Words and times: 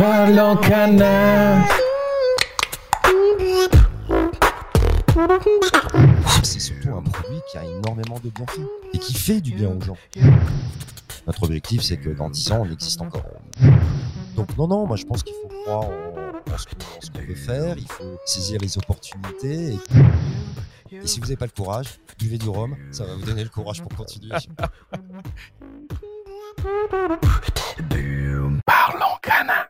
Parlons 0.00 0.56
canard. 0.56 1.68
C'est 6.42 6.58
surtout 6.58 6.88
un 6.96 7.02
produit 7.02 7.40
qui 7.50 7.58
a 7.58 7.64
énormément 7.64 8.18
de 8.24 8.30
bienfaits 8.30 8.60
et 8.94 8.98
qui 8.98 9.12
fait 9.12 9.42
du 9.42 9.52
bien 9.52 9.68
aux 9.68 9.80
gens. 9.82 9.98
Notre 11.26 11.42
objectif, 11.42 11.82
c'est 11.82 11.98
que 11.98 12.08
dans 12.08 12.30
10 12.30 12.52
ans, 12.52 12.62
on 12.66 12.72
existe 12.72 13.02
encore. 13.02 13.26
Donc 14.36 14.56
non, 14.56 14.66
non, 14.68 14.86
moi 14.86 14.96
je 14.96 15.04
pense 15.04 15.22
qu'il 15.22 15.34
faut 15.34 15.48
croire 15.64 15.82
en, 15.82 16.50
en 16.50 16.56
ce 16.56 16.64
qu'on 16.64 16.76
en 16.76 17.20
qu'on 17.20 17.26
veut 17.28 17.34
faire, 17.34 17.76
il 17.76 17.86
faut 17.86 18.16
saisir 18.24 18.58
les 18.62 18.78
opportunités. 18.78 19.74
Et, 20.92 20.96
et 20.96 21.06
si 21.06 21.20
vous 21.20 21.26
n'avez 21.26 21.36
pas 21.36 21.44
le 21.44 21.52
courage, 21.54 22.00
buvez 22.18 22.38
du 22.38 22.48
rhum, 22.48 22.74
ça 22.90 23.04
va 23.04 23.16
vous 23.16 23.26
donner 23.26 23.44
le 23.44 23.50
courage 23.50 23.82
pour 23.82 23.94
continuer. 23.94 24.32
Parlons 28.64 29.18
canard. 29.20 29.69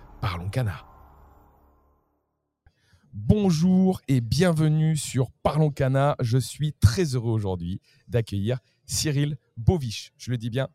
Parlons 0.21 0.49
Cana. 0.49 0.85
Bonjour 3.13 4.01
et 4.07 4.21
bienvenue 4.21 4.95
sur 4.95 5.31
Parlons 5.43 5.71
Cana. 5.71 6.15
Je 6.19 6.37
suis 6.37 6.73
très 6.73 7.15
heureux 7.15 7.31
aujourd'hui 7.31 7.81
d'accueillir 8.07 8.59
Cyril 8.85 9.37
Bovich. 9.57 10.13
Je 10.17 10.31
le 10.31 10.37
dis 10.37 10.49
bien 10.49 10.69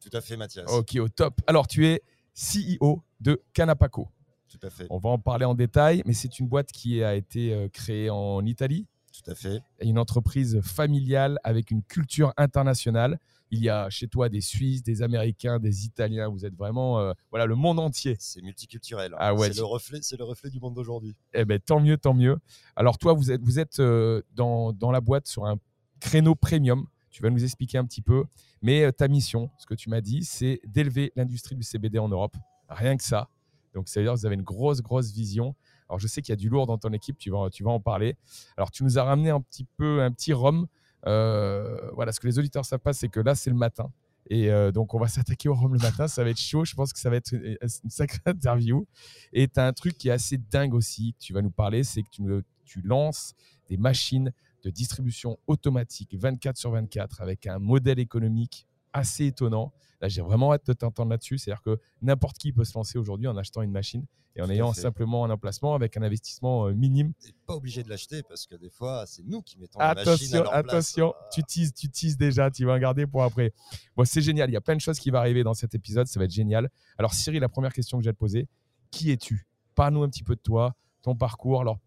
Tout 0.00 0.10
à 0.12 0.20
fait, 0.20 0.36
Mathias. 0.36 0.66
Ok, 0.70 0.96
au 0.96 1.08
top. 1.08 1.40
Alors, 1.46 1.66
tu 1.68 1.86
es 1.86 2.02
CEO 2.34 3.02
de 3.20 3.40
Canapaco. 3.52 4.08
Tout 4.48 4.58
à 4.66 4.70
fait. 4.70 4.86
On 4.90 4.98
va 4.98 5.10
en 5.10 5.18
parler 5.18 5.44
en 5.44 5.54
détail, 5.54 6.02
mais 6.04 6.12
c'est 6.12 6.38
une 6.40 6.48
boîte 6.48 6.72
qui 6.72 7.02
a 7.04 7.14
été 7.14 7.54
euh, 7.54 7.68
créée 7.68 8.10
en 8.10 8.44
Italie, 8.44 8.86
Tout 9.12 9.30
à 9.30 9.34
fait. 9.36 9.62
une 9.80 9.98
entreprise 9.98 10.60
familiale 10.62 11.38
avec 11.44 11.70
une 11.70 11.82
culture 11.84 12.32
internationale. 12.36 13.20
Il 13.50 13.60
y 13.60 13.68
a 13.68 13.90
chez 13.90 14.06
toi 14.08 14.28
des 14.28 14.40
Suisses, 14.40 14.82
des 14.82 15.02
Américains, 15.02 15.58
des 15.58 15.84
Italiens. 15.84 16.28
Vous 16.28 16.44
êtes 16.46 16.54
vraiment 16.54 16.98
euh, 17.00 17.12
voilà 17.30 17.46
le 17.46 17.54
monde 17.56 17.78
entier. 17.80 18.16
C'est 18.18 18.42
multiculturel. 18.42 19.12
hein. 19.14 19.18
Ah 19.18 19.34
ouais, 19.34 19.48
c'est 19.52 19.56
le 19.58 19.64
reflet, 19.64 19.98
c'est 20.02 20.16
le 20.16 20.24
reflet 20.24 20.50
du 20.50 20.60
monde 20.60 20.74
d'aujourd'hui. 20.74 21.16
Eh 21.34 21.44
ben 21.44 21.58
tant 21.58 21.80
mieux, 21.80 21.96
tant 21.96 22.14
mieux. 22.14 22.38
Alors 22.76 22.98
toi, 22.98 23.12
vous 23.12 23.30
êtes 23.32 23.42
vous 23.42 23.58
êtes 23.58 23.80
euh, 23.80 24.22
dans, 24.34 24.72
dans 24.72 24.90
la 24.92 25.00
boîte 25.00 25.26
sur 25.26 25.46
un 25.46 25.58
créneau 26.00 26.34
premium. 26.34 26.86
Tu 27.10 27.22
vas 27.22 27.30
nous 27.30 27.42
expliquer 27.42 27.78
un 27.78 27.84
petit 27.84 28.02
peu. 28.02 28.24
Mais 28.62 28.84
euh, 28.84 28.92
ta 28.92 29.08
mission, 29.08 29.50
ce 29.58 29.66
que 29.66 29.74
tu 29.74 29.88
m'as 29.90 30.00
dit, 30.00 30.22
c'est 30.24 30.60
d'élever 30.64 31.12
l'industrie 31.16 31.56
du 31.56 31.62
CBD 31.64 31.98
en 31.98 32.08
Europe. 32.08 32.36
Rien 32.68 32.96
que 32.96 33.02
ça. 33.02 33.28
Donc, 33.74 33.88
ça 33.88 33.98
veut 34.00 34.06
dire 34.06 34.14
que 34.14 34.18
vous 34.20 34.26
avez 34.26 34.34
une 34.36 34.42
grosse, 34.42 34.80
grosse 34.80 35.10
vision. 35.12 35.54
Alors, 35.88 35.98
je 35.98 36.06
sais 36.06 36.22
qu'il 36.22 36.32
y 36.32 36.34
a 36.34 36.36
du 36.36 36.48
lourd 36.48 36.66
dans 36.66 36.78
ton 36.78 36.92
équipe, 36.92 37.18
tu 37.18 37.30
vas, 37.30 37.50
tu 37.50 37.64
vas 37.64 37.70
en 37.72 37.80
parler. 37.80 38.16
Alors, 38.56 38.70
tu 38.70 38.84
nous 38.84 38.96
as 38.98 39.02
ramené 39.02 39.30
un 39.30 39.40
petit 39.40 39.64
peu, 39.76 40.02
un 40.02 40.12
petit 40.12 40.32
rhum. 40.32 40.66
Euh, 41.06 41.90
voilà, 41.92 42.12
ce 42.12 42.20
que 42.20 42.26
les 42.26 42.38
auditeurs 42.38 42.64
savent 42.64 42.80
pas, 42.80 42.92
c'est 42.92 43.08
que 43.08 43.20
là, 43.20 43.34
c'est 43.34 43.50
le 43.50 43.56
matin. 43.56 43.90
Et 44.28 44.50
euh, 44.50 44.70
donc, 44.70 44.94
on 44.94 44.98
va 44.98 45.08
s'attaquer 45.08 45.48
au 45.48 45.54
rhum 45.54 45.72
le 45.72 45.80
matin. 45.80 46.08
Ça 46.08 46.24
va 46.24 46.30
être 46.30 46.40
chaud. 46.40 46.64
Je 46.64 46.74
pense 46.74 46.92
que 46.92 46.98
ça 46.98 47.10
va 47.10 47.16
être 47.16 47.32
une, 47.32 47.56
une 47.60 47.90
sacrée 47.90 48.20
interview. 48.26 48.86
Et 49.32 49.48
tu 49.48 49.60
as 49.60 49.66
un 49.66 49.72
truc 49.72 49.96
qui 49.96 50.08
est 50.08 50.12
assez 50.12 50.38
dingue 50.38 50.74
aussi, 50.74 51.14
tu 51.18 51.32
vas 51.32 51.42
nous 51.42 51.50
parler, 51.50 51.84
c'est 51.84 52.02
que 52.02 52.42
tu 52.64 52.82
lances 52.82 53.34
des 53.68 53.76
machines 53.76 54.32
de 54.62 54.70
distribution 54.70 55.38
automatique 55.46 56.14
24 56.14 56.56
sur 56.56 56.70
24 56.72 57.22
avec 57.22 57.46
un 57.46 57.58
modèle 57.58 57.98
économique 57.98 58.66
assez 58.92 59.26
étonnant. 59.26 59.72
Là, 60.00 60.08
j'ai 60.08 60.22
vraiment 60.22 60.52
hâte 60.52 60.66
de 60.66 60.72
t'entendre 60.72 61.10
là-dessus. 61.10 61.38
C'est-à-dire 61.38 61.62
que 61.62 61.78
n'importe 62.00 62.38
qui 62.38 62.52
peut 62.52 62.64
se 62.64 62.72
lancer 62.74 62.98
aujourd'hui 62.98 63.26
en 63.28 63.36
achetant 63.36 63.60
une 63.62 63.70
machine 63.70 64.06
et 64.36 64.40
en 64.40 64.46
Tout 64.46 64.52
ayant 64.52 64.72
simplement 64.72 65.24
un 65.24 65.30
emplacement 65.30 65.74
avec 65.74 65.96
un 65.96 66.02
investissement 66.02 66.68
euh, 66.68 66.72
minime. 66.72 67.12
T'es 67.20 67.34
pas 67.46 67.54
obligé 67.54 67.82
de 67.82 67.88
l'acheter 67.90 68.22
parce 68.22 68.46
que 68.46 68.54
des 68.54 68.70
fois, 68.70 69.04
c'est 69.06 69.22
nous 69.26 69.42
qui 69.42 69.58
mettons 69.58 69.78
la 69.78 69.94
machine 69.94 70.08
à 70.08 70.12
Attention, 70.12 70.42
leur 70.42 70.50
place. 70.52 70.64
attention, 70.74 71.14
Ah, 71.20 71.28
tu 71.32 71.42
teases, 71.42 71.74
tu 71.74 71.88
teases 71.90 72.16
déjà, 72.16 72.50
tu 72.50 72.64
vas 72.64 72.74
en 72.74 72.78
garder 72.78 73.06
pour 73.06 73.22
après. 73.24 73.52
Bon, 73.96 74.04
c'est 74.04 74.22
génial, 74.22 74.48
il 74.48 74.52
y 74.52 74.56
a 74.56 74.60
plein 74.60 74.76
de 74.76 74.80
choses 74.80 74.98
qui 74.98 75.10
vont 75.10 75.18
arriver 75.18 75.42
dans 75.42 75.52
cet 75.54 75.74
épisode, 75.74 76.06
ça 76.06 76.18
va 76.20 76.24
être 76.24 76.30
génial. 76.30 76.70
Alors 76.96 77.12
Cyril, 77.12 77.40
la 77.40 77.48
première 77.48 77.72
question 77.72 77.98
que 77.98 78.04
j'ai 78.04 78.10
à 78.10 78.12
te 78.12 78.18
poser, 78.18 78.46
qui 78.90 79.10
es-tu? 79.10 79.46
Parle-nous 79.74 80.04
un 80.04 80.08
petit 80.08 80.22
peu 80.22 80.36
de 80.36 80.40
toi, 80.40 80.74
ton 81.02 81.14
parcours, 81.16 81.60
alors 81.60 81.78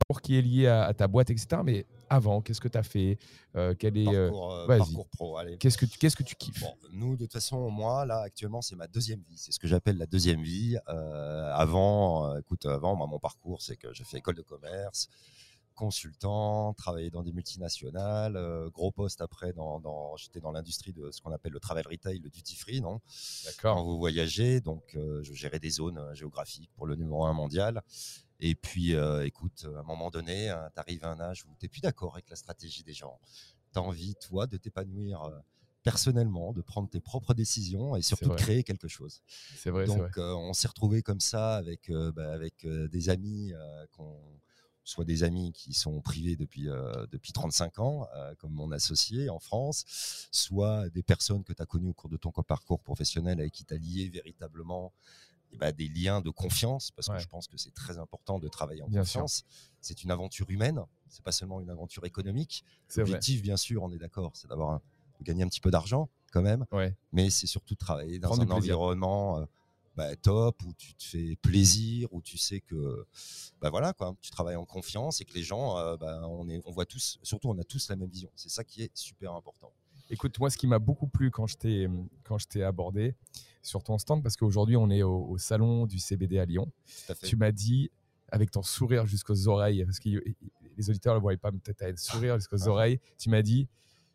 parcours 0.00 0.20
qui 0.22 0.36
est 0.38 0.42
lié 0.42 0.66
à, 0.66 0.84
à 0.84 0.94
ta 0.94 1.06
boîte, 1.08 1.30
etc. 1.30 1.62
Mais 1.64 1.86
avant, 2.10 2.40
qu'est-ce 2.42 2.60
que 2.60 2.68
tu 2.68 2.78
as 2.78 2.82
fait 2.82 3.18
Euh, 3.56 3.74
quel 3.78 3.96
est, 3.96 4.06
euh, 4.14 4.28
Parcours, 4.28 4.52
euh, 4.52 4.66
parcours 4.78 5.08
pro, 5.08 5.36
allez. 5.36 5.58
Qu'est-ce 5.58 5.78
que 5.78 5.86
tu, 5.86 5.98
qu'est-ce 5.98 6.16
que 6.16 6.22
tu 6.22 6.34
kiffes? 6.36 6.60
Bon, 6.60 6.74
nous, 6.92 7.16
de 7.16 7.24
toute 7.24 7.32
façon, 7.32 7.70
moi, 7.70 8.04
là, 8.06 8.20
actuellement, 8.20 8.62
c'est 8.62 8.76
ma 8.76 8.86
deuxième 8.86 9.22
vie. 9.28 9.38
C'est 9.38 9.52
ce 9.52 9.58
que 9.58 9.66
j'appelle 9.68 9.96
la 9.98 10.06
deuxième 10.06 10.42
vie. 10.42 10.76
Euh, 10.88 11.52
avant, 11.54 12.36
écoute, 12.36 12.66
avant, 12.66 12.94
moi, 12.96 13.06
mon 13.06 13.18
parcours, 13.18 13.62
c'est 13.62 13.76
que 13.76 13.92
j'ai 13.92 14.04
fait 14.04 14.18
école 14.18 14.34
de 14.36 14.42
commerce, 14.42 15.08
consultant, 15.74 16.74
travaillé 16.74 17.08
dans 17.08 17.22
des 17.22 17.32
multinationales, 17.32 18.36
euh, 18.36 18.68
gros 18.70 18.90
poste 18.90 19.20
après, 19.20 19.52
dans, 19.52 19.78
dans- 19.78 20.16
j'étais 20.16 20.40
dans 20.40 20.50
l'industrie 20.50 20.92
de 20.92 21.10
ce 21.12 21.20
qu'on 21.20 21.30
appelle 21.32 21.52
le 21.52 21.60
travel 21.60 21.86
retail, 21.88 22.18
le 22.18 22.28
duty 22.30 22.56
free, 22.56 22.80
non? 22.80 22.98
Quand 22.98 23.44
D'accord. 23.74 23.84
vous 23.84 23.96
voyagez, 23.96 24.60
donc 24.60 24.82
euh, 24.96 25.22
je 25.22 25.32
gérais 25.34 25.60
des 25.60 25.70
zones 25.70 26.02
géographiques 26.14 26.70
pour 26.74 26.86
le 26.86 26.96
numéro 26.96 27.24
un 27.26 27.32
mondial. 27.32 27.82
Et 28.40 28.54
puis, 28.54 28.94
euh, 28.94 29.26
écoute, 29.26 29.66
à 29.76 29.80
un 29.80 29.82
moment 29.82 30.10
donné, 30.10 30.54
tu 30.74 30.80
arrives 30.80 31.04
à 31.04 31.10
un 31.10 31.20
âge 31.20 31.44
où 31.44 31.48
tu 31.58 31.64
n'es 31.64 31.68
plus 31.68 31.80
d'accord 31.80 32.14
avec 32.14 32.28
la 32.30 32.36
stratégie 32.36 32.84
des 32.84 32.92
gens. 32.94 33.18
Tu 33.72 33.78
as 33.78 33.82
envie, 33.82 34.14
toi, 34.16 34.46
de 34.46 34.56
t'épanouir 34.56 35.22
euh, 35.24 35.38
personnellement, 35.82 36.52
de 36.52 36.60
prendre 36.62 36.88
tes 36.88 37.00
propres 37.00 37.34
décisions 37.34 37.96
et 37.96 38.02
surtout 38.02 38.26
de 38.36 38.42
créer 38.42 38.62
quelque 38.62 38.88
chose. 38.88 39.22
C'est 39.56 39.70
vrai. 39.70 39.86
Donc, 39.86 40.18
euh, 40.18 40.34
on 40.34 40.52
s'est 40.52 40.68
retrouvés 40.68 41.02
comme 41.02 41.20
ça 41.20 41.56
avec, 41.56 41.88
euh, 41.90 42.12
bah, 42.12 42.32
avec 42.32 42.66
des 42.66 43.08
amis, 43.08 43.52
qu'on- 43.92 44.20
soit 44.84 45.04
des 45.04 45.22
amis 45.22 45.52
qui 45.52 45.74
sont 45.74 46.00
privés 46.00 46.34
depuis, 46.36 46.66
euh, 46.70 47.06
depuis 47.10 47.32
35 47.32 47.78
ans, 47.78 48.08
euh, 48.16 48.34
comme 48.36 48.52
mon 48.52 48.72
associé 48.72 49.28
en 49.28 49.38
France, 49.38 49.84
soit 50.32 50.88
des 50.88 51.02
personnes 51.02 51.44
que 51.44 51.52
tu 51.52 51.60
as 51.60 51.66
connues 51.66 51.88
au 51.88 51.92
cours 51.92 52.08
de 52.08 52.16
ton 52.16 52.30
parcours 52.32 52.80
professionnel 52.80 53.38
avec 53.38 53.52
qui 53.52 53.66
tu 53.66 53.74
as 53.74 53.76
lié 53.76 54.08
véritablement 54.08 54.94
ben, 55.56 55.72
des 55.72 55.88
liens 55.88 56.20
de 56.20 56.30
confiance, 56.30 56.90
parce 56.90 57.08
Ouais. 57.08 57.16
que 57.16 57.22
je 57.22 57.28
pense 57.28 57.46
que 57.48 57.56
c'est 57.56 57.72
très 57.74 57.98
important 57.98 58.38
de 58.38 58.48
travailler 58.48 58.82
en 58.82 58.88
Bien 58.88 59.00
confiance. 59.00 59.44
C'est 59.80 60.02
une 60.04 60.10
aventure 60.10 60.48
humaine, 60.50 60.80
c'est 61.08 61.22
pas 61.24 61.32
seulement 61.32 61.60
une 61.60 61.70
aventure 61.70 62.04
économique. 62.04 62.64
L'objectif, 62.96 63.42
bien 63.42 63.56
sûr, 63.56 63.82
on 63.82 63.90
est 63.92 63.98
d'accord, 63.98 64.32
c'est 64.34 64.48
d'avoir 64.48 64.80
de 65.18 65.24
gagner 65.24 65.42
un 65.42 65.48
petit 65.48 65.60
peu 65.60 65.70
d'argent 65.70 66.08
quand 66.30 66.42
même 66.42 66.66
Ouais. 66.72 66.94
mais 67.12 67.30
c'est 67.30 67.46
surtout 67.46 67.74
de 67.74 67.78
travailler 67.78 68.18
dans 68.18 68.28
Prendre 68.28 68.42
un 68.52 68.56
environnement 68.56 69.38
euh, 69.38 69.46
bah, 69.96 70.14
top 70.14 70.62
où 70.62 70.72
tu 70.74 70.94
te 70.94 71.02
fais 71.02 71.36
plaisir, 71.42 72.12
où 72.12 72.20
tu 72.22 72.36
sais 72.38 72.60
que 72.60 73.06
bah 73.60 73.70
voilà 73.70 73.92
quoi, 73.94 74.14
tu 74.20 74.30
travailles 74.30 74.54
en 74.56 74.64
confiance 74.66 75.20
et 75.20 75.24
que 75.24 75.32
les 75.34 75.42
gens, 75.42 75.76
euh, 75.78 75.96
bah, 75.96 76.20
on 76.28 76.48
est, 76.48 76.60
on 76.66 76.70
voit 76.70 76.86
tous, 76.86 77.18
surtout 77.22 77.48
on 77.48 77.58
a 77.58 77.64
tous 77.64 77.88
la 77.88 77.96
même 77.96 78.10
vision. 78.10 78.30
C'est 78.36 78.50
ça 78.50 78.62
qui 78.62 78.82
est 78.82 78.90
super 78.94 79.32
important. 79.34 79.72
Écoute, 80.10 80.38
moi, 80.38 80.50
ce 80.50 80.56
qui 80.56 80.66
m'a 80.66 80.78
beaucoup 80.78 81.08
plu 81.08 81.30
quand 81.30 81.46
je 81.46 81.56
t'ai 81.56 81.88
quand 82.22 82.38
je 82.38 82.46
t'ai 82.46 82.62
abordé 82.62 83.14
sur 83.68 83.82
ton 83.82 83.98
stand, 83.98 84.22
parce 84.22 84.36
qu'aujourd'hui, 84.36 84.76
on 84.76 84.90
est 84.90 85.02
au, 85.02 85.26
au 85.28 85.38
salon 85.38 85.86
du 85.86 85.98
CBD 85.98 86.38
à 86.38 86.44
Lyon. 86.44 86.70
À. 87.08 87.14
Tu 87.14 87.36
m'as 87.36 87.52
dit, 87.52 87.90
avec 88.30 88.50
ton 88.50 88.62
sourire 88.62 89.06
jusqu'aux 89.06 89.48
oreilles, 89.48 89.84
parce 89.84 90.00
que 90.00 90.08
les 90.76 90.90
auditeurs 90.90 91.14
ne 91.14 91.18
le 91.18 91.22
voient 91.22 91.36
pas, 91.36 91.50
mais 91.50 91.58
peut-être 91.58 91.82
un 91.82 91.96
sourire 91.96 92.36
jusqu'aux 92.38 92.62
Ah. 92.64 92.68
oreilles, 92.68 92.98
tu 93.18 93.30
m'as 93.30 93.42
dit, 93.42 93.68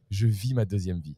je 0.10 0.28
vis 0.28 0.54
ma 0.54 0.66
deuxième 0.66 1.00
vie. 1.00 1.16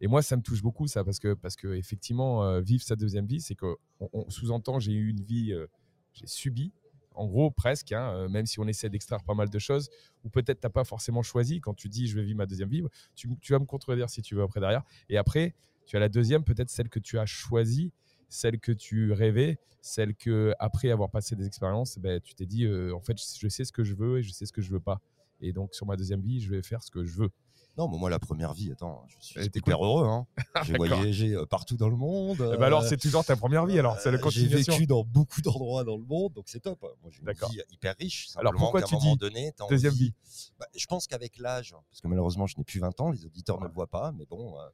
Et 0.00 0.06
moi, 0.06 0.22
ça 0.22 0.36
me 0.36 0.42
touche 0.42 0.62
beaucoup, 0.62 0.86
ça, 0.86 1.02
parce 1.04 1.18
que, 1.18 1.34
parce 1.34 1.56
que 1.56 1.68
effectivement, 1.74 2.44
euh, 2.44 2.60
vivre 2.60 2.82
sa 2.82 2.94
deuxième 2.96 3.26
vie, 3.26 3.40
c'est 3.40 3.54
que 3.56 3.76
on, 4.00 4.08
on 4.12 4.30
sous-entend, 4.30 4.78
j'ai 4.78 4.92
eu 4.92 5.08
une 5.10 5.22
vie, 5.22 5.52
euh, 5.52 5.66
j'ai 6.12 6.26
subi 6.26 6.72
en 7.14 7.26
gros, 7.26 7.50
presque, 7.50 7.90
hein, 7.90 8.12
euh, 8.14 8.28
même 8.28 8.46
si 8.46 8.60
on 8.60 8.68
essaie 8.68 8.88
d'extraire 8.88 9.24
pas 9.24 9.34
mal 9.34 9.50
de 9.50 9.58
choses, 9.58 9.90
ou 10.22 10.28
peut-être 10.28 10.60
tu 10.60 10.66
n'as 10.66 10.70
pas 10.70 10.84
forcément 10.84 11.22
choisi. 11.24 11.60
Quand 11.60 11.74
tu 11.74 11.88
dis 11.88 12.06
je 12.06 12.14
vais 12.14 12.22
vivre 12.22 12.36
ma 12.38 12.46
deuxième 12.46 12.68
vie, 12.68 12.84
tu, 13.16 13.28
tu 13.40 13.52
vas 13.52 13.58
me 13.58 13.64
contredire 13.64 14.08
si 14.08 14.22
tu 14.22 14.36
veux 14.36 14.42
après 14.44 14.60
derrière. 14.60 14.84
Et 15.08 15.16
après, 15.18 15.56
tu 15.88 15.96
as 15.96 16.00
la 16.00 16.10
deuxième, 16.10 16.44
peut-être 16.44 16.68
celle 16.68 16.90
que 16.90 16.98
tu 16.98 17.18
as 17.18 17.24
choisie, 17.24 17.92
celle 18.28 18.60
que 18.60 18.72
tu 18.72 19.12
rêvais, 19.12 19.58
celle 19.80 20.14
que, 20.14 20.52
après 20.58 20.90
avoir 20.90 21.10
passé 21.10 21.34
des 21.34 21.46
expériences, 21.46 21.98
ben, 21.98 22.20
tu 22.20 22.34
t'es 22.34 22.44
dit, 22.44 22.66
euh, 22.66 22.94
en 22.94 23.00
fait, 23.00 23.16
je 23.18 23.48
sais 23.48 23.64
ce 23.64 23.72
que 23.72 23.82
je 23.82 23.94
veux 23.94 24.18
et 24.18 24.22
je 24.22 24.30
sais 24.30 24.44
ce 24.44 24.52
que 24.52 24.60
je 24.60 24.70
veux 24.70 24.80
pas. 24.80 25.00
Et 25.40 25.54
donc, 25.54 25.74
sur 25.74 25.86
ma 25.86 25.96
deuxième 25.96 26.20
vie, 26.20 26.40
je 26.40 26.50
vais 26.50 26.62
faire 26.62 26.82
ce 26.82 26.90
que 26.90 27.04
je 27.04 27.16
veux. 27.16 27.30
Non, 27.78 27.88
mais 27.88 27.96
moi, 27.96 28.10
la 28.10 28.18
première 28.18 28.54
vie, 28.54 28.72
attends, 28.72 29.06
je 29.06 29.16
suis 29.20 29.40
hyper 29.54 29.84
heureux. 29.84 30.04
Hein. 30.04 30.26
J'ai 30.64 30.72
D'accord. 30.72 30.88
voyagé 30.98 31.34
euh, 31.34 31.46
partout 31.46 31.76
dans 31.76 31.88
le 31.88 31.96
monde. 31.96 32.38
Eh 32.52 32.56
ben 32.56 32.64
alors, 32.64 32.82
euh, 32.82 32.88
c'est 32.88 32.96
toujours 32.96 33.24
ta 33.24 33.36
première 33.36 33.66
vie, 33.66 33.78
alors, 33.78 34.00
c'est 34.00 34.10
la 34.10 34.18
euh, 34.18 34.30
J'ai 34.30 34.48
vécu 34.48 34.86
dans 34.88 35.04
beaucoup 35.04 35.40
d'endroits 35.42 35.84
dans 35.84 35.96
le 35.96 36.02
monde, 36.02 36.32
donc 36.32 36.48
c'est 36.48 36.58
top. 36.58 36.82
Moi, 36.82 37.10
j'ai 37.10 37.20
une 37.20 37.30
vie 37.30 37.62
hyper 37.70 37.94
riche. 37.96 38.30
Alors, 38.36 38.52
pourquoi 38.54 38.82
tu 38.82 38.96
dis 38.96 39.16
donné, 39.16 39.52
Deuxième 39.70 39.94
vie? 39.94 40.12
Bah, 40.58 40.66
je 40.74 40.86
pense 40.86 41.06
qu'avec 41.06 41.38
l'âge, 41.38 41.72
parce 41.88 42.00
que 42.00 42.08
malheureusement, 42.08 42.48
je 42.48 42.58
n'ai 42.58 42.64
plus 42.64 42.80
20 42.80 43.00
ans, 43.00 43.10
les 43.12 43.24
auditeurs 43.24 43.60
ne 43.60 43.66
le 43.66 43.72
voient 43.72 43.86
pas, 43.86 44.10
mais 44.10 44.26
bon, 44.26 44.58
euh, 44.58 44.68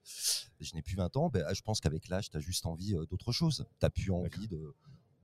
je 0.61 0.75
n'ai 0.75 0.81
plus 0.81 0.97
20 0.97 1.15
ans, 1.19 1.29
ben, 1.29 1.45
je 1.53 1.61
pense 1.61 1.81
qu'avec 1.81 2.09
l'âge, 2.09 2.31
tu 2.31 2.39
as 2.39 2.41
juste 2.41 2.65
envie 2.65 2.95
d'autre 3.11 3.33
chose. 3.33 3.67
Tu 3.79 3.85
n'as 3.85 3.91
plus 3.91 4.11
envie 4.13 4.49
de, 4.49 4.75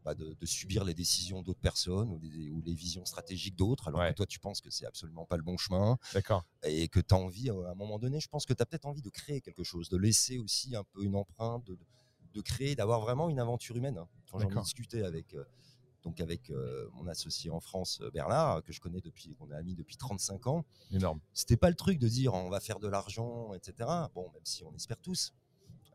bah, 0.04 0.14
de, 0.14 0.34
de 0.34 0.46
subir 0.46 0.84
les 0.84 0.94
décisions 0.94 1.42
d'autres 1.42 1.60
personnes 1.60 2.10
ou, 2.10 2.18
des- 2.18 2.50
ou 2.50 2.62
les 2.62 2.74
visions 2.74 3.04
stratégiques 3.04 3.56
d'autres, 3.56 3.88
alors 3.88 4.00
Ouais. 4.00 4.10
que 4.10 4.16
toi, 4.16 4.26
tu 4.26 4.38
penses 4.38 4.60
que 4.60 4.70
c'est 4.70 4.86
absolument 4.86 5.26
pas 5.26 5.36
le 5.36 5.42
bon 5.42 5.56
chemin 5.56 5.98
D'accord. 6.14 6.44
et 6.62 6.88
que 6.88 7.00
tu 7.00 7.14
as 7.14 7.18
envie, 7.18 7.50
euh, 7.50 7.66
à 7.66 7.70
un 7.72 7.74
moment 7.74 7.98
donné, 7.98 8.20
je 8.20 8.28
pense 8.28 8.46
que 8.46 8.52
tu 8.54 8.62
as 8.62 8.66
peut-être 8.66 8.86
envie 8.86 9.02
de 9.02 9.10
créer 9.10 9.40
quelque 9.40 9.62
chose, 9.64 9.88
de 9.88 9.96
laisser 9.96 10.38
aussi 10.38 10.74
un 10.76 10.84
peu 10.84 11.04
une 11.04 11.16
empreinte, 11.16 11.64
de, 11.66 11.78
de 12.32 12.40
créer, 12.40 12.74
d'avoir 12.74 13.00
vraiment 13.00 13.28
une 13.28 13.40
aventure 13.40 13.76
humaine. 13.76 13.98
hein. 13.98 14.08
Quand 14.30 14.38
j'en 14.38 14.46
ai 14.46 14.48
D'accord. 14.48 14.62
discuté 14.64 15.02
avec, 15.02 15.34
euh, 15.34 15.44
donc 16.02 16.20
avec 16.20 16.48
euh, 16.50 16.88
mon 16.94 17.06
associé 17.08 17.50
en 17.50 17.60
France, 17.60 18.00
Bernard, 18.14 18.62
que 18.62 18.72
je 18.72 18.80
connais 18.80 19.00
depuis, 19.00 19.34
qu'on 19.34 19.50
est 19.50 19.54
amis 19.54 19.74
depuis 19.74 19.96
35 19.96 20.46
ans, 20.46 20.64
Énorme. 20.92 21.20
c'était 21.34 21.56
pas 21.58 21.68
le 21.68 21.76
truc 21.76 21.98
de 21.98 22.08
dire 22.08 22.32
on 22.32 22.48
va 22.48 22.60
faire 22.60 22.78
de 22.78 22.88
l'argent, 22.88 23.52
etc. 23.54 23.74
Bon, 24.14 24.30
même 24.32 24.44
si 24.44 24.64
on 24.64 24.72
espère 24.74 24.98
tous. 25.00 25.34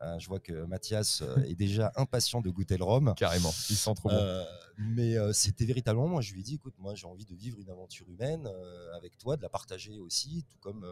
Euh, 0.02 0.18
je 0.18 0.28
vois 0.28 0.40
que 0.40 0.52
Mathias 0.66 1.22
euh, 1.22 1.36
est 1.44 1.54
déjà 1.54 1.90
impatient 1.96 2.40
de 2.42 2.50
goûter 2.50 2.76
le 2.76 2.84
rhum. 2.84 3.14
Carrément. 3.16 3.52
Il 3.70 3.76
sent 3.76 3.94
trop 3.94 4.08
bon. 4.10 4.14
Euh, 4.14 4.44
mais 4.78 5.14
c'était 5.32 5.64
véritablement, 5.64 6.06
moi 6.06 6.20
je 6.20 6.34
lui 6.34 6.40
ai 6.40 6.42
dit, 6.42 6.56
écoute, 6.56 6.74
moi 6.78 6.94
j'ai 6.94 7.06
envie 7.06 7.24
de 7.24 7.34
vivre 7.34 7.58
une 7.60 7.70
aventure 7.70 8.06
humaine 8.10 8.46
avec 8.94 9.16
toi, 9.16 9.38
de 9.38 9.42
la 9.42 9.48
partager 9.48 9.98
aussi, 10.00 10.44
tout 10.50 10.58
comme 10.58 10.86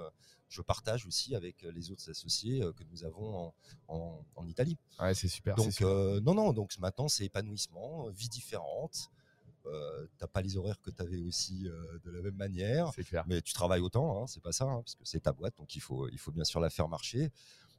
je 0.48 0.62
partage 0.62 1.04
aussi 1.04 1.34
avec 1.34 1.60
les 1.62 1.90
autres 1.90 2.08
associés 2.08 2.60
que 2.78 2.82
nous 2.90 3.04
avons 3.04 3.36
en, 3.36 3.54
en- 3.88 4.24
en 4.36 4.46
Italie. 4.46 4.78
Ouais, 4.98 5.12
c'est 5.12 5.28
super. 5.28 5.54
Donc 5.56 5.70
super. 5.70 5.88
non, 6.22 6.32
non, 6.34 6.54
donc 6.54 6.78
maintenant 6.78 7.08
c'est 7.08 7.26
épanouissement, 7.26 8.08
vie 8.08 8.30
différente. 8.30 9.10
Euh, 9.66 10.06
T'as 10.18 10.26
pas 10.26 10.42
les 10.42 10.56
horaires 10.58 10.80
que 10.80 10.90
tu 10.90 11.02
avais 11.02 11.22
aussi 11.22 11.66
euh, 11.68 11.98
de 12.04 12.10
la 12.10 12.20
même 12.20 12.36
manière. 12.36 12.90
c'est 12.94 13.04
clair. 13.04 13.24
Mais 13.26 13.40
tu 13.40 13.52
travailles 13.54 13.80
autant, 13.80 14.22
hein, 14.22 14.26
c'est 14.26 14.42
pas 14.42 14.52
ça, 14.52 14.64
hein, 14.64 14.82
parce 14.82 14.94
que 14.94 15.04
c'est 15.04 15.20
ta 15.20 15.32
boîte, 15.32 15.54
donc 15.58 15.74
il 15.74 15.80
faut, 15.80 16.06
il 16.10 16.18
faut 16.18 16.32
bien 16.32 16.44
sûr 16.44 16.60
la 16.60 16.68
faire 16.70 16.86
marcher. 16.88 17.30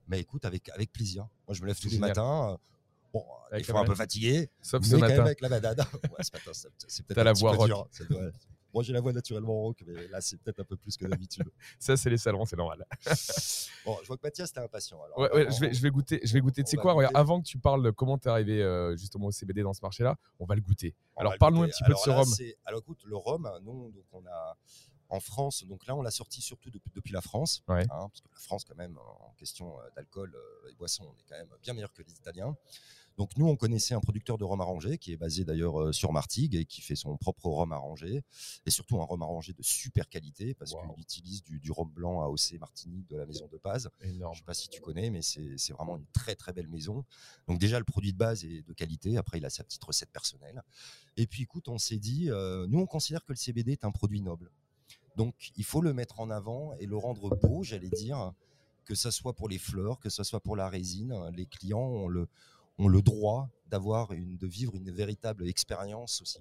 Mais 0.07 0.19
écoute, 0.19 0.45
avec, 0.45 0.69
avec 0.69 0.91
plaisir. 0.91 1.27
Moi, 1.47 1.55
je 1.55 1.61
me 1.61 1.67
lève 1.67 1.77
tous 1.79 1.85
les 1.87 1.95
Génial. 1.95 2.09
matins. 2.09 2.51
euh, 2.53 2.57
Bon, 3.13 3.23
des 3.53 3.63
fois 3.63 3.79
un 3.79 3.85
peu 3.85 3.95
fatigué, 3.95 4.49
Sauf 4.61 4.81
mais 4.81 4.87
ce 4.89 4.95
matin. 4.97 5.21
avec 5.23 5.39
la 5.39 5.47
banane. 5.47 5.77
Ouais, 6.11 6.21
ce 6.23 6.31
matin, 6.33 6.51
c'est- 6.53 7.03
peut-être 7.07 7.23
la 7.23 7.31
voix 7.31 7.53
rock. 7.55 7.67
dur. 7.67 7.87
Moi, 8.73 8.83
j'ai 8.83 8.91
la 8.91 8.99
voix 8.99 9.13
naturellement 9.13 9.53
rock, 9.61 9.81
mais 9.87 10.05
là, 10.09 10.19
c'est 10.19 10.35
peut-être 10.35 10.59
un 10.59 10.63
peu 10.65 10.75
plus 10.75 10.97
que 10.97 11.05
d'habitude. 11.07 11.49
Ça, 11.79 11.95
c'est 11.95 12.09
les 12.09 12.17
salons, 12.17 12.43
c'est 12.43 12.57
normal. 12.57 12.85
bon, 13.85 13.97
je 14.01 14.07
vois 14.07 14.17
que 14.17 14.21
Mathias, 14.23 14.51
t'es 14.51 14.59
impatient. 14.59 15.01
Alors, 15.01 15.17
Ouais, 15.17 15.31
ouais, 15.33 15.47
je, 15.49 15.61
vais, 15.61 15.73
je 15.73 15.81
vais 15.81 15.89
goûter. 15.91 16.19
Je 16.23 16.33
vais 16.33 16.41
goûter. 16.41 16.61
Tu 16.65 16.71
sais 16.71 16.75
quoi 16.77 16.91
regarde. 16.91 17.15
Avant 17.15 17.39
que 17.41 17.47
tu 17.47 17.57
parles 17.57 17.83
de 17.83 17.91
comment 17.91 18.17
t'es 18.17 18.27
arrivé 18.27 18.61
euh, 18.61 18.97
justement 18.97 19.27
au 19.27 19.31
CBD 19.31 19.63
dans 19.63 19.71
ce 19.71 19.79
marché-là, 19.81 20.17
on 20.39 20.45
va 20.45 20.55
le 20.55 20.61
goûter. 20.61 20.93
On 21.15 21.21
Alors, 21.21 21.37
parle-nous 21.37 21.63
un 21.63 21.67
petit 21.69 21.85
peu 21.85 21.93
de 21.93 21.97
ce 21.97 22.09
là, 22.09 22.17
rhum. 22.17 22.27
Alors 22.65 22.81
écoute, 22.81 22.99
le 23.05 23.15
rhum, 23.15 23.49
nous, 23.63 23.91
donc 23.91 24.03
on 24.11 24.25
a 24.25 24.57
en 25.09 25.19
France, 25.19 25.63
donc 25.65 25.85
là 25.87 25.95
on 25.95 26.01
l'a 26.01 26.11
sorti 26.11 26.41
surtout 26.41 26.69
depuis, 26.71 26.91
depuis 26.93 27.13
la 27.13 27.21
France, 27.21 27.61
Ouais. 27.67 27.83
hein, 27.83 28.07
parce 28.09 28.21
que 28.21 28.29
la 28.31 28.39
France 28.39 28.63
quand 28.65 28.75
même 28.75 28.97
en 28.97 29.33
question 29.37 29.79
euh, 29.79 29.83
d'alcool 29.95 30.33
euh, 30.35 30.69
et 30.71 30.75
boissons, 30.75 31.05
on 31.05 31.17
est 31.19 31.23
quand 31.29 31.37
même 31.37 31.49
bien 31.61 31.73
meilleur 31.73 31.93
que 31.93 32.01
les 32.01 32.11
Italiens. 32.13 32.55
Donc 33.17 33.37
nous 33.37 33.47
on 33.47 33.55
connaissait 33.55 33.93
un 33.93 34.01
producteur 34.01 34.37
de 34.37 34.43
rhum 34.43 34.59
arrangé 34.59 34.97
qui 34.97 35.13
est 35.13 35.17
basé 35.17 35.45
d'ailleurs 35.45 35.79
euh, 35.79 35.93
sur 35.93 36.11
Martigues 36.11 36.55
et 36.55 36.65
qui 36.65 36.81
fait 36.81 36.97
son 36.97 37.15
propre 37.15 37.45
rhum 37.47 37.71
arrangé 37.71 38.23
et 38.65 38.69
surtout 38.71 38.99
un 39.01 39.05
rhum 39.05 39.21
arrangé 39.21 39.53
de 39.53 39.63
super 39.63 40.09
qualité 40.09 40.53
parce 40.53 40.73
Wow. 40.73 40.81
qu'il 40.95 41.01
utilise 41.01 41.41
du, 41.41 41.59
du 41.61 41.71
rhum 41.71 41.89
blanc 41.89 42.19
AOC 42.23 42.59
Martinique 42.59 43.07
de 43.07 43.15
la 43.15 43.25
maison 43.25 43.47
de 43.47 43.57
Paz. 43.57 43.89
Je 44.01 44.07
Énorme. 44.09 44.33
ne 44.33 44.37
sais 44.39 44.43
pas 44.43 44.53
si 44.53 44.67
tu 44.67 44.81
connais, 44.81 45.09
mais 45.11 45.21
c'est 45.21 45.57
c'est 45.57 45.71
vraiment 45.71 45.95
une 45.95 46.05
très 46.07 46.35
très 46.35 46.51
belle 46.51 46.67
maison. 46.67 47.05
Donc 47.47 47.57
déjà, 47.57 47.79
le 47.79 47.85
produit 47.85 48.11
de 48.11 48.17
base 48.17 48.43
est 48.43 48.63
de 48.67 48.73
qualité. 48.73 49.15
Après, 49.15 49.37
il 49.37 49.45
a 49.45 49.49
sa 49.49 49.63
petite 49.63 49.83
recette 49.85 50.09
personnelle. 50.11 50.61
Et 51.15 51.25
puis, 51.25 51.43
écoute, 51.43 51.69
on 51.69 51.77
s'est 51.77 51.99
dit, 51.99 52.29
euh, 52.29 52.67
nous, 52.67 52.79
on 52.79 52.85
considère 52.85 53.23
que 53.23 53.31
le 53.31 53.37
CBD 53.37 53.71
est 53.71 53.85
un 53.85 53.91
produit 53.91 54.21
noble. 54.21 54.51
Donc, 55.15 55.51
il 55.55 55.63
faut 55.63 55.81
le 55.81 55.93
mettre 55.93 56.19
en 56.19 56.29
avant 56.29 56.73
et 56.79 56.85
le 56.85 56.97
rendre 56.97 57.35
beau, 57.35 57.63
j'allais 57.63 57.89
dire, 57.89 58.33
que 58.85 58.95
ce 58.95 59.11
soit 59.11 59.33
pour 59.33 59.49
les 59.49 59.57
fleurs, 59.57 59.99
que 59.99 60.09
ce 60.09 60.23
soit 60.23 60.39
pour 60.39 60.55
la 60.55 60.69
résine. 60.69 61.13
Les 61.35 61.45
clients 61.45 61.79
ont 61.79 62.07
le, 62.07 62.27
ont 62.77 62.87
le 62.87 63.01
droit 63.01 63.49
d'avoir 63.69 64.11
une, 64.11 64.37
de 64.37 64.47
vivre 64.47 64.75
une 64.75 64.91
véritable 64.91 65.47
expérience 65.47 66.21
aussi. 66.21 66.39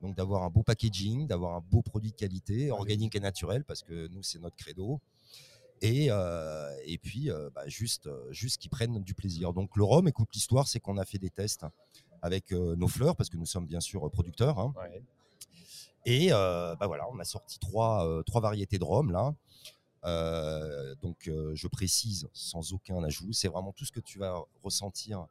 Donc 0.00 0.16
d'avoir 0.16 0.42
un 0.42 0.50
beau 0.50 0.62
packaging, 0.62 1.26
d'avoir 1.26 1.54
un 1.56 1.60
beau 1.60 1.80
produit 1.80 2.10
de 2.10 2.16
qualité, 2.16 2.70
organique 2.70 3.14
et 3.14 3.20
naturel, 3.20 3.64
parce 3.64 3.82
que 3.82 4.08
nous, 4.08 4.22
c'est 4.22 4.40
notre 4.40 4.56
credo. 4.56 5.00
Et, 5.80 6.08
euh, 6.10 6.76
et 6.84 6.98
puis, 6.98 7.30
euh, 7.30 7.50
bah, 7.54 7.66
juste, 7.66 8.08
juste 8.30 8.60
qu'ils 8.60 8.70
prennent 8.70 9.02
du 9.02 9.14
plaisir. 9.14 9.52
Donc 9.52 9.76
le 9.76 9.82
rhum, 9.84 10.06
écoute, 10.06 10.28
l'histoire, 10.34 10.68
c'est 10.68 10.78
qu'on 10.80 10.98
a 10.98 11.04
fait 11.04 11.18
des 11.18 11.30
tests 11.30 11.66
avec 12.20 12.52
euh, 12.52 12.76
nos 12.76 12.86
fleurs, 12.88 13.16
parce 13.16 13.28
que 13.30 13.36
nous 13.36 13.46
sommes 13.46 13.66
bien 13.66 13.80
sûr 13.80 14.08
producteurs. 14.10 14.58
hein. 14.60 14.72
Ouais. 14.76 15.02
Et 16.04 16.32
euh, 16.32 16.74
bah 16.76 16.86
voilà, 16.86 17.04
on 17.12 17.18
a 17.18 17.24
sorti 17.24 17.58
trois, 17.58 18.06
euh, 18.06 18.22
trois 18.22 18.40
variétés 18.40 18.78
de 18.78 18.84
rhum 18.84 19.10
là. 19.12 19.34
Euh, 20.04 20.94
donc 21.02 21.30
je 21.54 21.68
précise 21.68 22.28
sans 22.32 22.72
aucun 22.72 23.02
ajout, 23.04 23.32
c'est 23.32 23.48
vraiment 23.48 23.72
tout 23.72 23.84
ce 23.84 23.92
que 23.92 24.00
tu 24.00 24.18
vas 24.18 24.42
ressentir 24.62 25.26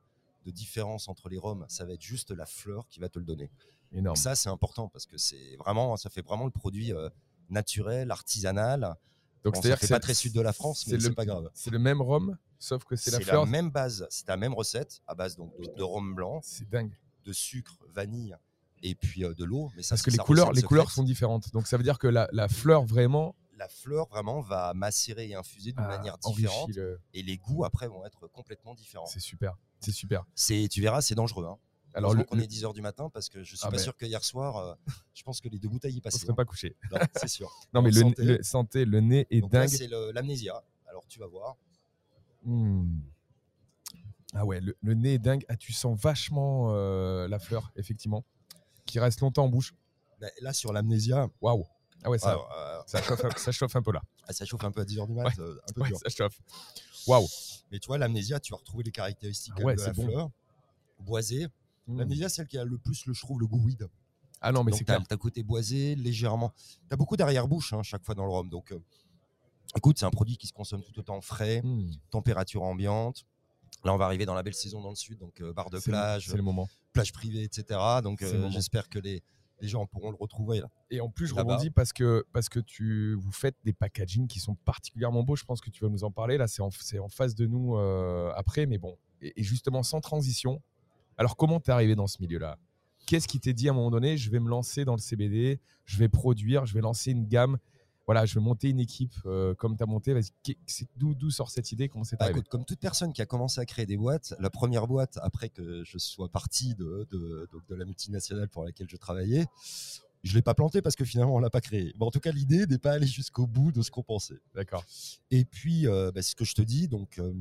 de 0.46 0.52
différence 0.52 1.08
entre 1.10 1.28
les 1.30 1.38
rhums, 1.38 1.66
ça 1.68 1.84
va 1.86 1.94
être 1.94 2.02
juste 2.02 2.32
la 2.32 2.46
fleur 2.46 2.88
qui 2.88 3.00
va 3.00 3.10
te 3.10 3.20
le 3.20 3.26
donner. 3.26 3.52
Énorme. 3.92 4.16
Donc 4.16 4.18
ça 4.18 4.34
c'est 4.36 4.48
important 4.50 4.88
parce 4.88 5.06
que 5.06 5.18
c'est 5.18 5.58
vraiment, 5.58 5.98
ça 5.98 6.10
fait 6.10 6.22
vraiment 6.22 6.46
le 6.46 6.52
produit 6.52 6.94
naturel, 7.50 8.12
artisanal. 8.12 8.96
Donc, 9.44 9.56
Bon, 9.56 9.62
c'est-à-dire 9.62 9.80
que 9.80 9.88
pas 9.88 9.96
c'est- 9.96 10.00
très 10.00 10.14
sud 10.14 10.34
de 10.34 10.42
la 10.42 10.54
France, 10.54 10.84
c'est 10.86 10.92
mais 10.94 11.00
c'est 11.00 11.14
pas 11.16 11.26
grave. 11.26 11.50
C'est 11.54 11.72
le 11.72 11.80
même 11.80 12.00
rhum, 12.02 12.38
sauf 12.60 12.84
que 12.86 12.96
c'est 12.96 13.12
la 13.12 13.18
C'est 13.18 13.24
fleur. 13.26 13.44
la 13.44 13.50
même 13.52 13.72
base, 13.72 14.08
c'est 14.10 14.28
la 14.28 14.38
même 14.38 14.54
recette 14.54 15.02
à 15.08 15.16
base 15.16 15.36
donc 15.36 15.52
de, 15.60 15.66
de 15.76 15.84
rhum 15.84 16.14
blanc, 16.16 16.40
C'est 16.44 16.70
dingue. 16.70 16.96
de 17.26 17.34
sucre, 17.34 17.78
vanille 17.90 18.38
et 18.84 18.96
puis 18.96 19.24
euh, 19.24 19.34
de 19.34 19.44
l'eau. 19.44 19.72
Mais 19.76 19.84
ça, 19.84 19.96
Parce 19.96 20.02
que 20.04 20.10
les 20.12 20.18
couleurs, 20.18 20.52
les 20.54 20.62
couleurs 20.62 20.92
sont 20.92 21.04
différentes. 21.04 21.52
Donc 21.54 21.68
ça 21.68 21.78
veut 21.78 21.84
dire 21.84 22.00
que 22.00 22.08
la, 22.08 22.28
la 22.32 22.48
fleur 22.48 22.84
vraiment 22.86 23.36
la 23.58 23.68
fleur 23.68 24.08
vraiment 24.08 24.42
va 24.42 24.74
macérer 24.74 25.30
et 25.30 25.36
infuser 25.36 25.72
d'une 25.72 25.84
ah, 25.86 25.88
manière 25.98 26.18
différente 26.18 26.70
le- 26.76 27.00
et 27.14 27.22
les 27.22 27.38
goûts 27.38 27.64
après 27.64 27.88
vont 27.88 28.04
être 28.06 28.28
complètement 28.28 28.74
différents. 28.74 29.06
C'est 29.06 29.20
super. 29.20 29.56
C'est 29.80 29.92
super. 29.92 30.26
C'est, 30.34 30.68
tu 30.68 30.82
verras, 30.82 31.02
c'est 31.02 31.14
dangereux. 31.14 31.46
Hein. 31.46 31.58
Alors 31.94 32.16
le, 32.16 32.24
qu'on 32.24 32.38
le- 32.38 32.44
est 32.44 32.48
10h 32.48 32.74
du 32.74 32.82
matin 32.82 33.12
parce 33.14 33.30
que 33.30 33.44
je 33.44 33.56
suis 33.56 33.60
Ah 33.62 33.68
pas 33.70 33.78
ben. 33.78 33.84
sûr 33.84 33.96
que 33.96 34.06
hier 34.08 34.24
soir, 34.24 34.58
euh, 34.58 34.74
je 35.14 35.22
pense 35.22 35.42
que 35.42 35.48
les 35.50 35.60
deux 35.60 35.68
bouteilles 35.70 35.94
y 35.94 35.98
on 36.00 36.02
passaient. 36.02 36.18
serait 36.26 36.34
pas 36.34 36.46
couché. 36.46 36.76
hein. 36.92 37.00
C'est 37.18 37.28
sûr. 37.28 37.52
Non 37.74 37.84
mais 37.84 37.92
le, 37.92 38.00
Santé. 38.02 38.24
le- 38.24 38.42
santé, 38.44 38.86
le 38.86 39.00
nez 39.00 39.28
est 39.30 39.42
Donc 39.42 39.52
dingue. 39.52 39.70
c'est 39.70 39.90
l'amnésia. 40.12 40.64
Alors 40.88 41.06
tu 41.08 41.20
vas 41.20 41.28
voir. 41.28 41.56
Hmm. 42.44 42.98
Ah 44.34 44.46
ouais, 44.46 44.60
le, 44.62 44.76
le 44.82 44.94
nez 44.94 45.16
est 45.16 45.20
dingue. 45.20 45.46
Ah, 45.50 45.58
tu 45.58 45.74
sens 45.74 46.00
vachement 46.00 46.70
euh, 46.72 47.28
la 47.28 47.38
fleur, 47.38 47.72
effectivement, 47.76 48.24
qui 48.92 49.00
reste 49.00 49.22
longtemps 49.22 49.46
en 49.46 49.50
bouche. 49.50 49.74
Là 50.42 50.54
sur 50.54 50.72
l'amnésia, 50.74 51.28
Waouh. 51.42 51.66
Ah 52.04 52.10
ouais, 52.10 52.18
ça, 52.20 52.32
alors, 52.32 52.52
euh, 52.58 52.80
ça, 52.88 53.02
chauffe, 53.02 53.24
un- 53.26 53.30
ça 53.38 53.52
chauffe 53.52 53.76
un 53.76 53.82
peu 53.82 53.92
là. 53.92 54.02
ah, 54.28 54.34
ça 54.34 54.44
chauffe 54.46 54.64
un 54.64 54.72
peu 54.72 54.82
à 54.82 54.86
10h 54.86 55.06
du 55.08 55.14
mat, 55.14 55.26
Ouais. 55.26 55.32
euh, 55.40 55.56
un 55.70 55.74
peu 55.74 55.82
Ouais, 55.82 55.88
dur. 55.90 55.98
ça 56.00 56.10
chauffe. 56.10 56.40
Waouh. 57.08 57.28
Mais 57.72 57.80
tu 57.80 57.88
vois, 57.88 57.98
l'amnésia, 57.98 58.40
tu 58.40 58.52
vas 58.52 58.58
retrouver 58.58 58.84
les 58.84 58.92
caractéristiques 58.92 59.54
Ah 59.58 59.62
ouais, 59.64 59.76
de 59.76 59.82
la 59.82 59.94
bon. 59.94 60.04
fleur. 60.08 60.30
Boisée. 61.00 61.48
Hmm. 61.88 62.00
L'amnésia, 62.00 62.28
celle 62.30 62.48
qui 62.48 62.58
a 62.58 62.64
le 62.66 62.78
plus, 62.78 63.06
le, 63.06 63.14
je 63.14 63.22
trouve, 63.22 63.40
le 63.40 63.48
goût 63.48 63.64
weed. 63.64 63.88
Ah 64.42 64.52
non, 64.52 64.64
mais 64.64 64.72
c'est 64.72 64.84
t'as 64.84 64.96
clair. 64.96 65.08
t'as 65.08 65.18
côté 65.18 65.44
boisé, 65.44 65.96
légèrement. 65.96 66.52
Tu 66.88 66.94
as 66.94 66.98
beaucoup 66.98 67.16
d'arrière-bouche 67.18 67.74
hein, 67.74 67.82
chaque 67.84 68.04
fois 68.04 68.16
dans 68.16 68.26
le 68.26 68.32
rhum. 68.32 68.50
Donc, 68.50 68.72
euh, 68.72 68.80
écoute, 69.76 69.98
c'est 70.00 70.06
un 70.06 70.10
produit 70.12 70.38
qui 70.38 70.48
se 70.48 70.54
consomme 70.54 70.82
tout 70.84 70.98
autant 71.00 71.22
frais, 71.22 71.62
Hmm. 71.64 71.90
température 72.10 72.64
ambiante. 72.64 73.26
Là, 73.84 73.94
on 73.94 73.98
va 73.98 74.06
arriver 74.06 74.26
dans 74.26 74.34
la 74.36 74.44
belle 74.44 74.54
saison 74.54 74.82
dans 74.82 74.90
le 74.90 74.96
sud, 74.96 75.18
donc 75.18 75.42
euh, 75.42 75.54
bar 75.54 75.70
de 75.70 75.78
le- 75.78 75.82
plage, 75.82 76.28
le 76.34 76.44
moment. 76.44 76.70
plage 76.94 77.12
privée, 77.12 77.44
etc. 77.44 77.80
Donc, 78.04 78.22
euh, 78.22 78.50
j'espère 78.52 78.90
que 78.90 79.00
les, 79.00 79.24
les 79.60 79.68
gens 79.68 79.86
pourront 79.88 80.12
le 80.12 80.18
retrouver. 80.20 80.60
Là. 80.60 80.70
Et 80.92 81.02
en 81.02 81.10
plus, 81.10 81.28
je 81.28 81.34
rebondis 81.40 81.70
parce 81.72 81.92
que, 81.94 82.24
parce 82.34 82.48
que 82.50 82.60
tu, 82.60 83.16
vous 83.16 83.32
faites 83.32 83.56
des 83.64 83.74
packaging 83.74 84.28
qui 84.28 84.40
sont 84.40 84.56
particulièrement 84.56 85.24
beaux. 85.24 85.36
Je 85.36 85.46
pense 85.46 85.62
que 85.62 85.70
tu 85.72 85.84
vas 85.84 85.90
nous 85.90 86.04
en 86.04 86.12
parler. 86.12 86.38
Là, 86.38 86.48
c'est 86.48 86.62
en, 86.62 86.70
c'est 86.72 87.00
en 87.00 87.10
face 87.10 87.34
de 87.36 87.46
nous 87.48 87.76
euh, 87.76 88.32
après, 88.36 88.66
mais 88.68 88.78
bon. 88.78 88.98
Et, 89.22 89.34
et 89.40 89.44
justement, 89.44 89.82
sans 89.84 90.00
transition. 90.02 90.62
Alors, 91.18 91.36
comment 91.36 91.60
t'es 91.60 91.72
arrivé 91.72 91.96
dans 91.96 92.08
ce 92.08 92.18
milieu-là? 92.22 92.58
Qu'est-ce 93.08 93.28
qui 93.28 93.40
t'est 93.40 93.54
dit 93.54 93.68
à 93.68 93.72
un 93.72 93.76
moment 93.76 93.90
donné? 93.92 94.16
Je 94.16 94.30
vais 94.30 94.40
me 94.40 94.48
lancer 94.50 94.86
dans 94.86 94.94
le 94.96 95.02
CBD, 95.02 95.60
je 95.86 95.98
vais 95.98 96.08
produire, 96.08 96.66
je 96.68 96.74
vais 96.76 96.82
lancer 96.82 97.12
une 97.12 97.28
gamme. 97.28 97.58
Voilà, 98.08 98.26
je 98.26 98.34
vais 98.36 98.42
monter 98.42 98.70
une 98.70 98.80
équipe 98.80 99.14
euh, 99.26 99.54
comme 99.56 99.78
tu 99.78 99.84
as 99.84 99.86
monté. 99.86 100.20
C'est- 100.66 100.88
D'où 100.98 101.30
sort 101.30 101.50
cette 101.50 101.72
idée? 101.72 101.88
Comment 101.88 102.04
c'est 102.04 102.18
Bah, 102.20 102.26
écoute, 102.32 102.48
comme 102.50 102.66
toute 102.66 102.80
personne 102.80 103.14
qui 103.14 103.22
a 103.22 103.26
commencé 103.26 103.62
à 103.62 103.66
créer 103.66 103.86
des 103.86 103.96
boîtes, 103.98 104.34
la 104.40 104.50
première 104.50 104.88
boîte, 104.88 105.18
après 105.22 105.50
que 105.50 105.84
je 105.84 105.98
sois 105.98 106.28
parti 106.30 106.76
de, 106.76 107.08
de, 107.12 107.48
donc 107.52 107.66
de 107.68 107.76
la 107.76 107.86
multinationale 107.86 108.50
pour 108.50 108.64
laquelle 108.66 108.88
je 108.90 108.98
travaillais, 108.98 109.46
Je 110.24 110.36
l'ai 110.36 110.44
pas 110.44 110.54
planté 110.54 110.84
parce 110.84 110.96
que 110.96 111.04
finalement 111.06 111.34
on 111.36 111.40
l'a 111.40 111.50
pas 111.50 111.62
créé. 111.62 111.94
Mais 112.00 112.06
en 112.06 112.12
tout 112.12 112.20
cas, 112.20 112.32
l'idée 112.32 112.68
n'est 112.68 112.78
pas 112.78 112.92
allée 112.92 113.08
jusqu'au 113.08 113.48
bout 113.48 113.72
de 113.72 113.82
ce 113.82 113.90
qu'on 113.90 114.04
pensait. 114.04 114.40
D'accord. 114.54 114.84
Et 115.32 115.46
puis, 115.46 115.88
euh, 115.88 116.12
bah, 116.12 116.22
c'est 116.22 116.32
ce 116.32 116.36
que 116.36 116.46
je 116.46 116.54
te 116.54 116.62
dis. 116.62 116.88
Donc, 116.88 117.18
euh, 117.18 117.34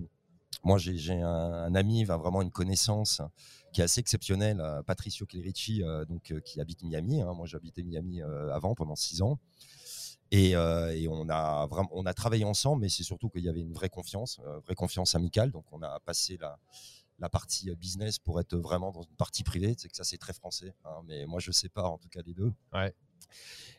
moi, 0.65 0.79
j'ai 0.79 1.21
un, 1.21 1.27
un 1.27 1.75
ami, 1.75 2.03
enfin, 2.05 2.17
vraiment 2.17 2.41
une 2.43 2.51
connaissance 2.51 3.21
qui 3.73 3.81
est 3.83 3.85
assez 3.85 4.01
exceptionnelle, 4.01 4.63
Patricio 4.87 5.27
Clerici, 5.27 5.83
donc 6.09 6.33
qui 6.45 6.61
habite 6.61 6.83
Miami. 6.83 7.21
hein. 7.23 7.33
Moi, 7.35 7.47
j'habitais 7.47 7.83
Miami 7.83 8.21
avant 8.23 8.75
pendant 8.75 8.97
six 8.97 9.21
ans. 9.23 9.39
Et, 10.33 10.55
euh, 10.55 10.95
et 10.97 11.09
on 11.09 11.29
a 11.29 11.67
vraiment, 11.67 11.89
on 11.93 12.07
a 12.07 12.15
travaillé 12.15 12.45
ensemble, 12.45 12.83
mais 12.83 12.89
c'est 12.89 13.03
surtout 13.03 13.29
qu'il 13.29 13.43
y 13.45 13.49
avait 13.49 13.61
une 13.61 13.73
vraie 13.73 13.89
confiance, 13.89 14.41
euh, 14.45 14.61
vraie 14.61 14.77
confiance 14.77 15.15
amicale. 15.15 15.51
Donc, 15.51 15.65
on 15.73 15.83
a 15.83 15.99
passé 16.01 16.37
la 16.41 16.59
la 17.21 17.29
partie 17.29 17.71
euh, 17.71 17.75
business 17.75 18.19
pour 18.19 18.41
être 18.41 18.57
vraiment 18.57 18.91
dans 18.93 19.03
une 19.03 19.15
partie 19.17 19.45
privée. 19.45 19.75
C'est 19.79 19.89
que 19.89 19.97
ça, 19.97 20.05
c'est 20.05 20.19
très 20.19 20.33
français. 20.33 20.75
hein, 20.85 21.03
mais 21.07 21.27
moi, 21.27 21.39
je 21.39 21.53
sais 21.53 21.69
pas, 21.69 21.85
en 21.85 21.99
tout 21.99 22.09
cas, 22.09 22.23
les 22.25 22.35
deux. 22.35 22.53
Ouais. 22.73 22.95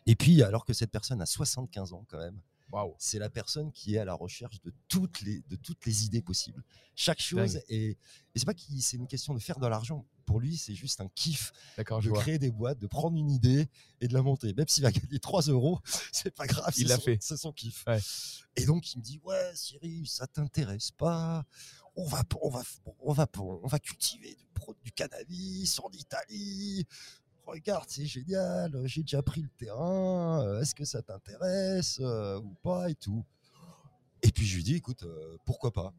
Et 0.06 0.16
puis, 0.16 0.44
alors 0.44 0.64
que 0.64 0.74
cette 0.74 0.92
personne 0.92 1.22
a 1.22 1.26
75 1.26 1.94
ans 1.94 2.06
quand 2.08 2.20
même, 2.20 2.40
Waouh. 2.72 2.96
c'est 3.00 3.20
la 3.20 3.30
personne 3.30 3.72
qui 3.72 3.96
est 3.96 3.98
à 3.98 4.06
la 4.06 4.14
recherche 4.14 4.62
de 4.62 4.72
toutes 4.88 5.22
les, 5.22 5.42
de 5.50 5.56
toutes 5.56 5.86
les 5.86 6.06
idées 6.06 6.22
possibles. 6.22 6.64
Chaque 6.96 7.20
chose 7.20 7.58
est. 7.68 7.98
Et 8.34 8.36
c'est 8.36 8.46
pas 8.46 8.54
qu'il 8.54 8.82
c'est 8.82 8.98
une 8.98 9.08
question 9.08 9.34
de 9.34 9.40
faire 9.40 9.60
de 9.60 9.68
l'argent. 9.68 10.06
Pour 10.32 10.40
lui, 10.40 10.56
c'est 10.58 10.76
juste 10.76 11.02
un 11.02 11.10
kiff 11.10 11.52
D'accord, 11.78 12.00
je 12.02 12.08
de 12.08 12.14
vois. 12.14 12.22
créer 12.22 12.40
des 12.40 12.52
boîtes, 12.52 12.80
de 12.80 12.88
prendre 12.88 13.18
une 13.18 13.30
idée 13.30 13.68
et 14.00 14.08
de 14.08 14.14
la 14.14 14.22
monter. 14.22 14.54
Même 14.54 14.68
s'il 14.70 14.84
va 14.84 14.92
gagner 14.92 15.20
3 15.20 15.42
euros, 15.44 15.80
c'est 16.14 16.34
pas 16.34 16.48
grave. 16.48 16.74
Il 16.78 16.88
l'a 16.88 16.98
fait. 16.98 17.18
C'est 17.22 17.36
son 17.38 17.52
kiff. 17.52 17.84
Ouais. 17.86 18.00
Et 18.56 18.66
donc, 18.66 18.94
il 18.94 19.00
me 19.00 19.04
dit 19.04 19.20
Ouais, 19.24 19.52
Cyril, 19.56 20.08
ça 20.08 20.26
t'intéresse 20.28 20.92
pas 20.92 21.44
on 21.98 22.06
va, 22.06 22.24
on, 22.42 22.50
va, 22.50 22.62
on, 23.00 23.12
va, 23.12 23.28
on 23.38 23.68
va 23.68 23.80
cultiver 23.80 24.34
du, 24.36 24.48
du 24.86 24.92
cannabis 24.94 25.78
en 25.80 25.90
Italie. 25.92 26.86
Regarde, 27.46 27.86
c'est 27.90 28.06
génial. 28.06 28.82
J'ai 28.86 29.02
déjà 29.02 29.22
pris 29.22 29.42
le 29.42 29.50
terrain. 29.50 30.42
euh, 30.46 30.62
Est-ce 30.62 30.74
que 30.74 30.86
ça 30.86 31.02
t'intéresse 31.02 31.98
euh, 32.00 32.40
ou 32.40 32.54
pas 32.64 32.90
et 32.90 32.96
tout 32.96 33.26
Et 34.22 34.32
puis 34.32 34.46
je 34.48 34.56
lui 34.56 34.64
dis 34.64 34.76
Écoute, 34.76 35.04
euh, 35.04 35.38
pourquoi 35.46 35.74
pas 35.74 35.94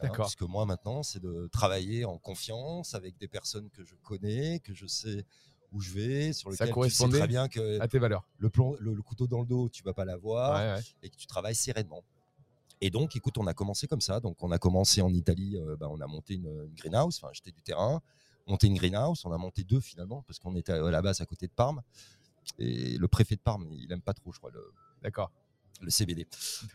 Hein. 0.00 0.08
Parce 0.14 0.34
que 0.36 0.44
moi, 0.44 0.66
maintenant, 0.66 1.02
c'est 1.02 1.20
de 1.20 1.48
travailler 1.52 2.04
en 2.04 2.18
confiance 2.18 2.94
avec 2.94 3.16
des 3.18 3.28
personnes 3.28 3.70
que 3.70 3.84
je 3.84 3.94
connais, 4.04 4.60
que 4.60 4.74
je 4.74 4.86
sais 4.86 5.24
où 5.72 5.80
je 5.80 5.90
vais, 5.92 6.32
sur 6.32 6.52
Ça 6.52 6.64
lesquelles 6.66 6.84
tu 6.84 6.90
sais 6.90 7.08
très 7.08 7.26
bien 7.26 7.48
que 7.48 7.80
À 7.80 7.88
tes 7.88 7.98
valeurs. 7.98 8.24
le, 8.38 8.48
plomb- 8.50 8.76
le, 8.78 8.92
le 8.94 9.02
couteau 9.02 9.26
dans 9.26 9.40
le 9.40 9.46
dos, 9.46 9.68
tu 9.68 9.82
vas 9.82 9.94
pas 9.94 10.04
l'avoir 10.04 10.54
Ouais, 10.60 10.74
ouais. 10.80 10.84
et 11.02 11.10
que 11.10 11.16
tu 11.16 11.26
travailles 11.26 11.54
sereinement. 11.54 12.04
Et 12.80 12.90
donc, 12.90 13.16
écoute, 13.16 13.38
on 13.38 13.46
a 13.46 13.54
commencé 13.54 13.86
comme 13.88 14.02
ça. 14.02 14.20
Donc, 14.20 14.42
on 14.42 14.50
a 14.52 14.58
commencé 14.58 15.00
en 15.00 15.12
Italie. 15.14 15.56
euh, 15.56 15.76
bah, 15.76 15.88
on 15.90 16.00
a 16.00 16.06
monté 16.06 16.34
une, 16.34 16.46
une 16.68 16.74
greenhouse. 16.74 17.18
Enfin, 17.22 17.30
j'étais 17.32 17.50
du 17.50 17.62
terrain. 17.62 18.02
Monté 18.46 18.66
une 18.66 18.74
greenhouse. 18.76 19.22
On 19.24 19.32
a 19.32 19.38
monté 19.38 19.64
deux 19.64 19.80
finalement 19.80 20.22
parce 20.22 20.38
qu'on 20.38 20.54
était 20.56 20.72
à 20.72 20.90
la 20.90 21.00
base 21.02 21.20
à 21.22 21.26
côté 21.26 21.46
de 21.46 21.52
Parme. 21.52 21.80
Et 22.58 22.96
le 22.98 23.08
préfet 23.08 23.34
de 23.34 23.40
Parme, 23.40 23.66
il 23.72 23.90
aime 23.90 24.02
pas 24.02 24.12
trop, 24.14 24.30
je 24.32 24.38
crois, 24.38 24.50
le, 24.50 24.62
D'accord. 25.02 25.30
Le 25.80 25.90
CBD. 25.90 26.26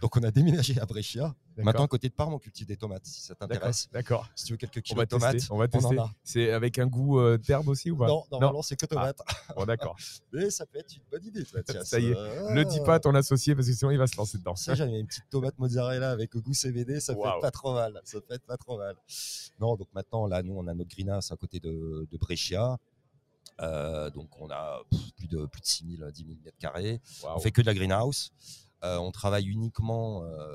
Donc, 0.02 0.16
on 0.18 0.24
a 0.24 0.32
déménagé 0.32 0.80
à 0.80 0.86
Brescia. 0.86 1.36
Maintenant, 1.58 1.84
à 1.84 1.88
côté 1.88 2.10
de 2.10 2.14
Parme, 2.14 2.34
on 2.34 2.40
cultive 2.40 2.66
des 2.66 2.78
tomates. 2.78 3.06
Si 3.06 3.22
ça 3.22 3.36
t'intéresse, 3.36 3.90
D'accord. 3.92 4.28
si 4.36 4.46
tu 4.46 4.54
veux 4.54 4.58
quelques 4.58 4.82
kilos 4.82 5.04
de 5.04 5.10
tomates, 5.10 5.34
tester. 5.34 5.54
On 5.54 5.58
va 5.58 5.66
on 5.66 5.68
tester. 5.68 5.98
C'est 6.24 6.52
avec 6.52 6.80
un 6.80 6.88
goût 6.88 7.20
euh, 7.20 7.38
d'herbe 7.38 7.68
aussi 7.68 7.92
ou 7.92 7.98
pas? 7.98 8.08
Non, 8.08 8.24
normalement, 8.32 8.62
c'est 8.62 8.76
que 8.76 8.86
tomates. 8.86 9.20
Bon, 9.56 9.66
d'accord. 9.66 9.96
Mais 10.34 10.50
ça 10.50 10.66
peut 10.66 10.80
être 10.80 10.96
une 10.96 11.04
bonne 11.12 11.26
idée, 11.26 11.44
toi, 11.44 11.62
tiens, 11.64 11.84
Ça 11.84 12.00
y 12.00 12.08
est. 12.08 12.14
Le 12.14 12.64
dis 12.64 12.80
pas 12.82 12.96
à 12.96 13.00
ton 13.00 13.14
associé 13.16 13.56
parce 13.56 13.68
que 13.68 13.74
sinon 13.74 13.92
il 13.92 13.98
va 13.98 14.08
se 14.08 14.16
lancer 14.18 14.38
dedans. 14.38 14.56
Ça, 14.56 14.76
j'avais 14.76 15.00
une 15.00 15.08
petite 15.08 15.30
tomate 15.30 15.58
mozzarella 15.58 16.12
avec 16.12 16.36
goût 16.36 16.54
CBD, 16.54 17.00
ça 17.00 17.14
peut 17.14 17.20
Waouh. 17.20 17.36
être 17.36 17.42
pas 17.42 17.52
trop 17.52 17.74
mal. 17.74 18.02
Ça 18.04 18.20
peut 18.22 18.34
être 18.34 18.46
pas 18.46 18.58
trop 18.58 18.78
mal. 18.78 18.96
Non, 19.60 19.76
donc 19.76 19.88
maintenant, 19.94 20.26
là, 20.28 20.42
nous, 20.42 20.56
on 20.56 20.68
a 20.68 20.74
notre 20.74 20.90
greenhouse 20.90 21.32
à 21.32 21.36
côté 21.36 21.60
de, 21.60 22.08
de 22.10 22.18
Brescia. 22.18 22.78
Euh, 23.60 24.10
donc, 24.10 24.30
on 24.40 24.50
a 24.50 24.82
pff, 24.90 25.14
plus 25.16 25.28
de, 25.28 25.46
plus 25.46 25.62
de 25.62 25.66
6 25.66 25.98
000, 25.98 26.12
10 26.12 26.26
000 26.26 26.38
mètres 26.44 26.58
carrés. 26.58 27.00
Waouh. 27.24 27.38
On 27.38 27.40
fait 27.40 27.52
que 27.52 27.62
de 27.62 27.68
la 27.68 27.74
greenhouse. 27.74 28.32
Euh, 28.84 28.98
on 28.98 29.12
travaille 29.12 29.48
uniquement 29.48 30.24
euh, 30.24 30.50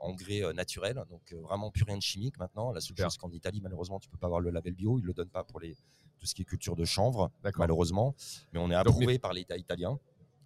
engrais 0.00 0.42
euh, 0.42 0.52
naturel, 0.52 1.04
donc 1.08 1.32
vraiment 1.32 1.70
plus 1.70 1.84
rien 1.84 1.96
de 1.96 2.02
chimique 2.02 2.38
maintenant. 2.38 2.72
La 2.72 2.80
seule 2.80 2.88
Super. 2.88 3.06
chose 3.06 3.18
qu'en 3.18 3.30
Italie, 3.30 3.60
malheureusement, 3.62 4.00
tu 4.00 4.08
peux 4.08 4.18
pas 4.18 4.26
avoir 4.26 4.40
le 4.40 4.50
label 4.50 4.74
bio. 4.74 4.98
Ils 4.98 5.04
le 5.04 5.12
donnent 5.12 5.28
pas 5.28 5.44
pour 5.44 5.60
les, 5.60 5.76
tout 6.18 6.26
ce 6.26 6.34
qui 6.34 6.42
est 6.42 6.44
culture 6.44 6.74
de 6.76 6.84
chanvre, 6.84 7.30
malheureusement. 7.56 8.14
Mais 8.52 8.58
on 8.58 8.66
est 8.70 8.74
Donc, 8.74 8.88
approuvé 8.88 9.18
par 9.18 9.32
l'État 9.32 9.56
italien, 9.56 9.98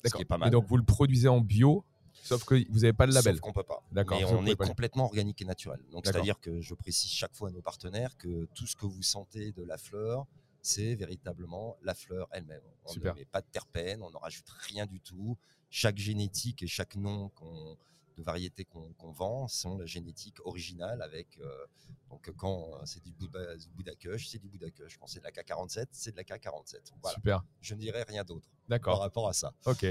ce 0.05 0.13
qui 0.15 0.23
est 0.23 0.27
pas 0.27 0.37
Et 0.37 0.39
mal. 0.39 0.51
donc 0.51 0.67
vous 0.67 0.77
le 0.77 0.85
produisez 0.85 1.29
en 1.29 1.41
bio, 1.41 1.85
sauf 2.23 2.45
que 2.45 2.55
vous 2.71 2.81
n'avez 2.81 2.93
pas 2.93 3.07
le 3.07 3.15
label. 3.15 3.35
Sauf 3.37 3.41
qu'on 3.41 3.53
peut 3.53 3.63
pas. 3.63 3.83
D'accord, 3.93 4.19
Mais 4.19 4.25
on 4.27 4.45
est 4.45 4.57
pas. 4.57 4.67
complètement 4.67 5.05
organique 5.07 5.41
et 5.41 5.47
naturel. 5.47 5.81
Donc 5.93 6.07
c'est-à-dire 6.07 6.39
que 6.39 6.61
je 6.61 6.75
précise 6.75 7.11
chaque 7.11 7.35
fois 7.35 7.49
à 7.49 7.53
nos 7.53 7.63
partenaires 7.63 8.17
que 8.19 8.47
tout 8.55 8.67
ce 8.67 8.77
que 8.77 8.85
vous 8.85 9.03
sentez 9.03 9.53
de 9.53 9.63
la 9.63 9.79
fleur, 9.79 10.27
c'est 10.61 10.97
véritablement 10.97 11.77
la 11.83 11.95
fleur 11.95 12.29
elle-même. 12.33 12.61
On 12.85 12.89
Super. 12.93 13.15
ne 13.15 13.21
met 13.21 13.25
pas 13.25 13.41
de 13.41 13.47
terpènes, 13.51 14.03
on 14.03 14.11
n'en 14.11 14.19
rajoute 14.19 14.49
rien 14.69 14.85
du 14.85 15.01
tout. 15.01 15.39
Chaque 15.79 15.99
génétique 15.99 16.63
et 16.63 16.67
chaque 16.67 16.97
nom 16.97 17.29
qu'on- 17.31 17.77
de 18.17 18.23
variété 18.23 18.65
qu'on 18.65 19.13
vend 19.13 19.47
sont 19.47 19.77
la 19.77 19.85
génétique 19.85 20.39
originale 20.47 21.03
avec 21.03 21.37
euh, 21.39 21.67
donc 22.09 22.31
quand 22.35 22.71
euh, 22.73 22.79
c'est 22.87 23.03
du 23.05 23.13
Bouddha, 23.13 23.41
Bouddha 23.75 23.95
Kush, 23.95 24.29
c'est 24.29 24.39
du 24.39 24.49
Bouddha 24.49 24.71
Kush. 24.71 24.97
Quand 24.97 25.07
c'est 25.07 25.19
de 25.21 25.25
la 25.25 25.33
K47, 25.33 25.89
c'est 25.91 26.13
de 26.13 26.17
la 26.17 26.23
K47. 26.25 26.77
Voilà. 27.03 27.15
Super. 27.15 27.45
Je 27.61 27.75
ne 27.75 27.81
dirais 27.81 28.05
rien 28.09 28.25
d'autre 28.25 28.49
par 28.83 29.01
rapport 29.01 29.29
à 29.29 29.35
ça. 29.35 29.53
Ok. 29.67 29.85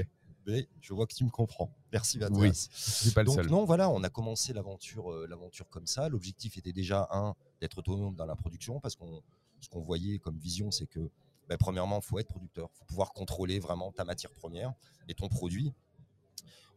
Mais 0.44 0.66
je 0.80 0.92
vois 0.92 1.06
que 1.06 1.14
tu 1.14 1.24
me 1.24 1.30
comprends. 1.30 1.72
Merci 1.92 2.18
Mathias. 2.18 2.36
Oui. 2.40 2.50
Suis 2.72 3.12
pas 3.12 3.22
le 3.22 3.26
Donc 3.26 3.36
seul. 3.36 3.46
non, 3.48 3.64
voilà, 3.64 3.88
on 3.90 4.02
a 4.02 4.08
commencé 4.10 4.52
l'aventure, 4.52 5.12
euh, 5.12 5.28
l'aventure 5.28 5.68
comme 5.68 5.86
ça. 5.86 6.08
L'objectif 6.08 6.56
était 6.56 6.72
déjà 6.72 7.06
un 7.12 7.32
d'être 7.60 7.78
autonome 7.78 8.16
dans 8.16 8.26
la 8.26 8.34
production 8.34 8.80
parce 8.80 8.96
qu'on, 8.96 9.22
ce 9.60 9.68
qu'on 9.68 9.82
voyait 9.82 10.18
comme 10.18 10.36
vision, 10.38 10.72
c'est 10.72 10.86
que 10.88 11.10
bah, 11.48 11.56
premièrement, 11.58 12.00
faut 12.00 12.18
être 12.18 12.28
producteur, 12.28 12.70
faut 12.72 12.84
pouvoir 12.84 13.12
contrôler 13.12 13.58
vraiment 13.58 13.92
ta 13.92 14.04
matière 14.04 14.32
première 14.32 14.74
et 15.08 15.14
ton 15.14 15.28
produit. 15.28 15.72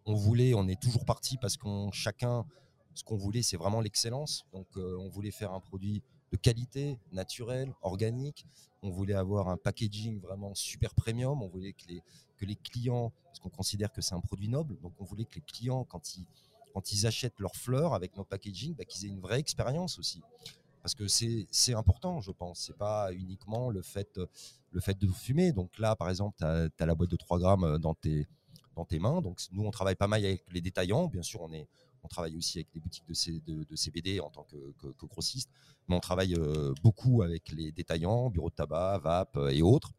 On 0.06 0.14
voulait, 0.14 0.54
on 0.54 0.68
est 0.68 0.80
toujours 0.80 1.06
parti 1.06 1.38
parce 1.38 1.58
qu'on 1.58 1.92
chacun, 1.92 2.46
ce 2.94 3.04
qu'on 3.04 3.18
voulait, 3.18 3.42
c'est 3.42 3.58
vraiment 3.58 3.82
l'excellence. 3.82 4.46
Donc 4.54 4.68
euh, 4.78 4.98
on 5.00 5.10
voulait 5.10 5.32
faire 5.32 5.54
un 5.54 5.60
produit 5.60 6.02
de 6.32 6.38
qualité, 6.38 7.00
naturel, 7.12 7.74
organique. 7.82 8.46
On 8.82 8.90
voulait 8.90 9.16
avoir 9.16 9.50
un 9.50 9.58
packaging 9.58 10.20
vraiment 10.20 10.54
super 10.54 10.94
premium. 10.94 11.42
On 11.42 11.48
voulait 11.48 11.74
que 11.74 11.88
les, 11.88 12.02
que 12.38 12.46
les 12.46 12.56
clients, 12.56 13.12
parce 13.26 13.40
qu'on 13.40 13.50
considère 13.50 13.92
que 13.92 14.02
c'est 14.02 14.16
un 14.16 14.22
produit 14.22 14.50
noble, 14.50 14.80
donc 14.80 14.94
on 15.00 15.04
voulait 15.04 15.26
que 15.26 15.36
les 15.36 15.42
clients, 15.42 15.84
quand 15.84 16.16
ils, 16.16 16.26
quand 16.74 16.92
ils 16.92 17.06
achètent 17.06 17.40
leurs 17.40 17.56
fleurs 17.56 17.94
avec 17.94 18.16
notre 18.16 18.30
packaging, 18.30 18.76
bah, 18.76 18.86
qu'ils 18.86 19.06
aient 19.06 19.10
une 19.10 19.20
vraie 19.20 19.40
expérience 19.40 20.00
aussi. 20.00 20.22
Parce 20.82 20.96
que 20.96 21.08
c'est 21.08 21.74
important, 21.74 22.22
je 22.22 22.32
pense. 22.32 22.62
C'est 22.62 22.78
pas 22.78 23.12
uniquement 23.14 23.70
le 23.70 23.82
fait, 23.82 24.18
de 24.18 25.08
fumer. 25.08 25.52
Donc 25.52 25.78
là, 25.78 25.96
par 25.96 26.10
exemple, 26.10 26.38
tu 26.40 26.46
as, 26.46 26.86
la 26.86 26.96
boîte 26.96 27.10
de 27.10 27.18
3 27.18 27.40
grammes 27.40 27.78
dans 27.80 27.94
tes, 27.94 28.28
dans 28.76 28.86
tes 28.86 29.00
mains. 29.00 29.22
Donc 29.22 29.42
nous, 29.52 29.66
on 29.66 29.72
travaille 29.72 29.96
pas 29.96 30.08
mal 30.08 30.24
avec 30.24 30.44
les 30.52 30.62
détaillants. 30.62 31.08
Bien 31.08 31.24
sûr, 31.24 31.42
on, 31.42 32.08
travaille 32.08 32.36
aussi 32.36 32.60
avec 32.60 32.70
les 32.74 32.80
boutiques 32.80 33.06
de, 33.08 33.76
CBD 33.76 34.20
en 34.20 34.30
tant 34.30 34.44
que, 34.44 35.06
grossiste. 35.06 35.50
Mais 35.88 35.96
on 35.96 36.00
travaille 36.00 36.34
euh, 36.36 36.74
beaucoup 36.82 37.22
avec 37.22 37.52
les 37.52 37.72
détaillants, 37.72 38.30
bureaux 38.30 38.50
de 38.50 38.56
tabac, 38.56 39.00
vape 39.00 39.36
euh, 39.36 39.50
et 39.50 39.62
autres. 39.62 39.92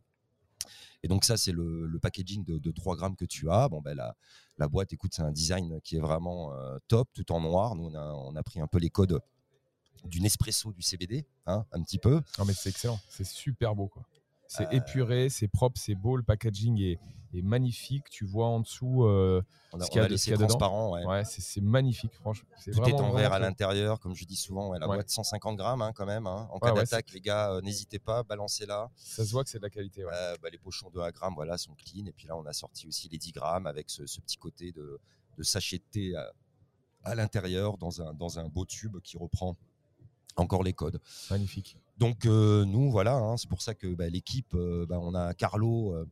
Et 1.02 1.08
donc 1.08 1.24
ça, 1.24 1.36
c'est 1.36 1.52
le, 1.52 1.98
packaging 2.00 2.44
de, 2.44 2.58
de 2.58 2.70
3 2.70 2.96
grammes 2.96 3.16
que 3.16 3.24
tu 3.24 3.50
as. 3.50 3.68
Bon, 3.68 3.80
ben, 3.80 3.96
la, 4.58 4.68
boîte, 4.68 4.92
écoute, 4.92 5.12
c'est 5.14 5.22
un 5.22 5.32
design 5.32 5.80
qui 5.82 5.96
est 5.96 6.00
vraiment 6.00 6.52
euh, 6.54 6.78
top, 6.88 7.08
tout 7.12 7.30
en 7.32 7.40
noir. 7.40 7.74
Nous, 7.74 7.90
on 7.94 8.36
a 8.36 8.42
pris 8.42 8.60
un 8.60 8.66
peu 8.66 8.78
les 8.78 8.90
codes 8.90 9.20
du 10.04 10.20
Nespresso 10.20 10.72
du 10.72 10.82
CBD, 10.82 11.26
hein, 11.46 11.64
un 11.72 11.82
petit 11.82 11.98
peu. 11.98 12.20
Non 12.38 12.44
mais 12.44 12.52
c'est 12.54 12.68
excellent. 12.70 12.98
C'est 13.08 13.26
super 13.26 13.74
beau 13.74 13.88
quoi. 13.88 14.02
C'est 14.46 14.66
Euh, 14.66 14.70
épuré, 14.78 15.28
c'est 15.28 15.46
propre, 15.46 15.78
c'est 15.80 15.94
beau. 15.94 16.16
Le 16.16 16.24
packaging 16.24 16.80
est, 16.82 16.98
est 17.32 17.42
magnifique. 17.42 18.10
Tu 18.10 18.24
vois 18.24 18.46
en 18.48 18.58
dessous. 18.58 19.04
euh, 19.04 19.40
On 19.72 19.80
a, 19.80 19.84
Ce 19.84 19.90
qu'il 19.92 20.00
y 20.00 20.04
a 20.04 20.08
de- 20.08 20.08
ce 20.08 20.12
laissé 20.14 20.24
qu'il 20.24 20.30
y 20.32 20.34
a 20.34 20.36
dedans. 20.38 20.48
transparent. 20.48 20.92
ouais. 20.94 21.04
ouais, 21.06 21.22
c'est 21.24 21.60
magnifique 21.60 22.12
franchement. 22.14 22.48
C'est 22.58 22.72
Tout 22.72 22.82
est 22.82 22.94
en 22.94 23.12
verre 23.12 23.32
à 23.32 23.38
l'intérieur, 23.38 24.00
comme 24.00 24.16
je 24.16 24.24
dis 24.24 24.34
souvent. 24.34 24.70
ouais, 24.70 24.80
la 24.80 24.88
Ouais. 24.88 24.96
boîte 24.96 25.08
150 25.08 25.56
grammes 25.56 25.82
hein, 25.82 25.92
quand 25.94 26.06
même. 26.06 26.26
hein. 26.26 26.48
En 26.50 26.58
cas 26.58 26.72
d'attaque, 26.72 27.12
les 27.12 27.20
gars, 27.20 27.52
euh, 27.52 27.60
n'hésitez 27.60 28.00
pas, 28.00 28.24
balancez-la. 28.24 28.90
Ça 28.96 29.24
se 29.24 29.30
voit 29.30 29.44
que 29.44 29.50
c'est 29.50 29.58
de 29.58 29.62
la 29.62 29.70
qualité. 29.70 30.04
Ouais. 30.04 30.10
Bah, 30.42 30.48
les 30.50 30.58
pochons 30.58 30.90
de 30.90 30.98
1 30.98 31.10
gramme 31.12 31.34
voilà, 31.36 31.56
sont 31.56 31.74
clean. 31.76 32.06
Et 32.06 32.12
puis 32.12 32.26
là, 32.26 32.36
on 32.36 32.44
a 32.46 32.52
sorti 32.52 32.88
aussi 32.88 33.08
les 33.08 33.18
10 33.18 33.30
grammes 33.30 33.68
avec 33.68 33.88
ce, 33.88 34.04
ce 34.06 34.20
petit 34.20 34.36
côté 34.38 34.72
de, 34.72 34.98
de 35.38 35.42
sachet 35.44 35.78
de 35.78 35.84
thé 35.92 36.16
à, 36.16 36.32
à 37.04 37.14
l'intérieur 37.14 37.78
dans 37.78 38.02
un, 38.02 38.12
dans 38.14 38.40
un 38.40 38.48
beau 38.48 38.64
tube 38.64 38.98
qui 39.04 39.16
reprend 39.16 39.56
encore 40.40 40.62
les 40.62 40.72
codes. 40.72 41.00
Magnifique. 41.30 41.76
Donc 41.98 42.26
euh, 42.26 42.64
nous, 42.64 42.90
voilà, 42.90 43.14
hein, 43.14 43.36
c'est 43.36 43.48
pour 43.48 43.62
ça 43.62 43.74
que 43.74 43.86
bah, 43.94 44.08
l'équipe, 44.08 44.54
euh, 44.54 44.86
bah, 44.86 44.98
on 45.00 45.14
a 45.14 45.34
Carlo, 45.34 45.92
euh, 45.94 46.06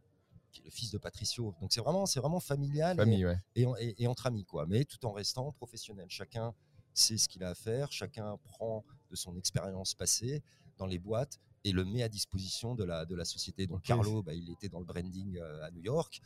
qui 0.52 0.60
est 0.60 0.64
le 0.64 0.70
fils 0.70 0.90
de 0.90 0.98
Patricio. 0.98 1.54
Donc 1.60 1.72
c'est 1.72 1.80
vraiment, 1.80 2.06
c'est 2.06 2.20
vraiment 2.20 2.40
familial 2.40 2.96
et- 2.96 3.00
Famille, 3.00 3.26
ouais. 3.26 3.38
et, 3.56 3.64
et- 3.80 4.02
et 4.02 4.06
entre 4.06 4.26
amis, 4.26 4.44
quoi. 4.44 4.66
Mais 4.66 4.84
tout 4.84 5.04
en 5.06 5.12
restant 5.12 5.50
professionnel. 5.52 6.06
Chacun 6.08 6.54
sait 6.94 7.16
ce 7.16 7.28
qu'il 7.28 7.42
a 7.44 7.50
à 7.50 7.54
faire, 7.54 7.90
chacun 7.92 8.36
prend 8.44 8.84
de 9.10 9.16
son 9.16 9.36
expérience 9.36 9.94
passée 9.94 10.42
dans 10.78 10.86
les 10.86 10.98
boîtes 10.98 11.38
et 11.64 11.72
le 11.72 11.84
met 11.84 12.02
à 12.02 12.08
disposition 12.08 12.74
de 12.74 12.84
la, 12.84 13.04
de 13.04 13.14
la 13.14 13.24
société. 13.24 13.66
Donc. 13.66 13.82
Carlo, 13.82 14.22
bah, 14.22 14.34
il 14.34 14.50
était 14.50 14.68
dans 14.68 14.78
le 14.80 14.84
branding 14.84 15.38
à 15.62 15.70
New 15.70 15.82
York. 15.82 16.20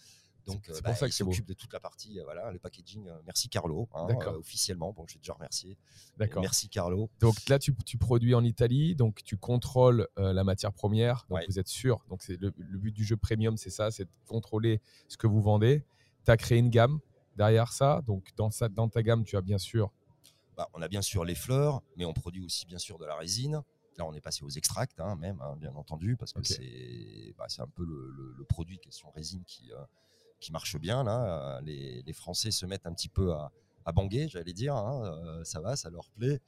Donc, 0.46 0.62
C'est 0.64 0.72
euh, 0.72 0.74
pour 0.76 0.82
bah, 0.84 0.94
ça 0.94 1.06
que 1.08 1.14
c'est 1.14 1.24
s'occupe 1.24 1.46
de 1.46 1.54
toute 1.54 1.72
la 1.72 1.78
partie, 1.80 2.18
euh, 2.18 2.24
voilà, 2.24 2.50
le 2.50 2.58
packaging. 2.58 3.08
euh, 3.08 3.16
merci 3.24 3.48
Carlo, 3.48 3.88
hein, 3.94 4.06
euh, 4.10 4.38
officiellement. 4.38 4.92
Bon, 4.92 5.04
je 5.06 5.14
vais 5.14 5.20
déjà 5.20 5.34
remercier. 5.34 5.76
D'accord. 6.16 6.42
Merci 6.42 6.68
Carlo. 6.68 7.10
Donc 7.20 7.34
là, 7.48 7.58
tu, 7.58 7.74
tu 7.86 7.96
produis 7.98 8.34
en 8.34 8.42
Italie, 8.42 8.96
donc 8.96 9.22
tu 9.24 9.36
contrôles 9.36 10.08
euh, 10.18 10.32
la 10.32 10.42
matière 10.44 10.72
première, 10.72 11.26
donc 11.28 11.38
Ouais. 11.38 11.46
vous 11.48 11.58
êtes 11.58 11.68
sûr. 11.68 12.04
Donc 12.08 12.22
c'est 12.22 12.40
le, 12.40 12.52
le 12.56 12.78
but 12.78 12.92
du 12.92 13.04
jeu 13.04 13.16
premium, 13.16 13.56
c'est 13.56 13.70
ça, 13.70 13.90
c'est 13.90 14.04
de 14.04 14.10
contrôler 14.26 14.80
ce 15.08 15.16
que 15.16 15.26
vous 15.26 15.40
vendez. 15.40 15.84
Tu 16.24 16.30
as 16.30 16.36
créé 16.36 16.58
une 16.58 16.70
gamme 16.70 16.98
derrière 17.36 17.72
ça. 17.72 18.02
Donc 18.06 18.30
dans, 18.36 18.50
ça, 18.50 18.68
dans 18.68 18.88
ta 18.88 19.02
gamme, 19.02 19.24
tu 19.24 19.36
as 19.36 19.40
bien 19.42 19.58
sûr. 19.58 19.92
Bah, 20.56 20.68
on 20.74 20.82
a 20.82 20.88
bien 20.88 21.02
sûr 21.02 21.24
les 21.24 21.34
fleurs, 21.34 21.82
mais 21.96 22.04
on 22.04 22.12
produit 22.12 22.44
aussi 22.44 22.66
bien 22.66 22.78
sûr 22.78 22.98
de 22.98 23.06
la 23.06 23.14
résine. 23.16 23.62
Là, 23.98 24.06
on 24.06 24.14
est 24.14 24.20
passé 24.22 24.42
aux 24.44 24.48
extracts, 24.50 24.98
hein, 25.00 25.16
même, 25.16 25.40
hein, 25.42 25.54
bien 25.58 25.74
entendu, 25.74 26.16
parce 26.16 26.32
que 26.32 26.42
c'est 26.42 27.34
bah, 27.36 27.44
c'est 27.48 27.60
un 27.62 27.66
peu 27.68 27.84
le, 27.84 28.10
le- 28.10 28.34
le 28.38 28.44
produit 28.44 28.78
question 28.78 29.10
résine 29.10 29.44
qui, 29.44 29.70
euh, 29.72 29.76
qui 30.42 30.52
marche 30.52 30.76
bien. 30.76 31.02
Là. 31.04 31.56
Euh, 31.56 31.60
Les, 31.62 32.02
les 32.02 32.12
Français 32.12 32.50
se 32.50 32.66
mettent 32.66 32.86
un 32.86 32.92
petit 32.92 33.08
peu 33.08 33.32
à, 33.32 33.50
à 33.84 33.92
banguer, 33.92 34.28
j'allais 34.28 34.52
dire. 34.52 34.74
hein, 34.76 35.02
euh, 35.04 35.44
ça 35.44 35.60
va, 35.60 35.76
ça 35.76 35.88
leur 35.90 36.08
plaît. 36.10 36.40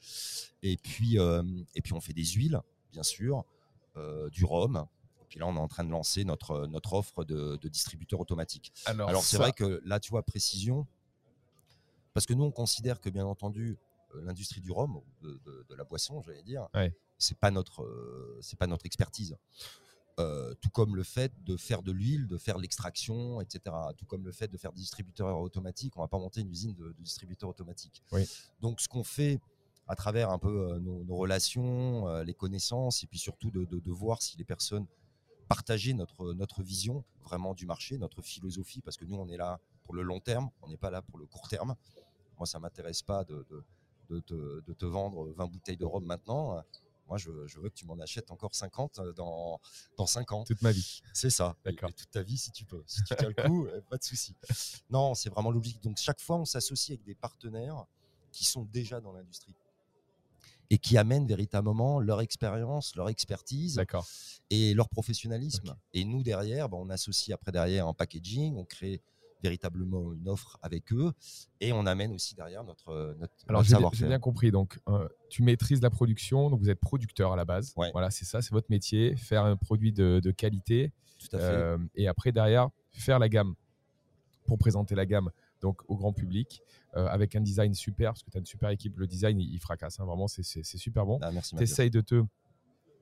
Et 0.63 0.77
puis, 0.77 1.19
euh, 1.19 1.43
et 1.75 1.81
puis 1.81 1.93
on 1.95 2.01
fait 2.01 2.13
des 2.13 2.25
huiles, 2.27 2.61
bien 2.93 3.03
sûr, 3.03 3.45
euh, 3.97 4.29
du 4.31 4.45
rhum. 4.45 4.87
Et 5.23 5.25
puis 5.29 5.39
là, 5.41 5.47
on 5.47 5.57
est 5.57 5.59
en 5.61 5.69
train 5.69 5.85
de 5.85 5.91
lancer 5.91 6.25
notre, 6.25 6.67
notre 6.67 6.93
offre 6.93 7.25
de, 7.25 7.57
de 7.57 7.69
distributeur 7.69 8.21
automatique. 8.21 8.73
Alors, 8.85 9.09
Alors 9.09 9.23
c'est 9.25 9.37
ça- 9.37 9.43
vrai 9.43 9.53
que 9.53 9.81
là, 9.85 9.99
tu 10.01 10.11
vois, 10.11 10.23
précision, 10.23 10.87
parce 12.13 12.27
que 12.27 12.35
nous, 12.35 12.45
on 12.45 12.53
considère 12.53 13.01
que, 13.01 13.11
bien 13.11 13.27
entendu, 13.27 13.79
l'industrie 14.23 14.61
du 14.61 14.71
rhum, 14.71 15.01
de, 15.23 15.41
de- 15.45 15.67
de 15.69 15.75
la 15.75 15.83
boisson, 15.85 16.23
j'allais 16.23 16.43
dire, 16.45 16.69
Ouais. 16.73 16.95
c'est 17.19 17.37
pas 17.37 17.51
notre, 17.51 17.83
euh, 17.83 18.39
c'est 18.41 18.57
pas 18.59 18.69
notre 18.69 18.87
expertise. 18.87 19.37
Euh, 20.21 20.55
tout 20.61 20.71
comme 20.71 20.95
le 20.95 21.03
fait 21.03 21.33
de 21.43 21.57
faire 21.57 21.83
de 21.83 21.91
l'huile, 21.91 22.29
de 22.29 22.39
faire 22.39 22.57
l'extraction, 22.59 23.41
etc. 23.41 23.75
Tout 23.97 24.07
comme 24.07 24.25
le 24.25 24.31
fait 24.31 24.47
de 24.47 24.57
faire 24.57 24.73
des 24.73 24.79
distributeurs 24.81 25.41
automatiques, 25.41 25.97
on 25.97 26.03
va 26.03 26.07
pas 26.09 26.19
monter 26.21 26.41
une 26.43 26.51
usine 26.51 26.73
de, 26.75 26.93
de 26.93 27.03
distributeurs 27.03 27.51
automatiques. 27.51 28.01
Oui. 28.13 28.25
Donc, 28.61 28.81
ce 28.81 28.87
qu'on 28.87 29.03
fait 29.03 29.41
à 29.89 29.97
travers 29.97 30.31
un 30.31 30.39
peu 30.39 30.71
euh, 30.73 30.79
nos, 30.79 31.03
nos 31.03 31.17
relations, 31.17 32.07
euh, 32.09 32.23
les 32.23 32.33
connaissances, 32.35 33.03
et 33.03 33.09
puis 33.09 33.19
surtout 33.19 33.51
de, 33.51 33.65
de- 33.65 33.81
de 33.81 33.91
voir 33.91 34.23
si 34.23 34.37
les 34.37 34.45
personnes 34.45 34.87
partageaient 35.49 35.95
notre, 35.95 36.33
notre 36.35 36.63
vision 36.63 37.05
vraiment 37.25 37.53
du 37.53 37.67
marché, 37.67 37.99
notre 37.99 38.23
philosophie, 38.23 38.81
parce 38.83 38.97
que 38.97 39.05
nous, 39.05 39.17
on 39.17 39.29
est 39.29 39.37
là 39.37 39.59
pour 39.83 39.95
le 39.95 40.03
long 40.03 40.21
terme, 40.21 40.49
on 40.63 40.69
n'est 40.69 40.77
pas 40.77 40.91
là 40.93 41.03
pour 41.03 41.19
le 41.19 41.27
court 41.27 41.49
terme. 41.49 41.75
Moi, 42.39 42.47
ça 42.47 42.61
m'intéresse 42.61 43.03
pas 43.03 43.25
de, 43.25 43.45
de, 43.51 43.65
de 44.11 44.21
te, 44.21 44.61
de 44.61 44.73
te 44.75 44.87
vendre 44.87 45.29
20 45.33 45.47
bouteilles 45.49 45.77
de 45.77 45.85
rhum 45.85 46.05
maintenant. 46.05 46.63
Moi, 47.09 47.19
je, 47.19 47.31
je 47.47 47.59
veux 47.59 47.69
que 47.69 47.75
tu 47.75 47.87
m'en 47.87 47.99
achètes 47.99 48.31
encore 48.31 48.55
50 48.55 49.01
dans, 49.17 49.61
dans 49.97 50.07
5 50.07 50.33
ans. 50.33 50.45
toute 50.45 50.63
ma 50.63 50.73
vie. 50.73 51.03
C'est 51.13 51.31
ça. 51.31 51.57
D'accord. 51.65 51.91
Et 51.91 51.93
toute 51.93 52.11
ta 52.11 52.23
vie, 52.23 52.39
si 52.39 52.51
tu 52.51 52.65
peux. 52.65 52.83
Si 52.87 53.03
tu 53.05 53.15
tiens 53.17 53.29
le 53.29 53.49
coup, 53.49 53.67
euh, 53.67 53.81
pas 53.91 53.99
de 53.99 54.05
souci. 54.05 54.35
Non, 54.91 55.15
c'est 55.15 55.31
vraiment 55.31 55.51
l'objectif. 55.51 55.83
Donc, 55.83 55.99
chaque 55.99 56.21
fois, 56.21 56.37
on 56.37 56.45
s'associe 56.45 56.97
avec 56.97 57.05
des 57.05 57.15
partenaires 57.15 57.85
qui 58.33 58.45
sont 58.45 58.65
déjà 58.65 59.01
dans 59.01 59.13
l'industrie 59.13 59.55
et 60.71 60.79
qui 60.79 60.97
amènent 60.97 61.27
véritablement 61.27 62.01
leur 62.01 62.21
expérience, 62.21 62.97
leur 62.97 63.09
expertise 63.09 63.81
et 64.51 64.75
leur 64.75 64.89
professionnalisme. 64.89 65.77
Et 65.93 66.05
nous, 66.05 66.23
derrière, 66.23 66.69
ben, 66.69 66.79
on 66.79 66.91
associe 66.91 67.35
après 67.35 67.53
derrière 67.53 67.87
un 67.87 67.95
packaging, 67.95 68.57
on 68.57 68.65
crée 68.65 69.03
véritablement 69.45 70.13
une 70.15 70.29
offre 70.29 70.59
avec 70.63 70.91
eux 70.93 71.13
et 71.61 71.73
on 71.73 71.85
amène 71.87 72.13
aussi 72.13 72.35
derrière 72.35 72.65
notre, 72.65 72.89
euh, 72.89 73.15
notre, 73.21 73.35
Alors 73.47 73.61
notre 73.61 73.65
j'ai 73.65 73.69
bien- 73.69 73.79
j'ai 73.79 73.83
savoir-faire. 73.83 74.09
bien 74.09 74.19
compris. 74.19 74.51
Donc 74.51 74.81
euh, 74.89 75.07
tu 75.29 75.43
maîtrises 75.43 75.83
la 75.83 75.91
production, 75.91 76.49
donc 76.51 76.61
vous 76.61 76.71
êtes 76.71 76.81
producteur 76.81 77.33
à 77.33 77.37
la 77.37 77.45
base. 77.45 77.75
Ouais. 77.77 77.91
Voilà, 77.93 78.11
c'est 78.11 78.25
ça, 78.25 78.41
c'est 78.43 78.53
votre 78.53 78.71
métier, 78.71 79.15
faire 79.17 79.45
un 79.45 79.57
produit 79.57 79.93
de, 79.93 80.21
de 80.25 80.31
qualité. 80.31 80.93
Tout 81.19 81.37
à 81.37 81.39
fait. 81.39 81.45
Euh, 81.45 81.79
et 81.95 82.09
après, 82.09 82.33
derrière, 82.33 82.69
faire 82.93 83.19
la 83.19 83.29
gamme 83.29 83.55
pour 84.47 84.59
présenter 84.59 84.95
la 84.95 85.07
gamme 85.07 85.31
donc 85.61 85.81
au 85.89 85.97
grand 85.97 86.13
public 86.13 86.61
euh, 86.97 87.07
avec 87.07 87.35
un 87.37 87.41
design 87.41 87.73
super, 87.75 88.13
parce 88.13 88.23
que 88.23 88.31
tu 88.31 88.37
as 88.37 88.41
une 88.41 88.47
super 88.47 88.69
équipe. 88.71 88.97
Le 88.99 89.07
design, 89.07 89.39
il, 89.41 89.53
il 89.55 89.59
fracasse. 89.61 90.01
hein, 90.01 90.05
vraiment, 90.05 90.27
c'est- 90.29 90.43
super 90.65 91.05
bon. 91.07 91.19
Ah, 91.23 91.31
merci, 91.31 91.55
Tu 91.57 91.63
essayes 91.63 91.91
de 91.91 92.01
te 92.01 92.23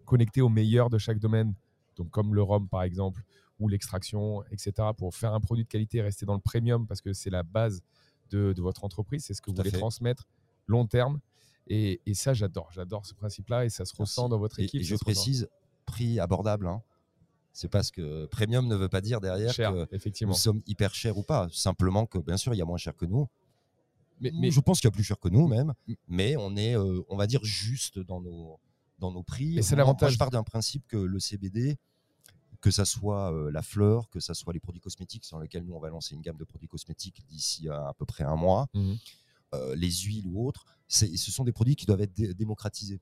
connecter 0.05 0.41
au 0.41 0.49
meilleur 0.49 0.91
de 0.91 0.99
chaque 0.99 1.19
domaine, 1.19 1.55
donc 1.97 2.11
comme 2.11 2.35
le 2.35 2.43
rhum 2.43 2.69
par 2.69 2.83
exemple, 2.83 3.23
ou 3.63 3.69
l'extraction, 3.69 4.43
etc., 4.51 4.89
pour 4.97 5.15
faire 5.15 5.33
un 5.35 5.41
produit 5.41 5.65
de 5.65 5.69
qualité 5.69 5.99
et 5.99 6.03
rester 6.03 6.27
dans 6.27 6.35
le 6.35 6.41
premium, 6.41 6.87
parce 6.87 7.01
que 7.01 7.13
c'est 7.13 7.31
la 7.31 7.43
base 7.43 7.83
de, 8.31 8.53
de 8.53 8.63
votre 8.63 8.85
entreprise, 8.85 9.25
c'est 9.25 9.35
ce 9.35 9.41
que 9.43 9.51
vous 9.51 9.57
Tout 9.57 9.63
voulez 9.63 9.71
fait. 9.71 9.79
transmettre 9.79 10.27
long 10.67 10.87
terme. 10.87 11.21
Et, 11.69 12.01
et 12.07 12.15
ça, 12.15 12.35
j'adore. 12.35 12.71
J'adore 12.73 13.07
ce 13.07 13.15
principe-là 13.15 13.65
et 13.65 13.69
ça 13.71 13.85
se 13.85 13.95
ressent 13.97 14.29
dans 14.29 14.39
votre 14.39 14.59
Et- 14.61 14.65
équipe. 14.65 14.81
Et, 14.81 14.85
je 14.85 14.97
précise, 14.97 15.49
prix 15.87 16.19
abordable. 16.19 16.67
Hein. 16.67 16.83
C'est 17.53 17.69
parce 17.69 17.91
que 17.91 18.27
premium 18.27 18.67
ne 18.67 18.75
veut 18.75 18.89
pas 18.89 19.01
dire 19.01 19.21
derrière 19.21 19.53
cher, 19.53 19.73
que 19.73 19.87
effectivement. 19.95 20.33
nous 20.33 20.39
sommes 20.39 20.61
hyper 20.67 20.95
chers 20.95 21.17
ou 21.19 21.23
pas. 21.23 21.49
Simplement 21.53 22.07
que, 22.07 22.19
bien 22.19 22.37
sûr, 22.37 22.55
il 22.55 22.57
y 22.59 22.63
a 22.63 22.65
moins 22.65 22.79
cher 22.79 22.97
que 22.97 23.05
nous. 23.05 23.29
Mais, 24.21 24.31
mais 24.35 24.51
je 24.51 24.61
pense 24.61 24.81
qu'il 24.81 24.87
y 24.89 24.93
a 24.93 24.93
plus 24.93 25.05
cher 25.05 25.19
que 25.21 25.29
nous 25.29 25.47
même. 25.47 25.73
Mais 26.09 26.37
on 26.37 26.57
est, 26.57 26.77
euh, 26.77 27.03
on 27.09 27.17
va 27.17 27.27
dire, 27.27 27.45
juste 27.45 27.99
dans 27.99 28.21
nos, 28.21 28.59
dans 28.99 29.13
nos 29.13 29.23
prix. 29.23 29.55
Mais 29.57 29.63
c'est 29.63 29.77
l'avantage. 29.77 30.13
Je 30.15 30.19
pars 30.19 30.31
d'un 30.31 30.43
principe 30.45 30.87
que 30.89 30.97
le 30.97 31.19
CBD, 31.21 31.77
que 32.63 32.71
ça 32.71 32.87
soit 32.87 33.31
euh, 33.35 33.51
la 33.51 33.61
fleur, 33.61 34.09
que 34.09 34.21
ça 34.21 34.33
soit 34.33 34.55
les 34.55 34.61
produits 34.61 34.81
cosmétiques, 34.81 35.25
sur 35.27 35.39
lesquels 35.39 35.65
nous 35.65 35.75
on 35.75 35.81
va 35.81 35.91
lancer 35.91 36.15
une 36.15 36.23
gamme 36.23 36.39
de 36.39 36.45
produits 36.45 36.69
cosmétiques 36.69 37.23
d'ici 37.29 37.69
à, 37.69 37.89
à 37.89 37.93
peu 37.93 38.07
près 38.07 38.25
un 38.25 38.37
mois, 38.37 38.69
Mhm. 38.73 38.97
euh, 39.55 39.75
les 39.77 39.91
huiles 39.91 40.27
ou 40.29 40.47
autres, 40.47 40.65
c'est- 40.89 41.15
ce 41.17 41.31
sont 41.31 41.45
des 41.45 41.53
produits 41.53 41.77
qui 41.77 41.85
doivent 41.87 42.01
être 42.01 42.15
dé- 42.15 42.33
démocratisés. 42.33 43.01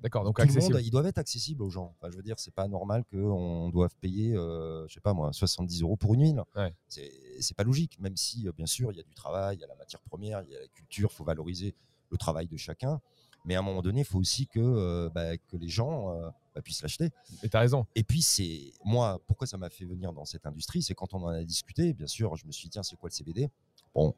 d'accord, 0.00 0.24
donc 0.24 0.34
Tout 0.36 0.42
le 0.42 0.48
accessible. 0.50 0.74
monde, 0.74 0.82
ils 0.84 0.90
doivent 0.90 1.06
être 1.06 1.18
accessibles 1.18 1.62
aux 1.62 1.70
gens. 1.70 1.94
Enfin, 1.96 2.10
je 2.10 2.16
veux 2.16 2.24
dire, 2.24 2.34
c'est 2.38 2.52
pas 2.54 2.66
normal 2.66 3.04
qu'on 3.10 3.68
doive 3.70 3.94
payer, 4.00 4.34
euh, 4.34 4.84
je 4.88 4.94
sais 4.94 5.00
pas 5.00 5.14
moi, 5.14 5.32
70 5.32 5.80
euros 5.82 5.96
pour 5.96 6.14
une 6.14 6.22
huile. 6.22 6.42
Ouais. 6.56 6.74
C'est 6.88 7.10
c'est 7.40 7.56
pas 7.56 7.62
logique, 7.64 7.98
même 8.00 8.16
si, 8.16 8.46
euh, 8.48 8.52
bien 8.52 8.66
sûr, 8.66 8.90
il 8.92 8.96
y 8.96 9.00
a 9.00 9.04
du 9.04 9.14
travail, 9.14 9.56
il 9.56 9.60
y 9.60 9.64
a 9.64 9.68
la 9.68 9.76
matière 9.76 10.00
première, 10.02 10.42
il 10.42 10.50
y 10.50 10.56
a 10.56 10.60
la 10.60 10.66
culture, 10.68 11.08
il 11.12 11.14
faut 11.16 11.24
valoriser 11.24 11.74
le 12.10 12.16
travail 12.18 12.46
de 12.48 12.56
chacun. 12.56 13.00
Mais 13.44 13.54
à 13.54 13.60
un 13.60 13.62
moment 13.62 13.80
donné, 13.82 14.00
il 14.00 14.04
faut 14.04 14.18
aussi 14.18 14.46
que, 14.48 14.58
euh, 14.60 15.08
bah, 15.08 15.36
que 15.38 15.56
les 15.56 15.68
gens 15.68 16.10
euh, 16.16 16.30
bah, 16.54 16.62
puissent 16.62 16.82
l'acheter. 16.82 17.10
Et 17.42 17.48
tu 17.48 17.56
as 17.56 17.60
raison. 17.60 17.86
Et 17.94 18.04
puis, 18.04 18.22
c'est 18.22 18.72
moi, 18.84 19.20
pourquoi 19.26 19.46
ça 19.46 19.56
m'a 19.56 19.70
fait 19.70 19.84
venir 19.84 20.12
dans 20.12 20.24
cette 20.24 20.46
industrie 20.46 20.82
C'est 20.82 20.94
quand 20.94 21.14
on 21.14 21.22
en 21.22 21.28
a 21.28 21.42
discuté, 21.44 21.92
bien 21.92 22.06
sûr, 22.06 22.36
je 22.36 22.46
me 22.46 22.52
suis 22.52 22.64
dit, 22.64 22.70
tiens, 22.70 22.82
c'est 22.82 22.96
quoi 22.96 23.08
le 23.08 23.14
CBD 23.14 23.50
Bon, 23.94 24.14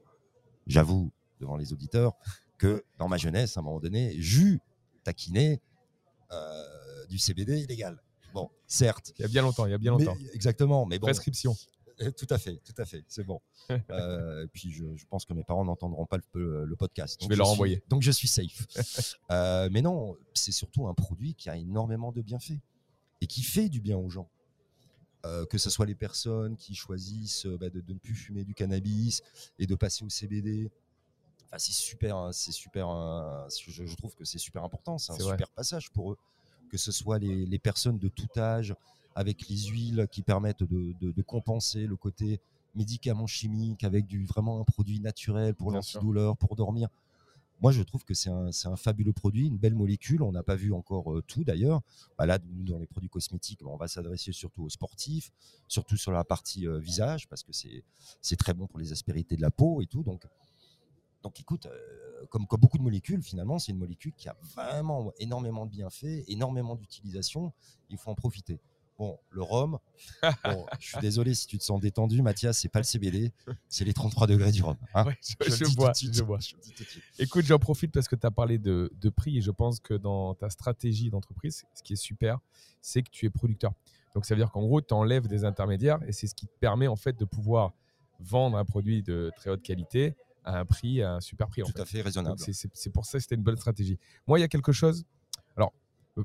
j'avoue 0.67 1.13
devant 1.41 1.57
les 1.57 1.73
auditeurs 1.73 2.15
que 2.59 2.85
dans 2.99 3.09
ma 3.09 3.17
jeunesse, 3.17 3.57
à 3.57 3.61
un 3.61 3.63
moment 3.63 3.81
donné, 3.81 4.15
j'eus 4.19 4.61
taquiné 5.03 5.61
euh, 6.33 7.07
du 7.07 7.19
CBD 7.19 7.61
illégal. 7.61 8.01
Bon, 8.33 8.51
certes. 8.67 9.13
Il 9.19 9.23
y 9.23 9.25
a 9.25 9.29
bien 9.29 9.43
longtemps, 9.43 9.67
il 9.67 9.71
y 9.71 9.75
a 9.75 9.79
bien 9.79 9.93
longtemps. 9.93 10.17
Mais- 10.21 10.31
exactement, 10.33 10.87
mais 10.87 10.99
bon, 10.99 11.07
Prescription. 11.07 11.55
Euh, 12.01 12.11
Tout 12.11 12.27
à 12.31 12.39
fait, 12.39 12.57
tout 12.65 12.75
à 12.79 12.85
fait, 12.85 13.05
c'est 13.09 13.25
bon. 13.25 13.41
Euh, 13.91 14.45
et 14.45 14.49
puis 14.49 14.71
je, 14.73 14.85
je 14.97 15.07
pense 15.07 15.25
que 15.25 15.33
mes 15.33 15.43
parents 15.45 15.65
n'entendront 15.65 16.05
pas 16.07 16.19
le, 16.35 16.65
le 16.65 16.77
podcast. 16.77 17.19
Je 17.23 17.29
vais 17.29 17.37
leur 17.37 17.47
suis- 17.47 17.53
envoyer. 17.55 17.83
Donc 17.89 18.03
je 18.03 18.11
suis 18.11 18.29
safe. 18.29 18.67
Euh, 19.31 19.69
mais 19.73 19.81
non, 19.83 20.17
c'est 20.35 20.53
surtout 20.53 20.87
un 20.87 20.95
produit 20.95 21.35
qui 21.35 21.49
a 21.49 21.57
énormément 21.57 22.13
de 22.13 22.21
bienfaits 22.23 22.61
et 23.21 23.27
qui 23.27 23.43
fait 23.43 23.69
du 23.69 23.81
bien 23.81 23.97
aux 23.97 24.11
gens. 24.11 24.29
Euh, 25.25 25.47
que 25.47 25.57
ce 25.57 25.71
soit 25.71 25.87
les 25.87 25.95
personnes 25.95 26.57
qui 26.57 26.75
choisissent 26.75 27.47
euh, 27.47 27.57
bah, 27.57 27.71
de, 27.71 27.81
de 27.81 27.93
ne 27.95 27.99
plus 27.99 28.15
fumer 28.15 28.45
du 28.45 28.53
cannabis 28.55 29.23
et 29.59 29.67
de 29.67 29.75
passer 29.75 30.05
au 30.05 30.11
CBD. 30.11 30.71
Enfin, 31.47 31.57
c'est 31.59 31.73
super, 31.73 32.17
hein, 32.17 32.33
c'est 32.33 32.53
super. 32.53 32.89
je, 33.49 33.87
je 33.87 33.97
trouve 33.97 34.15
que 34.15 34.25
c'est 34.27 34.37
super 34.39 34.63
important. 34.65 34.99
C'est 34.99 35.13
un 35.13 35.17
vrai. 35.17 35.31
super 35.33 35.49
passage 35.51 35.91
pour 35.91 36.13
eux. 36.13 36.19
Que 36.71 36.77
ce 36.77 36.93
soit 36.93 37.19
les, 37.19 37.47
les 37.47 37.59
personnes 37.59 37.99
de 37.99 38.09
tout 38.09 38.29
âge 38.37 38.75
avec 39.15 39.49
les 39.49 39.57
huiles 39.69 40.07
qui 40.11 40.23
permettent 40.23 40.63
de, 40.65 40.93
de- 41.01 41.13
de 41.13 41.23
compenser 41.23 41.87
le 41.87 41.97
côté 41.97 42.41
médicament 42.75 43.27
chimique 43.27 43.85
avec 43.85 44.07
du 44.07 44.25
vraiment 44.27 44.61
un 44.61 44.65
produit 44.65 44.99
naturel 45.01 45.55
pour 45.55 45.71
l'antidouleur, 45.77 46.37
pour 46.37 46.57
dormir. 46.57 46.89
Moi, 47.61 47.71
je 47.71 47.83
trouve 47.83 48.05
que 48.05 48.15
c'est 48.15 48.29
un, 48.31 48.77
fabuleux 48.77 49.13
produit, 49.13 49.47
une 49.47 49.57
belle 49.57 49.77
molécule. 49.77 50.23
On 50.23 50.33
n'a 50.33 50.43
pas 50.43 50.57
vu 50.57 50.73
encore 50.73 51.13
euh, 51.15 51.23
tout 51.23 51.45
d'ailleurs. 51.45 51.81
Bah 52.19 52.27
là, 52.27 52.39
nous, 52.53 52.65
dans 52.65 52.79
les 52.79 52.87
produits 52.87 53.09
cosmétiques, 53.09 53.61
bah, 53.63 53.71
on 53.73 53.77
va 53.77 53.87
s'adresser 53.87 54.33
surtout 54.33 54.65
aux 54.65 54.69
sportifs, 54.69 55.31
surtout 55.69 55.97
sur 55.97 56.11
la 56.11 56.25
partie 56.25 56.67
euh, 56.67 56.79
visage, 56.79 57.29
parce 57.29 57.43
que 57.45 57.53
c'est 57.53 57.85
c'est 58.21 58.37
très 58.37 58.55
bon 58.55 58.67
pour 58.67 58.81
les 58.81 58.91
aspérités 58.93 59.37
de 59.37 59.41
la 59.41 59.53
peau 59.53 59.81
et 59.81 59.87
tout. 59.87 60.03
Donc, 60.03 60.27
donc 61.23 61.39
écoute, 61.41 61.67
euh, 61.67 62.27
comme, 62.29 62.47
comme 62.49 62.61
beaucoup 62.61 62.77
de 62.77 62.83
molécules, 62.83 63.23
finalement, 63.23 63.59
c'est 63.61 63.71
une 63.73 63.79
molécule 63.79 64.13
qui 64.15 64.29
a 64.29 64.37
vraiment 64.57 65.13
énormément 65.19 65.65
de 65.65 65.71
bienfaits, 65.71 66.25
énormément 66.27 66.75
d'utilisation. 66.75 67.53
Il 67.89 67.97
faut 67.99 68.11
en 68.11 68.15
profiter. 68.17 68.59
Bon, 68.97 69.19
le 69.31 69.43
rhum, 69.43 69.79
bon, 70.45 70.67
je 70.79 70.87
suis 70.89 70.99
désolé 71.01 71.35
si 71.35 71.49
tu 71.49 71.59
te 71.59 71.65
sens 71.65 71.81
détendu, 71.81 72.23
Mathias, 72.23 72.59
c'est 72.61 72.69
pas 72.69 72.79
le 72.79 72.85
CBD, 72.85 73.33
c'est 73.69 73.85
les 73.85 73.93
33 73.93 74.29
degrés 74.29 74.53
du 74.53 74.63
rhum. 74.63 74.77
hein. 74.95 75.05
Ouais, 75.07 75.19
je, 75.21 75.65
suite. 75.65 76.23
Écoute, 77.19 77.45
j'en 77.45 77.59
profite 77.59 77.91
parce 77.93 78.07
que 78.07 78.15
tu 78.17 78.25
as 78.27 78.31
parlé 78.31 78.59
de, 78.59 78.93
de 79.01 79.09
prix 79.09 79.39
et 79.39 79.41
je 79.41 79.51
pense 79.51 79.81
que 79.81 79.95
dans 79.95 80.35
ta 80.35 80.49
stratégie 80.49 81.11
d'entreprise, 81.11 81.65
ce 81.75 81.83
qui 81.83 81.95
est 81.95 81.97
super, 81.97 82.39
c'est 82.81 83.03
que 83.03 83.11
tu 83.11 83.27
es 83.27 83.31
producteur. 83.31 83.73
Donc 84.15 84.27
ça 84.27 84.35
veut 84.35 84.41
dire 84.41 84.53
qu'en 84.53 84.63
gros, 84.63 84.81
tu 84.81 84.95
enlèves 84.95 85.27
des 85.27 85.45
intermédiaires 85.45 85.99
et 86.07 86.13
c'est 86.13 86.29
ce 86.29 86.35
qui 86.37 86.47
te 86.47 86.53
permet 86.61 86.87
en 86.87 86.97
fait 86.97 87.19
de 87.19 87.25
pouvoir 87.25 87.73
vendre 88.21 88.57
un 88.57 88.65
produit 88.65 89.03
de 89.03 89.33
très 89.37 89.51
haute 89.51 89.63
qualité 89.63 90.15
à 90.45 90.61
un 90.61 90.65
prix, 90.65 91.03
à 91.03 91.15
un 91.15 91.21
super 91.21 91.49
prix. 91.49 91.63
en 91.63 91.67
Tout 91.67 91.73
fait. 91.73 91.81
à 91.81 91.85
fait 91.85 92.01
raisonnable. 92.03 92.39
c'est 92.39 92.91
pour 92.91 93.07
ça 93.07 93.19
que 93.19 93.23
c'était 93.23 93.35
une 93.35 93.43
bonne 93.43 93.57
stratégie. 93.57 93.99
Moi, 94.29 94.39
il 94.39 94.43
y 94.43 94.45
a 94.45 94.49
quelque 94.49 94.71
chose. 94.73 95.05
Alors, 95.57 95.73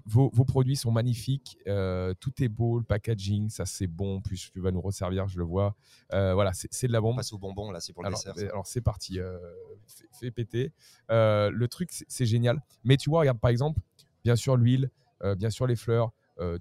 vos, 0.06 0.30
vos 0.34 0.46
produits 0.46 0.76
sont 0.76 0.92
magnifiques, 0.92 1.58
euh, 1.68 2.14
tout 2.20 2.44
est 2.44 2.48
beau, 2.48 2.78
le 2.78 2.84
packaging, 2.84 3.50
ça 3.50 3.66
c'est 3.66 3.88
bon, 3.88 4.22
plus 4.22 4.52
tu 4.52 4.60
vas 4.60 4.70
nous 4.72 4.82
resservir, 4.82 5.28
je 5.28 5.38
le 5.40 5.44
vois. 5.44 5.76
Euh, 6.14 6.34
voilà, 6.36 6.52
c'est 6.54 6.88
de 6.88 6.92
la 6.92 7.00
On 7.00 7.04
bombe. 7.04 7.16
passe 7.18 7.34
au 7.34 7.40
bonbon, 7.40 7.72
là, 7.72 7.80
c'est 7.80 7.94
pour 7.94 8.04
le 8.04 8.08
Alors, 8.08 8.20
dessert. 8.20 8.36
euh, 8.38 8.50
alors, 8.52 8.68
c'est 8.68 8.82
parti, 8.82 9.20
euh, 9.20 9.38
fais, 9.88 10.06
fais 10.20 10.32
péter. 10.32 10.72
Le 11.10 11.66
truc, 11.68 11.90
c'est- 11.92 12.26
génial. 12.26 12.62
Mais 12.84 12.98
tu 12.98 13.10
vois, 13.10 13.22
regarde 13.22 13.40
par 13.40 13.50
exemple, 13.50 13.80
bien 14.24 14.36
sûr 14.36 14.56
l'huile, 14.58 14.92
bien 15.38 15.50
sûr 15.50 15.66
les 15.66 15.76
fleurs, 15.76 16.12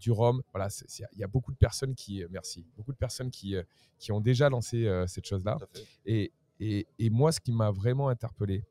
du 0.00 0.10
rhum. 0.10 0.42
Voilà, 0.52 0.68
il 1.12 1.18
y 1.18 1.24
a 1.24 1.28
beaucoup 1.28 1.52
de 1.52 1.56
personnes 1.58 1.94
qui, 1.94 2.24
merci, 2.30 2.64
beaucoup 2.76 2.92
de 2.92 2.96
personnes 2.98 3.30
qui, 3.30 3.54
qui 3.98 4.10
ont 4.10 4.20
déjà 4.20 4.48
lancé 4.48 4.88
cette 5.06 5.26
chose-là. 5.26 5.58
Et, 6.06 6.32
et, 6.60 6.86
et 6.98 7.10
moi, 7.10 7.30
ce 7.30 7.40
qui 7.40 7.52
m'a 7.52 7.70
vraiment 7.70 8.08
interpellé, 8.08 8.64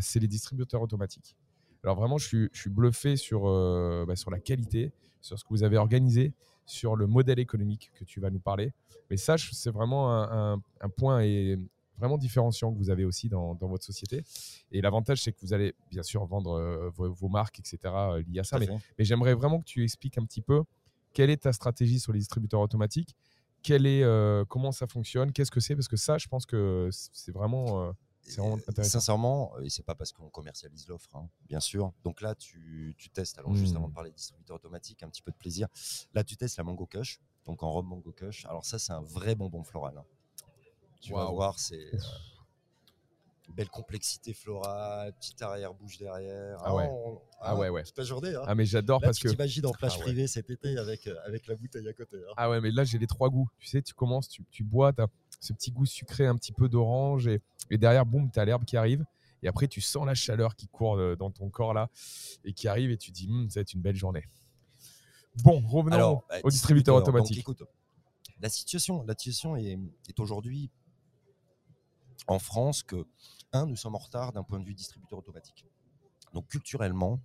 c'est 0.00 0.20
les 0.20 0.28
distributeurs 0.28 0.80
automatiques. 0.80 1.36
Alors 1.84 1.96
vraiment, 1.96 2.18
je 2.18 2.26
suis, 2.26 2.48
je 2.52 2.60
suis 2.62 2.70
bluffé 2.70 3.16
sur, 3.16 3.46
euh, 3.46 4.04
bah, 4.06 4.16
sur 4.16 4.30
la 4.30 4.40
qualité, 4.40 4.92
sur 5.20 5.38
ce 5.38 5.44
que 5.44 5.50
vous 5.50 5.62
avez 5.62 5.76
organisé, 5.76 6.32
sur 6.66 6.96
le 6.96 7.06
modèle 7.06 7.38
économique 7.38 7.90
que 7.94 8.04
tu 8.04 8.20
vas 8.20 8.30
nous 8.30 8.40
parler. 8.40 8.72
Mais 9.10 9.16
ça, 9.18 9.36
c'est 9.38 9.70
vraiment 9.70 10.10
un, 10.12 10.54
un- 10.54 10.62
un 10.80 10.88
point 10.88 11.20
et 11.22 11.58
vraiment 11.98 12.18
différenciant 12.18 12.72
que 12.72 12.78
vous 12.78 12.90
avez 12.90 13.04
aussi 13.04 13.28
dans, 13.28 13.54
dans 13.54 13.68
votre 13.68 13.84
société. 13.84 14.24
Et 14.72 14.80
l'avantage, 14.80 15.22
c'est 15.22 15.32
que 15.32 15.38
vous 15.42 15.52
allez 15.52 15.74
bien 15.90 16.02
sûr 16.02 16.24
vendre 16.24 16.52
euh, 16.58 16.90
vos, 16.94 17.12
vos 17.12 17.28
marques, 17.28 17.60
etc. 17.60 17.78
euh, 17.84 18.22
liées 18.26 18.40
à 18.40 18.44
ça. 18.44 18.58
Mais, 18.58 18.66
mais 18.98 19.04
j'aimerais 19.04 19.34
vraiment 19.34 19.60
que 19.60 19.64
tu 19.64 19.84
expliques 19.84 20.18
un 20.18 20.24
petit 20.24 20.40
peu 20.42 20.64
quelle 21.12 21.30
est 21.30 21.42
ta 21.42 21.52
stratégie 21.52 22.00
sur 22.00 22.12
les 22.12 22.18
distributeurs 22.18 22.60
automatiques, 22.60 23.14
quelle 23.62 23.86
est, 23.86 24.02
euh, 24.02 24.44
comment 24.46 24.72
ça 24.72 24.86
fonctionne, 24.86 25.32
qu'est-ce 25.32 25.50
que 25.50 25.60
c'est, 25.60 25.76
parce 25.76 25.86
que 25.88 25.96
ça, 25.96 26.18
je 26.18 26.26
pense 26.28 26.46
que 26.46 26.88
c'est 26.90 27.30
vraiment... 27.32 27.92
Sincèrement, 28.84 29.52
euh, 29.56 29.62
et 29.62 29.70
c'est 29.70 29.82
pas 29.82 29.94
parce 29.94 30.12
qu'on 30.12 30.28
commercialise 30.30 30.88
l'offre, 30.88 31.14
hein, 31.16 31.28
bien 31.48 31.60
sûr. 31.60 31.92
Donc 32.04 32.20
là, 32.20 32.34
tu, 32.34 32.94
tu 32.98 33.10
testes. 33.10 33.38
Alors, 33.38 33.54
juste 33.54 33.76
avant 33.76 33.88
de 33.88 33.94
parler 33.94 34.10
de 34.10 34.16
distributeur 34.16 34.56
automatique, 34.56 35.02
un 35.02 35.08
petit 35.08 35.22
peu 35.22 35.30
de 35.30 35.36
plaisir. 35.36 35.68
Là, 36.14 36.24
tu 36.24 36.36
testes 36.36 36.56
la 36.56 36.64
Mango 36.64 36.86
Kush, 36.86 37.20
donc 37.44 37.62
en 37.62 37.70
robe 37.70 37.86
Mango 37.86 38.12
Kush. 38.12 38.44
Alors, 38.46 38.64
ça, 38.64 38.78
c'est 38.78 38.92
un 38.92 39.02
vrai 39.02 39.34
bonbon 39.34 39.62
floral. 39.62 39.98
hein. 39.98 40.04
Tu 41.00 41.12
vas 41.12 41.26
voir, 41.30 41.58
c'est. 41.58 41.76
euh, 41.94 41.98
belle 43.54 43.68
complexité 43.68 44.32
florale, 44.32 45.12
petite 45.12 45.40
arrière-bouche 45.42 45.98
derrière. 45.98 46.58
Ah 46.64 46.74
ouais. 46.74 46.88
on- 46.90 47.20
Ah 47.40 47.54
ouais, 47.54 47.68
ouais. 47.68 47.82
C'est 47.84 47.94
pas 47.94 48.02
journée. 48.02 48.34
Hein. 48.34 48.42
Ah 48.46 48.54
mais 48.54 48.64
j'adore 48.64 49.00
parce 49.00 49.18
tu 49.18 49.24
que... 49.24 49.28
t'imagines 49.32 49.66
en 49.66 49.70
plage 49.70 49.92
Ah 49.94 49.98
ouais. 49.98 50.02
privée 50.04 50.26
cet 50.26 50.48
été 50.50 50.76
avec, 50.78 51.06
euh, 51.06 51.14
avec 51.26 51.46
la 51.46 51.54
bouteille 51.54 51.86
à 51.86 51.92
côté. 51.92 52.16
hein. 52.16 52.32
Ah 52.36 52.48
ouais, 52.50 52.60
mais 52.60 52.70
là, 52.72 52.82
j'ai 52.84 52.98
les 52.98 53.06
trois 53.06 53.28
goûts. 53.28 53.48
Tu 53.58 53.68
sais, 53.68 53.82
tu 53.82 53.92
commences, 53.94 54.28
tu, 54.28 54.44
tu 54.50 54.64
bois, 54.64 54.92
tu 54.92 55.02
as 55.02 55.06
ce 55.40 55.52
petit 55.52 55.70
goût 55.70 55.84
sucré, 55.86 56.26
un 56.26 56.36
petit 56.36 56.52
peu 56.52 56.68
d'orange, 56.70 57.26
et, 57.28 57.42
et 57.70 57.78
derrière, 57.78 58.06
boum, 58.06 58.30
tu 58.30 58.38
as 58.38 58.44
l'herbe 58.44 58.64
qui 58.64 58.76
arrive. 58.76 59.04
Et 59.42 59.48
après, 59.48 59.68
tu 59.68 59.80
sens 59.80 60.06
la 60.06 60.14
chaleur 60.14 60.56
qui 60.56 60.68
court 60.68 60.96
euh, 60.96 61.16
dans 61.16 61.30
ton 61.30 61.50
corps 61.50 61.74
là, 61.74 61.90
et 62.44 62.52
qui 62.52 62.66
arrive, 62.66 62.90
et 62.90 62.96
tu 62.96 63.10
dis, 63.10 63.28
Hum, 63.28 63.50
ça 63.50 63.60
va 63.60 63.62
être 63.62 63.74
une 63.74 63.82
belle 63.82 63.96
journée. 63.96 64.24
Bon, 65.42 65.60
revenons 65.66 65.96
Alors, 65.96 66.28
au 66.44 66.50
distributeur 66.50 66.94
donc, 66.94 67.08
automatique. 67.08 67.38
écoute, 67.38 67.62
la 68.40 68.48
situation, 68.48 69.02
la 69.04 69.14
situation 69.14 69.56
est, 69.56 69.78
est 70.08 70.20
aujourd'hui 70.20 70.70
en 72.26 72.38
France 72.38 72.82
que, 72.82 73.06
un, 73.52 73.66
nous 73.66 73.76
sommes 73.76 73.94
en 73.94 73.98
retard 73.98 74.32
d'un 74.32 74.42
point 74.42 74.60
de 74.60 74.64
vue 74.64 74.74
distributeur 74.74 75.18
automatique. 75.18 75.66
Donc 76.32 76.48
culturellement, 76.48 77.20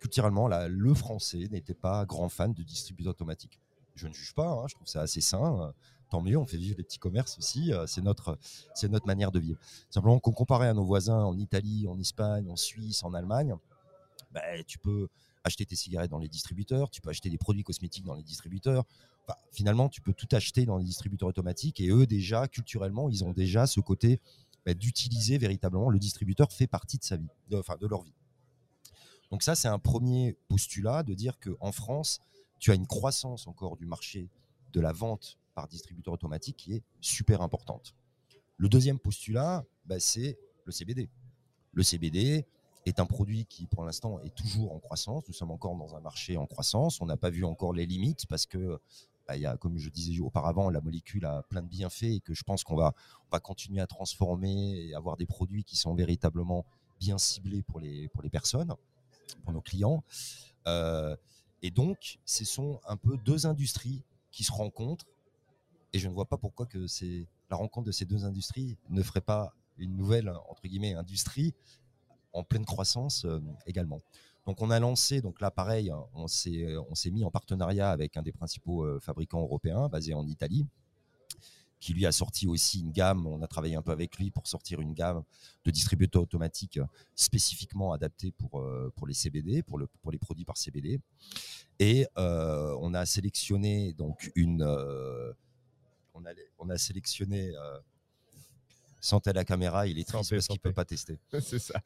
culturellement 0.00 0.48
là, 0.48 0.68
le 0.68 0.94
français 0.94 1.48
n'était 1.50 1.74
pas 1.74 2.04
grand 2.06 2.28
fan 2.28 2.52
de 2.54 2.62
distributeur 2.62 3.10
automatique. 3.10 3.60
Je 3.94 4.08
ne 4.08 4.12
juge 4.12 4.34
pas, 4.34 4.48
hein, 4.48 4.64
je 4.68 4.74
trouve 4.74 4.86
ça 4.86 5.02
assez 5.02 5.20
sain. 5.20 5.72
Tant 6.14 6.22
mieux, 6.22 6.38
on 6.38 6.46
fait 6.46 6.58
vivre 6.58 6.76
les 6.78 6.84
petits 6.84 7.00
commerces 7.00 7.38
aussi. 7.38 7.72
euh, 7.72 7.88
C'est 7.88 8.00
notre, 8.00 8.38
c'est 8.72 8.88
notre 8.88 9.08
manière 9.08 9.32
de 9.32 9.40
vivre. 9.40 9.58
Simplement 9.90 10.20
qu'on 10.20 10.30
comparait 10.30 10.68
à 10.68 10.72
nos 10.72 10.84
voisins 10.84 11.24
en 11.24 11.36
Italie, 11.36 11.88
en 11.88 11.98
Espagne, 11.98 12.48
en 12.48 12.54
Suisse, 12.54 13.02
en 13.02 13.14
Allemagne, 13.14 13.56
bah, 14.30 14.40
tu 14.64 14.78
peux 14.78 15.08
acheter 15.42 15.66
tes 15.66 15.74
cigarettes 15.74 16.12
dans 16.12 16.20
les 16.20 16.28
distributeurs, 16.28 16.88
tu 16.90 17.00
peux 17.00 17.10
acheter 17.10 17.30
des 17.30 17.36
produits 17.36 17.64
cosmétiques 17.64 18.04
dans 18.04 18.14
les 18.14 18.22
distributeurs. 18.22 18.84
Finalement, 19.50 19.88
tu 19.88 20.00
peux 20.02 20.12
tout 20.12 20.28
acheter 20.30 20.64
dans 20.66 20.78
les 20.78 20.84
distributeurs 20.84 21.30
automatiques 21.30 21.80
et 21.80 21.88
eux, 21.88 22.06
déjà, 22.06 22.46
culturellement, 22.46 23.08
ils 23.08 23.24
ont 23.24 23.32
déjà 23.32 23.66
ce 23.66 23.80
côté 23.80 24.20
bah, 24.64 24.72
d'utiliser 24.72 25.36
véritablement 25.36 25.90
le 25.90 25.98
distributeur 25.98 26.52
fait 26.52 26.68
partie 26.68 26.96
de 26.96 27.02
sa 27.02 27.16
vie, 27.16 27.26
enfin 27.54 27.74
de 27.80 27.88
leur 27.88 28.02
vie. 28.02 28.14
Donc 29.32 29.42
ça, 29.42 29.56
c'est 29.56 29.66
un 29.66 29.80
premier 29.80 30.36
postulat 30.46 31.02
de 31.02 31.12
dire 31.12 31.40
qu'en 31.40 31.72
France, 31.72 32.20
tu 32.60 32.70
as 32.70 32.74
une 32.74 32.86
croissance 32.86 33.48
encore 33.48 33.76
du 33.76 33.84
marché 33.84 34.28
de 34.72 34.80
la 34.80 34.92
vente 34.92 35.38
par 35.54 35.68
distributeur 35.68 36.14
automatique 36.14 36.56
qui 36.56 36.74
est 36.74 36.82
super 37.00 37.42
importante. 37.42 37.94
Le 38.56 38.68
deuxième 38.68 38.98
postulat, 38.98 39.64
bah, 39.86 39.98
c'est 39.98 40.38
le 40.64 40.72
CBD. 40.72 41.08
Le 41.72 41.82
CBD 41.82 42.46
est 42.86 43.00
un 43.00 43.06
produit 43.06 43.46
qui, 43.46 43.66
pour 43.66 43.84
l'instant, 43.84 44.20
est 44.20 44.34
toujours 44.34 44.72
en 44.72 44.78
croissance. 44.78 45.24
Nous 45.26 45.34
sommes 45.34 45.50
encore 45.50 45.74
dans 45.76 45.96
un 45.96 46.00
marché 46.00 46.36
en 46.36 46.46
croissance. 46.46 47.00
On 47.00 47.06
n'a 47.06 47.16
pas 47.16 47.30
vu 47.30 47.44
encore 47.44 47.72
les 47.72 47.86
limites 47.86 48.26
parce 48.26 48.46
que, 48.46 48.78
bah, 49.26 49.36
y 49.36 49.46
a, 49.46 49.56
comme 49.56 49.78
je 49.78 49.88
disais 49.88 50.20
auparavant, 50.20 50.70
la 50.70 50.80
molécule 50.80 51.24
a 51.24 51.42
plein 51.44 51.62
de 51.62 51.68
bienfaits 51.68 52.04
et 52.04 52.20
que 52.20 52.34
je 52.34 52.42
pense 52.42 52.62
qu'on 52.62 52.76
va, 52.76 52.94
on 53.26 53.30
va 53.32 53.40
continuer 53.40 53.80
à 53.80 53.86
transformer 53.86 54.86
et 54.86 54.94
avoir 54.94 55.16
des 55.16 55.26
produits 55.26 55.64
qui 55.64 55.76
sont 55.76 55.94
véritablement 55.94 56.64
bien 57.00 57.18
ciblés 57.18 57.62
pour 57.62 57.80
les, 57.80 58.08
pour 58.08 58.22
les 58.22 58.30
personnes, 58.30 58.74
pour 59.42 59.52
nos 59.52 59.60
clients. 59.60 60.04
Euh, 60.66 61.16
et 61.62 61.70
donc, 61.70 62.18
ce 62.24 62.44
sont 62.44 62.80
un 62.86 62.96
peu 62.96 63.16
deux 63.16 63.46
industries 63.46 64.02
qui 64.30 64.44
se 64.44 64.52
rencontrent. 64.52 65.06
Et 65.94 66.00
je 66.00 66.08
ne 66.08 66.12
vois 66.12 66.26
pas 66.26 66.36
pourquoi 66.36 66.66
que 66.66 66.86
la 67.50 67.56
rencontre 67.56 67.86
de 67.86 67.92
ces 67.92 68.04
deux 68.04 68.24
industries 68.24 68.76
ne 68.90 69.00
ferait 69.00 69.20
pas 69.20 69.54
une 69.78 69.96
nouvelle 69.96 70.28
entre 70.48 70.62
guillemets 70.64 70.94
industrie 70.94 71.54
en 72.32 72.42
pleine 72.42 72.66
croissance 72.66 73.24
euh, 73.24 73.40
également. 73.66 74.00
Donc 74.44 74.60
on 74.60 74.70
a 74.70 74.80
lancé, 74.80 75.22
donc 75.22 75.40
là 75.40 75.52
pareil, 75.52 75.90
hein, 75.90 76.04
on 76.14 76.26
s'est 76.26 76.64
euh, 76.64 76.82
on 76.90 76.96
s'est 76.96 77.12
mis 77.12 77.24
en 77.24 77.30
partenariat 77.30 77.90
avec 77.92 78.16
un 78.16 78.22
des 78.22 78.32
principaux 78.32 78.84
euh, 78.84 78.98
fabricants 79.00 79.40
européens 79.40 79.88
basé 79.88 80.14
en 80.14 80.26
Italie, 80.26 80.66
qui 81.78 81.94
lui 81.94 82.06
a 82.06 82.12
sorti 82.12 82.48
aussi 82.48 82.80
une 82.80 82.90
gamme. 82.90 83.24
On 83.28 83.40
a 83.40 83.46
travaillé 83.46 83.76
un 83.76 83.82
peu 83.82 83.92
avec 83.92 84.18
lui 84.18 84.32
pour 84.32 84.48
sortir 84.48 84.80
une 84.80 84.94
gamme 84.94 85.22
de 85.64 85.70
distributeurs 85.70 86.22
automatiques 86.22 86.80
spécifiquement 87.14 87.92
adaptés 87.92 88.32
pour 88.32 88.62
pour 88.96 89.06
les 89.06 89.14
CBD, 89.14 89.62
pour 89.62 89.78
le 89.78 89.86
pour 90.02 90.10
les 90.10 90.18
produits 90.18 90.44
par 90.44 90.56
CBD. 90.56 91.00
Et 91.78 92.06
on 92.16 92.94
a 92.94 93.06
sélectionné 93.06 93.92
donc 93.94 94.32
une 94.34 94.64
on 96.14 96.24
a, 96.24 96.30
on 96.58 96.70
a 96.70 96.78
sélectionné 96.78 97.52
euh, 97.54 97.78
à 99.26 99.32
la 99.32 99.44
caméra, 99.44 99.86
il 99.86 99.98
est 99.98 100.04
triste 100.04 100.24
Santé, 100.24 100.36
parce 100.36 100.46
qu'il 100.46 100.54
santé. 100.56 100.60
peut 100.60 100.72
pas 100.72 100.84
tester. 100.84 101.18
c'est 101.40 101.58
ça. 101.58 101.80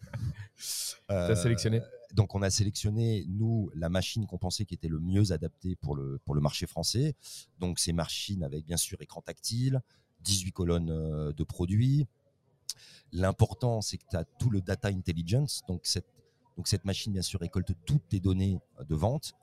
Euh, 1.10 1.28
T'as 1.28 1.36
sélectionné? 1.36 1.82
donc 2.14 2.34
on 2.34 2.42
a 2.42 2.50
sélectionné 2.50 3.24
nous 3.28 3.70
la 3.74 3.88
machine 3.88 4.26
qu'on 4.26 4.38
pensait 4.38 4.64
qui 4.64 4.74
était 4.74 4.88
le 4.88 5.00
mieux 5.00 5.32
adaptée 5.32 5.76
pour 5.76 5.96
le 5.96 6.18
pour 6.24 6.34
le 6.34 6.40
marché 6.40 6.66
français. 6.66 7.14
Donc 7.58 7.78
ces 7.78 7.92
machines 7.92 8.44
avec 8.44 8.64
bien 8.64 8.76
sûr 8.76 9.00
écran 9.02 9.20
tactile, 9.20 9.80
18 10.20 10.52
colonnes 10.52 10.90
euh, 10.90 11.32
de 11.32 11.44
produits. 11.44 12.06
L'important 13.12 13.80
c'est 13.80 13.98
que 13.98 14.04
tu 14.08 14.16
as 14.16 14.24
tout 14.24 14.50
le 14.50 14.60
data 14.60 14.88
intelligence. 14.88 15.62
Donc 15.66 15.80
cette 15.84 16.06
donc 16.56 16.68
cette 16.68 16.84
machine 16.84 17.12
bien 17.12 17.22
sûr 17.22 17.40
récolte 17.40 17.72
toutes 17.84 18.06
tes 18.08 18.20
données 18.20 18.58
de 18.88 18.94
vente 18.94 19.34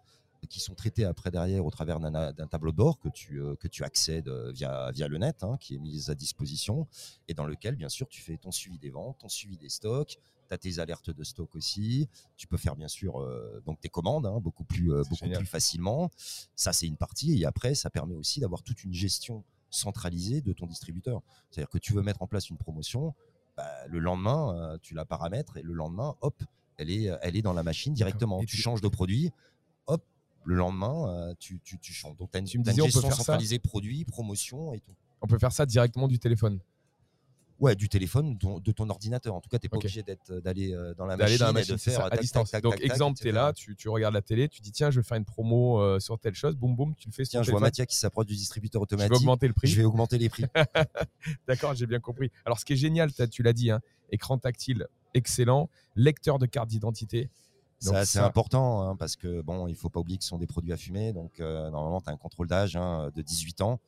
qui 0.48 0.60
sont 0.60 0.76
traitées 0.76 1.06
après 1.06 1.32
derrière 1.32 1.66
au 1.66 1.72
travers 1.72 2.00
d'un 2.00 2.48
tableau 2.48 2.72
de 2.72 2.78
bord 2.78 3.00
que 3.00 3.10
tu 3.10 3.42
euh, 3.42 3.56
que 3.56 3.68
tu 3.68 3.84
accèdes 3.84 4.28
euh, 4.28 4.52
via 4.52 4.92
via 4.92 5.08
le 5.08 5.18
net 5.18 5.44
hein, 5.44 5.58
qui 5.60 5.76
est 5.76 5.80
mis 5.80 6.10
à 6.10 6.16
disposition 6.16 6.88
et 7.28 7.34
dans 7.34 7.46
lequel 7.46 7.76
bien 7.76 7.90
sûr 7.90 8.08
tu 8.08 8.22
fais 8.22 8.38
ton 8.38 8.52
suivi 8.52 8.78
des 8.78 8.90
ventes, 8.90 9.18
ton 9.20 9.30
suivi 9.30 9.58
des 9.58 9.70
stocks, 9.70 10.18
tu 10.48 10.54
as 10.54 10.58
tes 10.58 10.80
alertes 10.80 11.10
de 11.10 11.24
stock 11.24 11.56
aussi. 11.56 12.08
Tu 12.38 12.48
peux 12.48 12.58
faire 12.58 12.76
bien 12.76 12.88
sûr 12.88 13.20
euh, 13.22 13.62
donc 13.66 13.80
tes 13.80 13.90
commandes 13.90 14.26
hein, 14.26 14.40
beaucoup 14.40 14.64
plus 14.64 14.94
euh, 14.94 15.04
beaucoup 15.04 15.16
génial. 15.16 15.40
plus 15.40 15.48
facilement. 15.48 16.12
Ça 16.56 16.74
c'est 16.74 16.88
une 16.88 16.98
partie 16.98 17.42
et 17.42 17.46
après 17.46 17.76
ça 17.76 17.90
permet 17.90 18.16
aussi 18.16 18.40
d'avoir 18.40 18.62
toute 18.62 18.84
une 18.84 18.94
gestion 18.94 19.44
centralisée 19.70 20.42
de 20.42 20.54
ton 20.54 20.68
distributeur. 20.68 21.22
C'est-à-dire 21.50 21.70
que 21.70 21.78
tu 21.78 21.94
veux 21.94 22.02
mettre 22.02 22.22
en 22.22 22.28
place 22.28 22.50
une 22.50 22.58
promotion, 22.58 23.14
bah, 23.58 23.66
le 23.88 24.00
lendemain 24.00 24.56
euh, 24.56 24.78
tu 24.82 24.94
la 24.94 25.06
paramètres 25.06 25.58
et 25.58 25.62
le 25.62 25.74
lendemain 25.74 26.16
hop 26.22 26.44
elle 26.78 26.90
est 26.90 27.10
elle 27.22 27.38
est 27.38 27.42
dans 27.42 27.54
la 27.54 27.64
machine 27.64 27.94
directement. 27.94 28.42
Et 28.42 28.46
Tu 28.46 28.58
changes 28.58 28.82
de 28.82 28.90
produit, 28.90 29.32
le 30.46 30.56
lendemain 30.56 31.10
euh, 31.10 31.34
tu, 31.40 31.60
tu, 31.64 31.78
tu 31.80 31.94
changes. 31.94 32.16
Donc 32.18 32.32
tu 32.32 32.38
as 32.38 32.40
une, 32.40 32.64
t'as 32.64 32.72
une 32.72 32.84
gestion 32.84 33.12
centralisée 33.12 33.60
produit, 33.60 34.06
promotion 34.06 34.74
et 34.74 34.80
tout. 34.80 34.94
On 35.22 35.28
peut 35.28 35.40
faire 35.40 35.52
ça 35.52 35.66
directement 35.66 36.08
du 36.08 36.20
téléphone. 36.20 36.60
Ouais, 37.58 37.74
du 37.74 37.88
téléphone, 37.88 38.38
de 38.38 38.72
ton, 38.74 38.90
ordinateur. 38.90 39.34
En 39.34 39.40
tout 39.40 39.50
cas, 39.50 39.58
tu 39.58 39.66
n'es 39.66 39.70
pas 39.70 39.78
obligé 39.78 40.04
d'être, 40.04 40.40
d'aller 40.42 40.74
euh, 40.74 40.94
dans 40.94 41.06
la 41.06 41.16
D'aller 41.16 41.38
machine, 41.38 41.40
dans 41.40 41.46
la 41.46 41.52
et 41.52 41.54
machine, 41.54 41.76
de 41.76 41.80
c'est 41.80 41.92
faire 41.92 42.02
ça, 42.02 42.08
à 42.08 42.10
tac, 42.10 42.20
distance. 42.20 42.52
tac, 42.52 42.62
tac, 42.62 42.70
Donc, 42.70 42.82
exemple, 42.82 43.18
tu 43.18 43.30
es 43.30 43.32
là, 43.32 43.54
tu, 43.54 43.78
tu 43.78 43.88
regardes 43.88 44.14
la 44.14 44.22
télé, 44.22 44.50
tu 44.50 44.62
dis 44.62 44.74
tiens, 44.74 44.92
je 44.92 45.00
vais 45.00 45.06
faire 45.08 45.16
une 45.18 45.24
promo 45.24 45.80
euh, 45.80 46.02
sur 46.02 46.20
telle 46.20 46.36
chose, 46.36 46.58
boum, 46.58 46.76
boum, 46.76 46.94
tu 46.96 47.08
le 47.08 47.14
fais 47.14 47.24
sur 47.24 47.32
Tiens, 47.32 47.44
je 47.44 47.52
vois. 47.52 47.62
Mathia 47.62 47.86
qui 47.86 47.96
s'approche 47.96 48.26
du 48.26 48.36
distributeur 48.36 48.82
Je 48.82 48.96
vais 48.98 49.04
automatique. 49.06 49.22
augmenter 49.22 49.48
le 49.48 49.54
prix. 49.54 49.70
Je 49.70 49.78
vais 49.78 49.86
augmenter 49.86 50.18
les 50.18 50.28
prix. 50.28 50.44
D'accord, 51.48 51.74
j'ai 51.76 51.88
bien 51.88 52.02
compris. 52.02 52.30
Alors, 52.44 52.60
ce 52.60 52.66
qui 52.66 52.74
est 52.74 52.78
génial, 52.78 53.10
tu 53.32 53.42
l'as 53.42 53.54
dit, 53.54 53.72
hein, 53.72 53.80
écran 54.12 54.38
tactile 54.38 54.88
excellent, 55.16 55.70
lecteur 55.96 56.38
de 56.38 56.46
carte 56.46 56.68
d'identité. 56.70 57.30
Ça, 57.80 58.06
c'est 58.06 58.20
important 58.26 58.82
hein, 58.82 58.96
parce 58.96 59.16
que 59.16 59.42
bon, 59.42 59.68
il 59.68 59.76
faut 59.76 59.90
pas 59.90 60.00
oublier 60.00 60.18
que 60.18 60.24
ce 60.24 60.30
sont 60.30 60.38
des 60.38 60.48
produits 60.48 60.74
à 60.74 60.78
fumer. 60.78 61.14
Donc, 61.14 61.40
euh, 61.40 61.70
normalement, 61.70 62.02
tu 62.02 62.10
as 62.10 62.14
un 62.14 62.18
contrôle 62.18 62.48
d'âge 62.48 62.76
hein, 62.76 63.12
de 63.16 63.22
18 63.22 63.62
ans. 63.62 63.80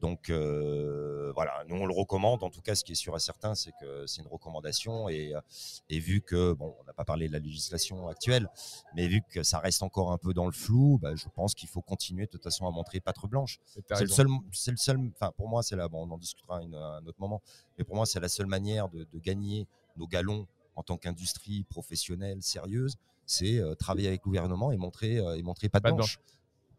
Donc 0.00 0.30
euh, 0.30 1.30
voilà, 1.36 1.62
nous 1.68 1.76
on 1.76 1.86
le 1.86 1.94
recommande. 1.94 2.42
En 2.42 2.50
tout 2.50 2.60
cas, 2.60 2.74
ce 2.74 2.82
qui 2.82 2.90
est 2.90 2.96
sûr 2.96 3.14
et 3.14 3.20
certain, 3.20 3.54
c'est 3.54 3.70
que 3.80 4.04
c'est 4.08 4.20
une 4.20 4.26
recommandation. 4.26 5.08
Et, 5.08 5.32
euh, 5.32 5.40
et 5.88 6.00
vu 6.00 6.22
que, 6.22 6.54
bon, 6.54 6.74
on 6.80 6.84
n'a 6.84 6.92
pas 6.92 7.04
parlé 7.04 7.28
de 7.28 7.32
la 7.32 7.38
législation 7.38 8.08
actuelle, 8.08 8.48
mais 8.96 9.06
vu 9.06 9.22
que 9.30 9.44
ça 9.44 9.60
reste 9.60 9.80
encore 9.84 10.10
un 10.10 10.18
peu 10.18 10.34
dans 10.34 10.46
le 10.46 10.52
flou, 10.52 10.98
bah, 11.00 11.14
je 11.14 11.28
pense 11.28 11.54
qu'il 11.54 11.68
faut 11.68 11.82
continuer 11.82 12.26
de 12.26 12.30
toute 12.32 12.42
façon 12.42 12.66
à 12.66 12.72
montrer 12.72 12.98
patte 12.98 13.24
blanche. 13.28 13.60
C'est 13.98 14.04
le 14.04 14.08
seul, 14.16 14.26
c'est 14.52 14.70
le 14.72 14.76
seul. 14.76 14.98
Enfin, 15.14 15.30
pour 15.36 15.48
moi, 15.48 15.62
c'est 15.62 15.76
là. 15.76 15.86
Bon, 15.86 16.04
on 16.04 16.10
en 16.10 16.18
discutera 16.18 16.58
à 16.58 16.62
une- 16.62 16.74
à 16.74 16.96
un 16.96 17.06
autre 17.06 17.20
moment. 17.20 17.40
Mais 17.78 17.84
pour 17.84 17.94
moi, 17.94 18.04
c'est 18.04 18.18
la 18.18 18.28
seule 18.28 18.46
manière 18.48 18.88
de, 18.88 19.04
de 19.04 19.18
gagner 19.20 19.68
nos 19.96 20.08
galons 20.08 20.48
en 20.74 20.82
tant 20.82 20.96
qu'industrie 20.96 21.62
professionnelle 21.64 22.42
sérieuse, 22.42 22.96
c'est 23.32 23.58
euh, 23.58 23.74
travailler 23.74 24.08
avec 24.08 24.20
le 24.20 24.24
gouvernement 24.30 24.70
et 24.72 24.76
montrer 24.76 25.18
euh, 25.18 25.36
et 25.36 25.42
montrer 25.42 25.68
patte 25.68 25.82
Patte 25.82 25.94
blanche. 25.96 26.18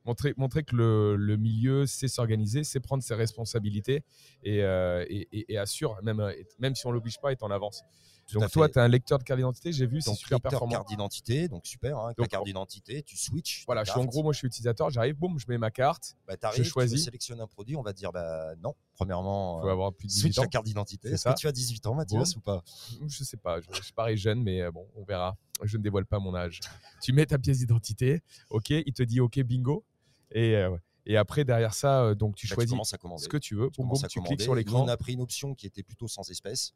Montrer, 0.06 0.34
montrer 0.36 0.64
que 0.64 0.76
le, 0.76 1.16
le 1.16 1.38
milieu 1.38 1.86
sait 1.86 2.10
s'organiser, 2.10 2.66
sait 2.66 2.82
prendre 2.82 3.02
ses 3.02 3.16
responsabilités 3.16 4.04
et, 4.44 4.62
euh, 4.62 5.06
et, 5.08 5.28
et- 5.32 5.54
et 5.54 5.58
assure, 5.58 5.98
même, 6.04 6.22
même 6.60 6.76
si 6.76 6.86
on 6.86 6.92
l'oblige 6.92 7.20
pas, 7.22 7.32
est 7.32 7.42
en 7.42 7.50
avance. 7.52 7.84
Donc 8.34 8.50
toi, 8.52 8.70
tu 8.70 8.80
as 8.80 8.84
un 8.84 8.88
lecteur 8.88 9.20
de 9.20 9.24
carte 9.24 9.38
d'identité, 9.38 9.72
j'ai 9.72 9.86
vu, 9.86 10.02
c'est 10.02 10.14
super 10.14 10.40
performant. 10.40 10.72
carte 10.72 10.88
d'identité, 10.88 11.48
donc 11.48 11.66
super. 11.66 11.98
Hein, 11.98 12.14
Donc, 12.18 12.26
la 12.26 12.28
carte 12.28 12.46
d'identité, 12.46 13.04
tu 13.04 13.18
switches. 13.18 13.64
Voilà, 13.66 13.84
tu 13.84 13.88
je 13.88 13.92
suis 13.92 14.00
en 14.00 14.06
gros, 14.06 14.24
moi 14.24 14.34
je 14.34 14.38
suis 14.40 14.48
utilisateur, 14.48 14.90
j'arrive, 14.90 15.16
boum, 15.16 15.38
je 15.38 15.46
mets 15.48 15.58
ma 15.58 15.72
carte, 15.72 16.16
Bah, 16.28 16.36
je 16.56 16.64
choisis. 16.64 16.94
Tu 16.94 17.00
veux 17.00 17.04
sélectionner 17.06 17.42
un 17.42 17.48
produit, 17.48 17.76
on 17.76 17.82
va 17.82 17.94
te 17.94 17.98
dire 17.98 18.12
bah 18.12 18.56
non. 18.62 18.74
Premièrement, 18.96 19.62
faut 19.62 19.68
euh, 19.68 19.72
avoir 19.72 19.94
plus 19.94 20.08
de 20.08 20.12
switch 20.12 20.36
18 20.36 20.40
ans. 20.40 20.42
la 20.44 20.48
carte 20.48 20.66
d'identité. 20.66 21.10
Est-ce 21.10 21.30
que 21.30 21.36
tu 21.36 21.48
as 21.48 21.52
18 21.52 21.86
ans, 21.88 21.96
Mathias, 21.96 22.36
ou 22.36 22.42
pas? 22.42 22.64
Je 23.08 23.24
sais 23.24 23.38
pas, 23.38 23.60
je, 23.60 23.82
je 23.82 23.94
parie 23.94 24.18
jeune, 24.18 24.42
mais 24.42 24.62
euh, 24.62 24.72
bon, 24.72 24.88
on 24.96 25.04
verra. 25.04 25.36
Je 25.62 25.78
ne 25.78 25.84
dévoile 25.84 26.06
pas 26.06 26.20
mon 26.20 26.34
âge. 26.36 26.60
tu 27.02 27.14
mets 27.14 27.26
ta 27.26 27.38
pièce 27.38 27.60
d'identité, 27.60 28.22
ok, 28.50 28.70
il 28.70 28.94
te 28.94 29.04
dit 29.04 29.20
ok, 29.20 29.40
bingo. 29.42 29.84
Et, 30.32 30.56
euh, 30.56 30.76
et 31.06 31.18
après, 31.18 31.44
derrière 31.44 31.74
ça, 31.74 32.16
donc 32.16 32.36
tu 32.36 32.48
Bah, 32.48 32.56
Tu 32.56 32.68
choisis 32.68 32.94
à 32.94 32.98
commander. 32.98 33.22
ce 33.24 33.28
que 33.30 33.38
tu 33.38 33.56
veux, 33.56 33.70
Tu 33.70 33.82
boum, 33.84 33.92
tu 34.10 34.22
cliques 34.22 34.42
sur 34.42 34.56
l'écran 34.56 34.84
on 34.84 34.88
a 34.88 34.98
pris 34.98 35.14
une 35.14 35.22
option 35.22 35.54
qui 35.54 35.68
était 35.68 35.84
plutôt 35.84 36.08
sans 36.08 36.28
espèces. 36.30 36.74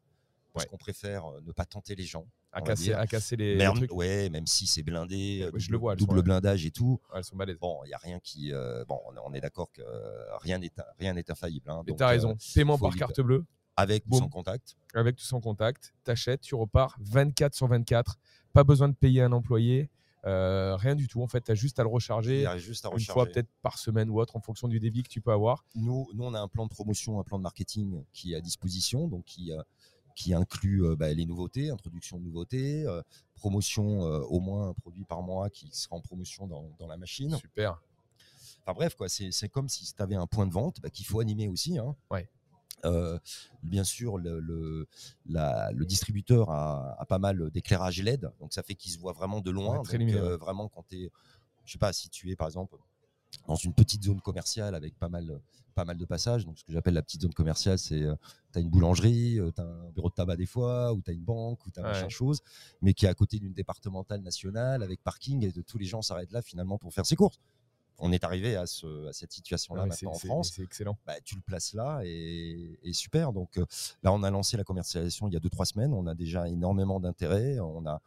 Parce 0.58 0.66
Ouais. 0.66 0.70
qu'on 0.70 0.76
préfère 0.78 1.24
euh, 1.26 1.40
ne 1.46 1.52
pas 1.52 1.64
tenter 1.64 1.94
les 1.94 2.04
gens. 2.04 2.26
à 2.52 2.60
casser, 2.62 2.92
à 2.92 3.06
casser 3.06 3.36
les, 3.36 3.52
les 3.52 3.58
Merde, 3.58 3.76
trucs. 3.76 3.92
ouais, 3.92 4.28
même 4.30 4.46
si 4.46 4.66
c'est 4.66 4.82
blindé, 4.82 5.40
euh, 5.42 5.50
Ouais, 5.52 5.60
je 5.60 5.66
double, 5.66 5.72
le 5.72 5.78
vois, 5.78 5.92
sont 5.92 6.04
double 6.04 6.22
blindage 6.22 6.64
et 6.66 6.70
tout. 6.70 7.00
Elles 7.14 7.22
sont. 7.24 7.36
Bon, 7.60 7.80
il 7.84 7.90
y 7.90 7.94
a 7.94 7.98
rien 7.98 8.18
qui. 8.20 8.52
euh, 8.52 8.84
bon, 8.86 8.98
on 9.24 9.32
est- 9.34 9.40
d'accord 9.40 9.70
que 9.72 9.82
euh, 9.82 10.36
rien 10.38 10.58
n'est 10.58 10.70
rien 10.98 11.12
n'est 11.14 11.30
infaillible. 11.30 11.70
hein. 11.70 11.82
Mais 11.86 11.94
t'as 11.94 12.06
euh, 12.06 12.10
raison. 12.10 12.36
Paiement 12.54 12.78
par 12.78 12.94
carte 12.96 13.20
bleue, 13.20 13.44
avec 13.76 14.04
ou 14.10 14.18
sans 14.18 14.28
contact. 14.28 14.76
avec 14.94 15.16
tout 15.16 15.24
son 15.24 15.40
contact, 15.40 15.94
t'achètes, 16.04 16.40
tu 16.40 16.54
repars 16.54 16.96
24 17.00 17.54
sur 17.54 17.68
24. 17.68 18.18
Pas 18.52 18.64
besoin 18.64 18.88
de 18.88 18.94
payer 18.94 19.22
un 19.22 19.30
employé, 19.32 19.88
euh, 20.26 20.74
rien 20.76 20.96
du 20.96 21.06
tout. 21.06 21.22
En 21.22 21.28
fait, 21.28 21.42
tu 21.42 21.52
as 21.52 21.54
juste 21.54 21.78
à 21.78 21.82
le 21.84 21.88
recharger 21.88 22.44
juste 22.56 22.84
à 22.84 22.88
une 22.88 22.94
recharger. 22.94 23.12
fois 23.12 23.26
peut-être 23.26 23.48
par 23.62 23.78
semaine 23.78 24.10
ou 24.10 24.18
autre 24.20 24.34
en 24.36 24.40
fonction 24.40 24.66
du 24.66 24.80
débit 24.80 25.02
que 25.04 25.08
tu 25.08 25.20
peux 25.20 25.30
avoir. 25.32 25.64
Nous, 25.76 26.08
nous, 26.14 26.24
on 26.24 26.34
a 26.34 26.40
un 26.40 26.48
plan 26.48 26.64
de 26.64 26.70
promotion, 26.70 27.20
un 27.20 27.24
plan 27.24 27.38
de 27.38 27.42
marketing 27.44 28.02
qui 28.12 28.32
est 28.32 28.36
à 28.36 28.40
disposition, 28.40 29.06
donc 29.06 29.24
qui, 29.26 29.52
euh, 29.52 29.62
qui 30.18 30.34
inclut 30.34 30.84
euh, 30.84 30.96
bah, 30.96 31.12
les 31.14 31.24
nouveautés, 31.26 31.70
introduction 31.70 32.18
de 32.18 32.24
nouveautés, 32.24 32.84
euh, 32.86 33.00
promotion 33.36 34.04
euh, 34.04 34.18
au 34.22 34.40
moins 34.40 34.70
un 34.70 34.74
produit 34.74 35.04
par 35.04 35.22
mois 35.22 35.48
qui 35.48 35.68
sera 35.70 35.94
en 35.94 36.00
promotion 36.00 36.48
dans, 36.48 36.68
dans 36.80 36.88
la 36.88 36.96
machine. 36.96 37.36
Super. 37.36 37.80
Enfin 38.62 38.74
bref, 38.74 38.96
quoi, 38.96 39.08
c'est 39.08 39.48
comme 39.48 39.68
si 39.68 39.94
tu 39.94 40.02
avais 40.02 40.16
un 40.16 40.26
point 40.26 40.46
de 40.46 40.52
vente 40.52 40.80
bah, 40.82 40.90
qu'il 40.90 41.06
faut 41.06 41.20
animer 41.20 41.46
aussi. 41.48 41.78
hein. 41.78 41.94
Ouais. 42.10 42.28
Euh, 42.84 43.16
bien 43.62 43.84
sûr, 43.84 44.18
le, 44.18 44.40
le, 44.40 44.88
la- 45.26 45.70
le 45.72 45.84
distributeur 45.86 46.50
a, 46.50 46.96
a 47.00 47.06
pas 47.06 47.18
mal 47.20 47.50
d'éclairage 47.52 48.00
LED, 48.02 48.28
donc 48.40 48.52
ça 48.52 48.64
fait 48.64 48.74
qu'il 48.74 48.90
se 48.90 48.98
voit 48.98 49.12
vraiment 49.12 49.40
de 49.40 49.50
loin. 49.52 49.78
Ouais, 49.78 49.82
très 49.84 49.98
donc, 49.98 50.12
euh, 50.12 50.36
vraiment, 50.36 50.68
quand 50.68 50.84
tu 50.88 51.04
es, 51.04 51.10
je 51.64 51.72
sais 51.72 51.78
pas, 51.78 51.92
si 51.92 52.08
tu 52.08 52.30
es 52.30 52.36
par 52.36 52.48
exemple 52.48 52.76
dans 53.46 53.56
une 53.56 53.72
petite 53.74 54.02
zone 54.04 54.20
commerciale 54.20 54.74
avec 54.74 54.96
pas 54.98 55.08
mal, 55.08 55.40
pas 55.74 55.84
mal 55.84 55.96
de 55.96 56.04
passages, 56.04 56.44
donc 56.44 56.58
ce 56.58 56.64
que 56.64 56.72
j'appelle 56.72 56.94
la 56.94 57.02
petite 57.02 57.22
zone 57.22 57.32
commerciale, 57.34 57.78
c'est 57.78 58.00
tu 58.52 58.58
as 58.58 58.60
une 58.60 58.68
boulangerie, 58.70 59.38
tu 59.54 59.60
as 59.60 59.64
un 59.64 59.90
bureau 59.90 60.08
de 60.08 60.14
tabac 60.14 60.36
des 60.36 60.46
fois, 60.46 60.92
ou 60.92 61.00
tu 61.02 61.10
as 61.10 61.14
une 61.14 61.24
banque, 61.24 61.64
ou 61.66 61.70
tu 61.70 61.78
as 61.80 61.82
Ouais. 61.82 61.88
machin 61.90 62.08
chose, 62.08 62.40
mais 62.82 62.94
qui 62.94 63.06
est 63.06 63.08
à 63.08 63.14
côté 63.14 63.38
d'une 63.38 63.52
départementale 63.52 64.20
nationale 64.22 64.82
avec 64.82 65.02
parking 65.02 65.44
et 65.44 65.52
de, 65.52 65.62
tous 65.62 65.78
les 65.78 65.86
gens 65.86 66.02
s'arrêtent 66.02 66.32
là 66.32 66.42
finalement 66.42 66.78
pour 66.78 66.92
faire 66.92 67.06
ses 67.06 67.16
courses. 67.16 67.38
On 68.00 68.12
est 68.12 68.22
arrivé 68.22 68.54
à, 68.54 68.64
ce, 68.66 69.08
à 69.08 69.12
cette 69.12 69.32
situation-là 69.32 69.82
Ouais, 69.82 69.90
c'est- 69.90 70.06
maintenant 70.06 70.16
en 70.16 70.18
France 70.20 70.52
C'est 70.54 70.62
excellent. 70.62 70.96
bah, 71.04 71.14
tu 71.24 71.34
le 71.34 71.40
places 71.40 71.74
là 71.74 72.00
et, 72.04 72.78
et 72.84 72.92
super. 72.92 73.32
Donc 73.32 73.58
euh, 73.58 73.66
là, 74.04 74.12
on 74.12 74.22
a 74.22 74.30
lancé 74.30 74.56
la 74.56 74.62
commercialisation 74.62 75.26
il 75.26 75.34
y 75.34 75.36
a 75.36 75.40
2-3 75.40 75.64
semaines. 75.64 75.92
On 75.92 76.06
a 76.06 76.14
déjà 76.14 76.48
énormément 76.48 77.00
d'intérêt. 77.00 77.58
On 77.58 77.84
a, 77.86 78.00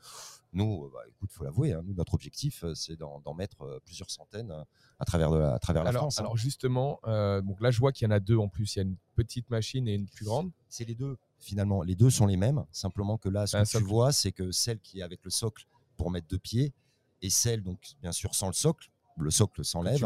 nous, 0.54 0.86
euh, 0.86 0.92
bah, 0.94 1.00
écoute, 1.08 1.32
faut 1.32 1.44
l'avouer, 1.44 1.72
hein, 1.74 1.82
notre 1.96 2.14
objectif, 2.14 2.64
euh, 2.64 2.76
c'est 2.76 2.98
d'en 2.98 3.34
mettre 3.34 3.62
euh, 3.62 3.80
plusieurs 3.86 4.10
centaines 4.10 4.54
à 5.00 5.06
travers, 5.06 5.32
de 5.32 5.38
la, 5.38 5.54
à 5.54 5.60
travers 5.60 5.84
la 5.84 5.90
Alors, 5.90 6.02
France. 6.04 6.18
hein. 6.18 6.22
alors 6.22 6.38
justement, 6.38 7.00
euh, 7.06 7.42
donc 7.42 7.62
là 7.62 7.72
je 7.72 7.80
vois 7.80 7.92
qu'il 7.92 8.06
y 8.06 8.08
en 8.08 8.12
a 8.12 8.20
deux 8.20 8.38
en 8.38 8.50
plus. 8.50 8.76
Il 8.76 8.80
y 8.80 8.82
a 8.82 8.84
une 8.84 8.98
petite 9.16 9.50
machine 9.50 9.88
et 9.88 9.94
une 9.96 10.08
plus 10.08 10.26
grande. 10.26 10.52
C'est 10.68 10.86
les 10.86 10.96
deux, 10.96 11.18
finalement. 11.40 11.82
Les 11.84 11.96
deux 11.96 12.10
sont 12.10 12.26
les 12.26 12.38
mêmes. 12.38 12.66
Simplement 12.72 13.18
que 13.18 13.30
là, 13.30 13.48
ce 13.48 13.58
que 13.58 13.78
tu 13.78 13.84
vois, 13.84 14.12
c'est 14.12 14.32
que 14.32 14.52
celle 14.52 14.80
qui 14.80 15.00
est 15.00 15.04
avec 15.04 15.24
le 15.24 15.30
socle 15.32 15.66
pour 15.98 16.12
mettre 16.12 16.28
deux 16.28 16.40
pieds 16.40 16.74
et 17.22 17.30
celle, 17.30 17.62
donc, 17.64 17.80
bien 18.02 18.12
sûr, 18.12 18.34
sans 18.36 18.48
le 18.48 18.54
socle, 18.54 18.90
le 19.18 19.30
socle 19.30 19.64
s'enlève. 19.64 20.00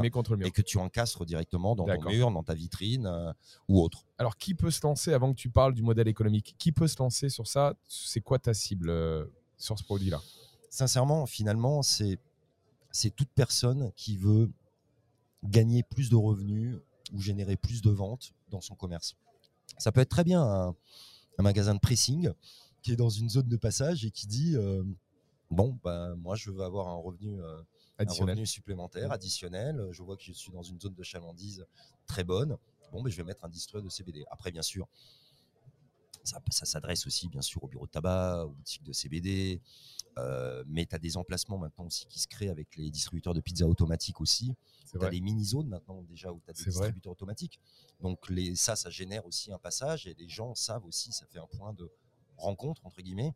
Et 0.47 0.51
que 0.51 0.61
tu 0.61 0.77
encastres 0.77 1.25
directement 1.25 1.75
dans 1.75 1.85
ton 1.85 2.09
mur, 2.09 2.29
dans 2.31 2.43
ta 2.43 2.53
vitrine 2.53 3.05
euh, 3.07 3.31
ou 3.69 3.81
autre. 3.81 4.05
Alors, 4.17 4.35
qui 4.35 4.53
peut 4.53 4.71
se 4.71 4.85
lancer, 4.85 5.13
avant 5.13 5.31
que 5.33 5.37
tu 5.39 5.49
parles 5.49 5.73
du 5.73 5.81
modèle 5.81 6.07
économique, 6.07 6.55
qui 6.57 6.71
peut 6.71 6.87
se 6.87 6.97
lancer 6.99 7.29
sur 7.29 7.47
ça? 7.47 7.75
C'est 7.87 8.21
quoi 8.21 8.37
ta 8.39 8.53
cible 8.53 8.89
sur 9.57 9.77
ce 9.77 9.83
produit-là 9.83 10.21
sincèrement, 10.75 11.25
finalement, 11.25 11.81
c'est 11.81 12.19
toute 13.15 13.29
personne 13.33 13.91
qui 13.95 14.17
veut 14.17 14.51
gagner 15.43 15.83
plus 15.83 16.09
de 16.09 16.15
revenus 16.15 16.77
ou 17.13 17.21
générer 17.21 17.55
plus 17.55 17.81
de 17.81 17.89
ventes 17.89 18.33
dans 18.49 18.61
son 18.61 18.75
commerce. 18.75 19.15
Ça 19.77 19.91
peut 19.91 20.01
être 20.01 20.09
très 20.09 20.23
bien 20.23 20.41
un, 20.41 20.75
un 21.37 21.43
magasin 21.43 21.73
de 21.73 21.79
pressing 21.79 22.31
qui 22.81 22.91
est 22.91 22.95
dans 22.95 23.09
une 23.09 23.29
zone 23.29 23.47
de 23.47 23.57
passage 23.57 24.05
et 24.05 24.11
qui 24.11 24.27
dit 24.27 24.55
euh, 24.55 24.83
bon, 25.49 25.77
bah, 25.83 26.15
moi, 26.15 26.35
je 26.35 26.51
veux 26.51 26.63
avoir 26.63 26.87
un 26.87 26.95
revenu, 26.95 27.41
euh, 27.41 27.59
un 27.97 28.03
Additionnel. 28.03 28.35
revenu 28.35 28.45
supplémentaire, 28.45 29.11
additionnel. 29.11 29.87
Je 29.91 30.03
vois 30.03 30.17
que 30.17 30.23
je 30.23 30.33
suis 30.33 30.51
dans 30.51 30.63
une 30.63 30.79
zone 30.79 30.93
de 30.93 31.03
chalandise 31.03 31.65
très 32.05 32.23
bonne. 32.23 32.57
Bon, 32.91 33.01
mais 33.01 33.11
je 33.11 33.17
vais 33.17 33.23
mettre 33.23 33.43
un 33.45 33.49
distributeur 33.49 33.83
de 33.83 33.89
CBD. 33.89 34.25
Après, 34.29 34.51
bien 34.51 34.61
sûr, 34.61 34.87
ça, 36.25 36.41
ça 36.51 36.65
s'adresse 36.65 37.05
aussi, 37.07 37.27
bien 37.29 37.41
sûr, 37.41 37.63
au 37.63 37.67
bureau 37.67 37.85
de 37.85 37.91
tabac, 37.91 38.45
aux 38.45 38.51
boutiques 38.51 38.83
de 38.83 38.93
CBD. 38.93 39.61
euh, 40.17 40.63
mais 40.67 40.85
tu 40.85 40.95
as 40.95 40.99
des 40.99 41.17
emplacements 41.17 41.57
maintenant 41.57 41.85
aussi 41.85 42.05
qui 42.07 42.19
se 42.19 42.27
créent 42.27 42.49
avec 42.49 42.75
les 42.77 42.89
distributeurs 42.89 43.33
de 43.33 43.41
pizza 43.41 43.65
automatiques 43.67 44.21
aussi. 44.21 44.53
Tu 44.89 45.03
as 45.03 45.09
les 45.09 45.19
mini-zones 45.19 45.67
maintenant 45.67 46.01
déjà 46.03 46.31
où 46.31 46.39
tu 46.39 46.49
as 46.49 46.53
des 46.53 46.61
vrai. 46.63 46.71
distributeurs 46.71 47.11
automatiques. 47.11 47.59
Donc 48.01 48.29
les, 48.29 48.55
ça, 48.55 48.75
ça 48.77 48.89
génère 48.89 49.25
aussi 49.25 49.51
un 49.51 49.57
passage 49.57 50.07
et 50.07 50.13
les 50.17 50.29
gens 50.29 50.55
savent 50.55 50.85
aussi, 50.85 51.11
ça 51.11 51.25
fait 51.25 51.39
un 51.39 51.47
point 51.47 51.73
de 51.73 51.89
rencontre, 52.37 52.85
entre 52.85 53.01
guillemets, 53.01 53.33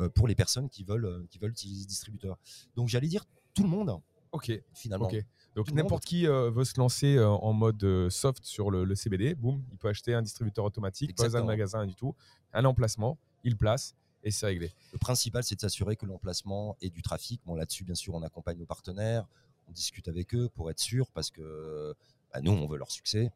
euh, 0.00 0.08
pour 0.08 0.26
les 0.28 0.34
personnes 0.34 0.68
qui 0.70 0.82
veulent, 0.84 1.04
euh, 1.06 1.26
qui 1.30 1.38
veulent 1.38 1.50
utiliser 1.52 1.82
ce 1.82 1.88
distributeur. 1.88 2.38
Donc 2.74 2.88
j'allais 2.88 3.08
dire 3.08 3.24
tout 3.52 3.62
le 3.62 3.68
monde, 3.68 4.00
Ok. 4.32 4.50
finalement. 4.72 5.10
Donc 5.54 5.70
n'importe 5.70 6.04
qui 6.04 6.26
euh, 6.26 6.50
veut 6.50 6.64
se 6.64 6.78
lancer 6.78 7.16
euh, 7.16 7.28
en 7.28 7.52
mode 7.52 7.82
euh, 7.84 8.10
soft 8.10 8.44
sur 8.44 8.70
le, 8.70 8.84
le 8.84 8.94
CBD, 8.94 9.34
boum, 9.34 9.62
il 9.70 9.78
peut 9.78 9.88
acheter 9.88 10.12
un 10.12 10.22
distributeur 10.22 10.64
automatique, 10.64 11.14
pas 11.14 11.24
besoin 11.24 11.40
de 11.40 11.44
Exactement. 11.44 11.46
magasin 11.46 11.78
rien 11.80 11.86
du 11.86 11.94
tout, 11.94 12.14
un 12.52 12.64
emplacement, 12.64 13.18
il 13.44 13.56
place 13.56 13.94
et 14.24 14.30
c'est 14.30 14.46
réglé. 14.46 14.72
Le 14.92 14.98
principal, 14.98 15.44
c'est 15.44 15.54
de 15.54 15.60
s'assurer 15.60 15.96
que 15.96 16.06
l'emplacement 16.06 16.76
ait 16.80 16.90
du 16.90 17.02
trafic. 17.02 17.40
Bon, 17.44 17.54
là-dessus, 17.54 17.84
bien 17.84 17.94
sûr, 17.94 18.14
on 18.14 18.22
accompagne 18.22 18.58
nos 18.58 18.66
partenaires, 18.66 19.26
on 19.68 19.72
discute 19.72 20.08
avec 20.08 20.34
eux 20.34 20.48
pour 20.54 20.70
être 20.70 20.80
sûr, 20.80 21.10
parce 21.12 21.30
que 21.30 21.94
bah, 22.32 22.40
nous, 22.40 22.52
on 22.52 22.66
veut 22.66 22.78
leur 22.78 22.90
succès. 22.90 23.30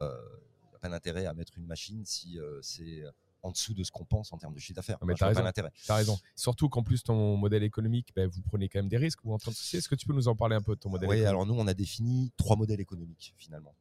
Il 0.00 0.06
n'y 0.06 0.76
a 0.76 0.78
pas 0.80 0.88
d'intérêt 0.88 1.24
à 1.24 1.32
mettre 1.34 1.56
une 1.56 1.66
machine 1.66 2.04
si 2.04 2.38
c'est 2.60 3.04
en 3.44 3.50
dessous 3.50 3.74
de 3.74 3.84
ce 3.84 3.92
qu'on 3.92 4.04
pense 4.04 4.32
en 4.32 4.38
termes 4.38 4.54
de 4.54 4.58
chiffre 4.58 4.76
d'affaires. 4.76 4.96
Ah, 5.00 5.04
mais 5.04 5.14
je 5.14 5.18
t'as 5.18 5.28
raison. 5.28 5.70
T'as 5.86 5.94
raison. 5.94 6.18
Surtout 6.34 6.68
qu'en 6.68 6.82
plus 6.82 7.02
ton 7.02 7.36
modèle 7.36 7.62
économique, 7.62 8.12
ben, 8.16 8.26
vous 8.26 8.40
prenez 8.42 8.68
quand 8.68 8.78
même 8.78 8.88
des 8.88 8.96
risques, 8.96 9.20
vous 9.22 9.32
en 9.32 9.38
train 9.38 9.50
de 9.50 9.56
Est-ce 9.56 9.88
que 9.88 9.94
tu 9.94 10.06
peux 10.06 10.14
nous 10.14 10.28
en 10.28 10.34
parler 10.34 10.56
un 10.56 10.62
peu 10.62 10.74
de 10.74 10.80
ton 10.80 10.88
modèle 10.88 11.08
Oui, 11.08 11.24
alors 11.24 11.46
nous, 11.46 11.54
on 11.54 11.66
a 11.66 11.74
défini 11.74 12.32
trois 12.36 12.56
modèles 12.56 12.80
économiques, 12.80 13.34
finalement. 13.36 13.74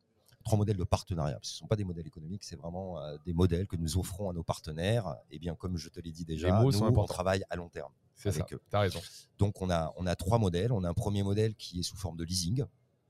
Trois 0.44 0.58
modèles 0.58 0.76
de 0.76 0.84
partenariat. 0.84 1.36
Parce 1.36 1.48
que 1.48 1.54
ce 1.54 1.56
ne 1.56 1.60
sont 1.60 1.68
pas 1.68 1.78
des 1.78 1.86
modèles 1.86 2.06
économiques, 2.06 2.44
c'est 2.44 2.58
vraiment 2.58 3.00
euh, 3.00 3.16
des 3.26 3.34
modèles 3.34 3.66
que 3.66 3.78
nous 3.78 3.98
offrons 3.98 4.30
à 4.30 4.34
nos 4.34 4.44
partenaires. 4.44 5.16
Et 5.32 5.40
bien, 5.40 5.56
comme 5.56 5.78
je 5.78 5.88
te 5.88 6.02
l'ai 6.02 6.12
dit 6.12 6.26
déjà, 6.26 6.62
nous, 6.62 6.84
on 6.84 7.06
travaille 7.06 7.44
à 7.50 7.56
long 7.56 7.70
terme. 7.70 7.94
C'est 8.16 8.32
ça. 8.34 8.46
eux. 8.52 8.62
T'as 8.70 8.82
raison. 8.82 9.00
Donc, 9.38 9.62
on 9.62 9.70
a, 9.70 9.94
on 9.98 10.06
a 10.06 10.16
trois 10.18 10.40
modèles. 10.40 10.74
On 10.74 10.84
a 10.84 10.90
un 10.90 10.94
premier 10.94 11.24
modèle 11.24 11.56
qui 11.56 11.80
est 11.80 11.84
sous 11.84 11.96
forme 11.96 12.18
de 12.18 12.26
leasing. 12.26 12.66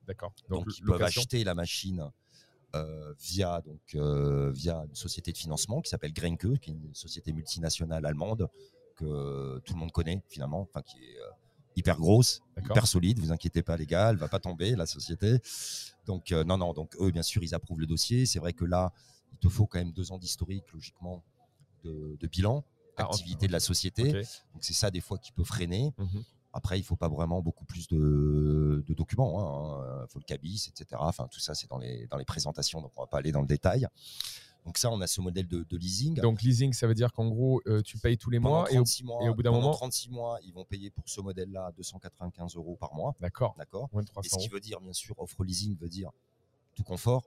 D'accord. 0.08 0.34
Donc, 0.50 0.66
Donc, 0.66 0.78
ils 0.78 0.86
peuvent 0.86 1.02
acheter 1.02 1.44
la 1.44 1.56
machine 1.56 2.12
euh, 2.76 3.14
via, 3.20 3.62
donc, 3.62 3.82
euh, 3.96 4.52
via 4.52 4.84
une 4.90 4.96
société 4.96 5.32
de 5.32 5.38
financement 5.38 5.82
qui 5.82 5.90
s'appelle 5.90 6.14
Grenke, 6.14 6.60
qui 6.60 6.72
est 6.72 6.74
une 6.74 6.96
société 6.96 7.32
multinationale 7.32 8.06
allemande 8.06 8.48
que 8.96 9.60
tout 9.60 9.74
le 9.74 9.80
monde 9.80 9.92
connaît 9.92 10.24
finalement, 10.28 10.62
enfin 10.62 10.82
qui 10.82 10.98
est 10.98 11.20
euh, 11.20 11.30
hyper 11.76 11.98
grosse, 11.98 12.42
hyper 12.64 12.88
solide. 12.88 13.20
Vous 13.20 13.32
inquiétez 13.32 13.62
pas 13.64 13.78
les 13.78 13.86
gars, 13.86 14.10
elle 14.10 14.18
va 14.18 14.28
pas 14.28 14.40
tomber 14.40 14.76
la 14.76 14.86
société. 14.86 15.38
Donc 16.06 16.32
non 16.32 16.58
non, 16.58 16.74
donc 16.74 16.96
eux 17.00 17.12
bien 17.12 17.24
sûr 17.24 17.44
ils 17.44 17.54
approuvent 17.56 17.80
le 17.80 17.88
dossier. 17.88 18.26
C'est 18.26 18.40
vrai 18.40 18.54
que 18.54 18.66
là 18.66 18.92
il 19.32 19.38
te 19.38 19.50
faut 19.50 19.66
quand 19.68 19.80
même 19.80 19.92
deux 19.92 20.12
ans 20.12 20.18
d'historique 20.18 20.72
logiquement 20.74 21.24
de, 21.84 22.18
de 22.20 22.28
bilan, 22.28 22.64
Ah, 22.98 23.04
activité 23.04 23.48
de 23.48 23.52
la 23.52 23.60
société. 23.60 24.12
Donc 24.14 24.62
c'est 24.62 24.74
ça 24.74 24.90
des 24.92 25.02
fois 25.02 25.18
qui 25.18 25.32
peut 25.32 25.44
freiner. 25.44 25.94
Mhm. 25.98 26.24
Après, 26.54 26.78
il 26.80 26.84
faut 26.84 26.96
pas 26.96 27.10
vraiment 27.10 27.42
beaucoup 27.42 27.66
plus 27.66 27.88
de, 27.88 28.84
de 28.88 28.94
documents. 28.94 29.82
Il 30.04 30.08
faut 30.10 30.20
le 30.20 30.24
cabis, 30.26 30.70
etc. 30.70 30.86
Enfin, 31.00 31.28
tout 31.32 31.40
ça, 31.40 31.56
c'est 31.56 31.68
dans 31.70 31.80
les, 31.80 32.06
dans 32.08 32.18
les 32.18 32.26
présentations, 32.26 32.80
donc 32.82 32.92
on 32.96 33.02
va 33.02 33.08
pas 33.08 33.18
aller 33.18 33.32
dans 33.32 33.42
le 33.42 33.48
détail. 33.48 33.88
Donc 34.66 34.78
ça, 34.78 34.90
on 34.92 35.02
a 35.02 35.08
ce 35.08 35.20
modèle 35.20 35.48
de, 35.48 35.64
de 35.70 35.78
leasing. 35.78 36.16
Donc 36.22 36.42
leasing, 36.42 36.72
ça 36.72 36.88
veut 36.88 36.94
dire 36.94 37.12
qu'en 37.12 37.28
gros, 37.28 37.62
euh, 37.68 37.82
tu 37.82 37.98
payes 37.98 38.18
tous 38.18 38.30
les 38.30 38.40
mois 38.40 38.66
et 38.72 38.78
au, 38.78 38.84
36 38.84 39.04
mois, 39.04 39.24
et 39.24 39.30
au 39.30 39.36
bout 39.36 39.44
d'un 39.44 39.52
moment- 39.52 39.72
36 39.74 40.10
mois, 40.10 40.40
ils 40.46 40.54
vont 40.54 40.64
payer 40.64 40.90
pour 40.90 41.10
ce 41.10 41.20
modèle-là 41.20 41.74
295 41.76 42.56
euros 42.56 42.78
par 42.80 42.94
mois. 42.94 43.14
d'accord, 43.20 43.56
D'accord 43.58 43.90
Et 44.00 44.06
300 44.06 44.38
ce 44.40 44.44
qui 44.44 44.48
veut 44.50 44.62
dire, 44.62 44.80
bien 44.80 44.94
sûr, 44.94 45.16
offre 45.20 45.44
leasing 45.44 45.76
veut 45.78 45.90
dire 45.90 46.12
tout 46.76 46.84
confort. 46.84 47.24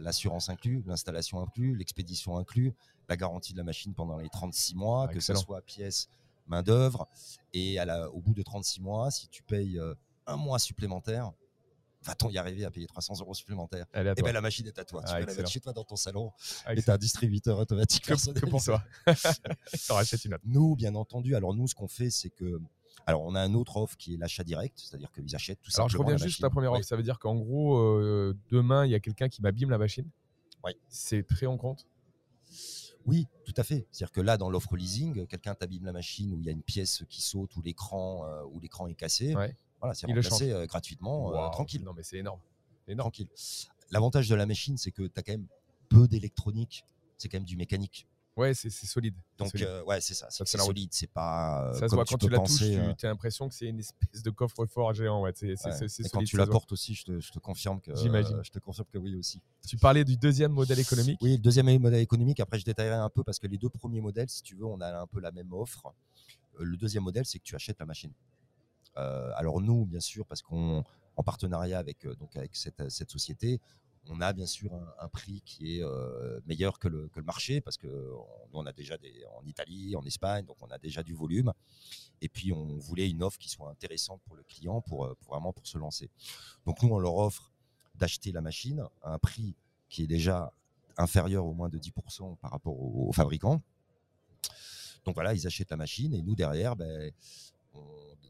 L'assurance 0.00 0.48
inclus, 0.48 0.82
l'installation 0.86 1.40
inclus, 1.40 1.76
l'expédition 1.76 2.36
inclus, 2.36 2.74
la 3.08 3.16
garantie 3.16 3.52
de 3.52 3.58
la 3.58 3.64
machine 3.64 3.94
pendant 3.94 4.18
les 4.18 4.28
36 4.28 4.74
mois, 4.74 5.06
que 5.08 5.20
ce 5.20 5.32
soit 5.40 5.60
pièce, 5.62 6.08
main-d'œuvre. 6.48 7.08
Et 7.52 7.78
à 7.78 7.84
la- 7.84 8.10
au 8.10 8.20
bout 8.20 8.34
de 8.34 8.42
36 8.42 8.80
mois, 8.80 9.10
si 9.10 9.28
tu 9.28 9.42
payes 9.42 9.78
euh, 9.78 9.94
un 10.26 10.36
mois 10.36 10.58
supplémentaire, 10.58 11.32
va-t-on 12.02 12.30
y 12.30 12.38
arriver 12.38 12.64
à 12.64 12.70
payer 12.70 12.86
300 12.86 13.20
euros 13.20 13.34
supplémentaires? 13.34 13.86
Elle 13.92 14.06
toi. 14.20 14.28
bien 14.28 14.32
la 14.32 14.40
machine 14.40 14.66
est 14.66 14.78
à 14.78 14.84
toi. 14.84 15.02
tu 15.02 15.08
Ah, 15.10 15.20
peux 15.20 15.26
la 15.26 15.34
mettre 15.34 15.50
chez 15.50 15.60
toi 15.60 15.72
dans 15.72 15.84
ton 15.84 15.96
salon 15.96 16.32
Ah, 16.64 16.74
et 16.74 16.82
tu 16.82 16.90
un 16.90 16.98
distributeur 16.98 17.58
automatique 17.58 18.04
que, 18.04 18.32
que 18.40 18.46
pour 18.46 18.62
toi. 18.62 18.82
Une 19.06 19.94
autre. 19.96 20.40
Nous, 20.44 20.76
bien 20.76 20.94
entendu, 20.94 21.34
alors 21.34 21.54
nous, 21.54 21.66
ce 21.68 21.74
qu'on 21.74 21.88
fait, 21.88 22.10
c'est 22.10 22.30
que. 22.30 22.60
Alors, 23.06 23.22
on 23.22 23.34
a 23.34 23.40
un 23.40 23.54
autre 23.54 23.76
offre 23.78 23.96
qui 23.96 24.14
est 24.14 24.16
l'achat 24.18 24.44
direct, 24.44 24.78
c'est-à-dire 24.78 25.10
qu'ils 25.12 25.34
achètent 25.34 25.60
tout 25.62 25.70
Alors 25.76 25.88
je 25.88 25.96
reviens 25.96 26.16
la 26.16 26.26
juste 26.26 26.42
à 26.42 26.46
la 26.46 26.50
première 26.50 26.72
offre. 26.72 26.84
Ça 26.84 26.96
veut 26.96 27.02
dire 27.02 27.18
qu'en 27.18 27.36
gros, 27.36 27.78
euh, 27.78 28.36
demain, 28.50 28.84
il 28.84 28.90
y 28.90 28.94
a 28.94 29.00
quelqu'un 29.00 29.28
qui 29.28 29.40
m'abîme 29.40 29.70
la 29.70 29.78
machine? 29.78 30.08
Oui. 30.64 30.72
C'est 30.88 31.22
pris 31.22 31.46
en 31.46 31.56
compte? 31.56 31.86
Oui, 33.06 33.26
tout 33.44 33.54
à 33.56 33.62
fait. 33.62 33.86
C'est-à-dire 33.90 34.12
que 34.12 34.20
là, 34.20 34.36
dans 34.36 34.50
l'offre 34.50 34.76
leasing, 34.76 35.26
quelqu'un 35.26 35.54
t'abîme 35.54 35.84
la 35.84 35.92
machine 35.92 36.32
où 36.34 36.40
il 36.40 36.46
y 36.46 36.48
a 36.48 36.52
une 36.52 36.62
pièce 36.62 37.04
qui 37.08 37.22
saute 37.22 37.56
ou 37.56 37.62
l'écran 37.62 38.24
euh, 38.26 38.44
l'écran 38.60 38.86
est 38.86 38.94
cassé. 38.94 39.34
Ouais. 39.34 39.56
Voilà, 39.80 39.94
c'est 39.94 40.06
remplacé 40.06 40.50
euh, 40.50 40.66
gratuitement, 40.66 41.32
euh, 41.32 41.48
tranquille, 41.50 41.82
Non 41.84 41.92
mais 41.94 42.02
c'est 42.02 42.18
énorme. 42.18 42.40
Énorme. 42.86 43.10
tranquille. 43.10 43.28
L'avantage 43.90 44.28
de 44.28 44.34
la 44.34 44.44
machine, 44.44 44.76
c'est 44.76 44.90
que 44.90 45.02
tu 45.02 45.12
as 45.16 45.22
quand 45.22 45.32
même 45.32 45.46
peu 45.88 46.08
d'électronique. 46.08 46.84
C'est 47.16 47.28
quand 47.28 47.38
même 47.38 47.44
du 47.44 47.56
mécanique. 47.56 48.06
Ouais, 48.38 48.54
c'est 48.54 48.70
solide. 48.70 49.16
Donc, 49.36 49.50
solide. 49.50 49.66
euh, 49.66 49.82
ouais, 49.82 50.00
c'est 50.00 50.14
ça. 50.14 50.28
C'est 50.30 50.46
solide. 50.46 50.90
C'est 50.92 51.10
pas. 51.10 51.70
euh, 51.70 51.72
ça 51.72 51.80
se 51.80 51.86
comme 51.86 51.96
voit 51.96 52.04
quand 52.04 52.18
tu 52.18 52.28
la 52.28 52.38
touches, 52.38 52.58
tu 52.58 52.78
euh, 52.78 52.92
as 53.02 53.06
l'impression 53.08 53.48
que 53.48 53.54
c'est 53.54 53.66
une 53.66 53.80
espèce 53.80 54.22
de 54.22 54.30
coffre-fort 54.30 54.94
géant. 54.94 55.22
Ouais, 55.22 55.32
c'est 55.34 55.56
quand 56.12 56.22
tu 56.22 56.36
la 56.36 56.46
portes 56.46 56.70
aussi, 56.70 56.94
je 56.94 57.04
te, 57.04 57.18
je 57.20 57.32
te 57.32 57.40
confirme 57.40 57.80
que. 57.80 57.94
J'imagine. 57.96 58.40
je 58.44 58.50
te 58.50 58.60
confirme 58.60 58.86
que 58.92 58.98
oui 58.98 59.16
aussi. 59.16 59.42
Tu 59.66 59.76
parlais 59.76 60.04
du 60.04 60.16
deuxième 60.16 60.52
modèle 60.52 60.78
économique. 60.78 61.18
Oui, 61.20 61.32
le 61.32 61.42
deuxième 61.42 61.66
modèle 61.78 62.00
économique, 62.00 62.38
après 62.38 62.60
je 62.60 62.64
détaillerai 62.64 62.96
un 62.96 63.10
peu 63.10 63.24
parce 63.24 63.40
que 63.40 63.48
les 63.48 63.58
deux 63.58 63.68
premiers 63.68 64.00
modèles, 64.00 64.30
si 64.30 64.42
tu 64.42 64.54
veux, 64.54 64.66
on 64.66 64.80
a 64.80 65.00
un 65.00 65.06
peu 65.08 65.20
la 65.20 65.32
même 65.32 65.52
offre. 65.52 65.92
Le 66.60 66.76
deuxième 66.76 67.02
modèle, 67.02 67.24
c'est 67.26 67.38
que 67.38 67.44
tu 67.44 67.56
achètes 67.56 67.78
la 67.80 67.86
machine. 67.86 68.12
Euh, 68.96 69.30
alors 69.34 69.60
nous, 69.60 69.84
bien 69.84 70.00
sûr, 70.00 70.26
parce 70.26 70.42
qu'on 70.42 70.84
en 71.16 71.22
partenariat 71.24 71.78
avec, 71.78 72.06
donc 72.18 72.36
avec 72.36 72.54
cette, 72.54 72.88
cette 72.88 73.10
société, 73.10 73.60
on 74.10 74.20
a 74.20 74.32
bien 74.32 74.46
sûr 74.46 74.74
un, 74.74 74.94
un 75.00 75.08
prix 75.08 75.42
qui 75.44 75.76
est 75.76 75.82
euh, 75.82 76.40
meilleur 76.46 76.78
que 76.78 76.88
le, 76.88 77.08
que 77.08 77.20
le 77.20 77.26
marché 77.26 77.60
parce 77.60 77.76
que 77.76 77.86
on, 77.86 78.48
nous, 78.52 78.60
on 78.60 78.66
a 78.66 78.72
déjà 78.72 78.96
des, 78.98 79.24
en 79.36 79.44
Italie, 79.44 79.96
en 79.96 80.04
Espagne, 80.04 80.44
donc 80.44 80.56
on 80.60 80.68
a 80.68 80.78
déjà 80.78 81.02
du 81.02 81.14
volume. 81.14 81.52
Et 82.20 82.28
puis 82.28 82.52
on 82.52 82.78
voulait 82.78 83.08
une 83.08 83.22
offre 83.22 83.38
qui 83.38 83.48
soit 83.48 83.70
intéressante 83.70 84.20
pour 84.26 84.36
le 84.36 84.42
client, 84.42 84.80
pour, 84.80 85.06
euh, 85.06 85.14
pour 85.20 85.34
vraiment 85.34 85.52
pour 85.52 85.66
se 85.66 85.78
lancer. 85.78 86.10
Donc 86.66 86.82
nous, 86.82 86.88
on 86.88 86.98
leur 86.98 87.16
offre 87.16 87.52
d'acheter 87.94 88.32
la 88.32 88.40
machine 88.40 88.84
à 89.02 89.12
un 89.14 89.18
prix 89.18 89.54
qui 89.88 90.02
est 90.02 90.06
déjà 90.06 90.52
inférieur 90.96 91.46
au 91.46 91.52
moins 91.52 91.68
de 91.68 91.78
10% 91.78 92.36
par 92.38 92.50
rapport 92.50 92.78
aux, 92.78 93.08
aux 93.08 93.12
fabricants. 93.12 93.62
Donc 95.04 95.14
voilà, 95.14 95.34
ils 95.34 95.46
achètent 95.46 95.70
la 95.70 95.76
machine 95.76 96.12
et 96.14 96.22
nous 96.22 96.34
derrière, 96.34 96.76
ben, 96.76 97.12
on, 97.72 97.80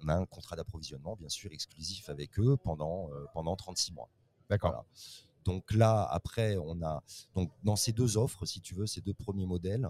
on 0.03 0.09
a 0.09 0.15
un 0.15 0.27
contrat 0.27 0.57
d'approvisionnement 0.57 1.17
bien 1.17 1.29
sûr 1.29 1.53
exclusif 1.53 2.09
avec 2.09 2.39
eux 2.39 2.57
pendant, 2.57 3.11
euh, 3.13 3.27
pendant 3.33 3.57
36 3.57 3.93
mois. 3.93 4.09
D'accord. 4.49 4.71
Voilà. 4.71 4.87
Donc 5.49 5.73
là, 5.73 6.03
après, 6.11 6.57
on 6.59 6.83
a 6.83 7.03
donc 7.35 7.51
dans 7.65 7.77
ces 7.77 7.93
deux 7.93 8.17
offres, 8.19 8.45
si 8.45 8.61
tu 8.61 8.75
veux, 8.75 8.87
ces 8.87 9.01
deux 9.01 9.15
premiers 9.15 9.47
modèles, 9.47 9.89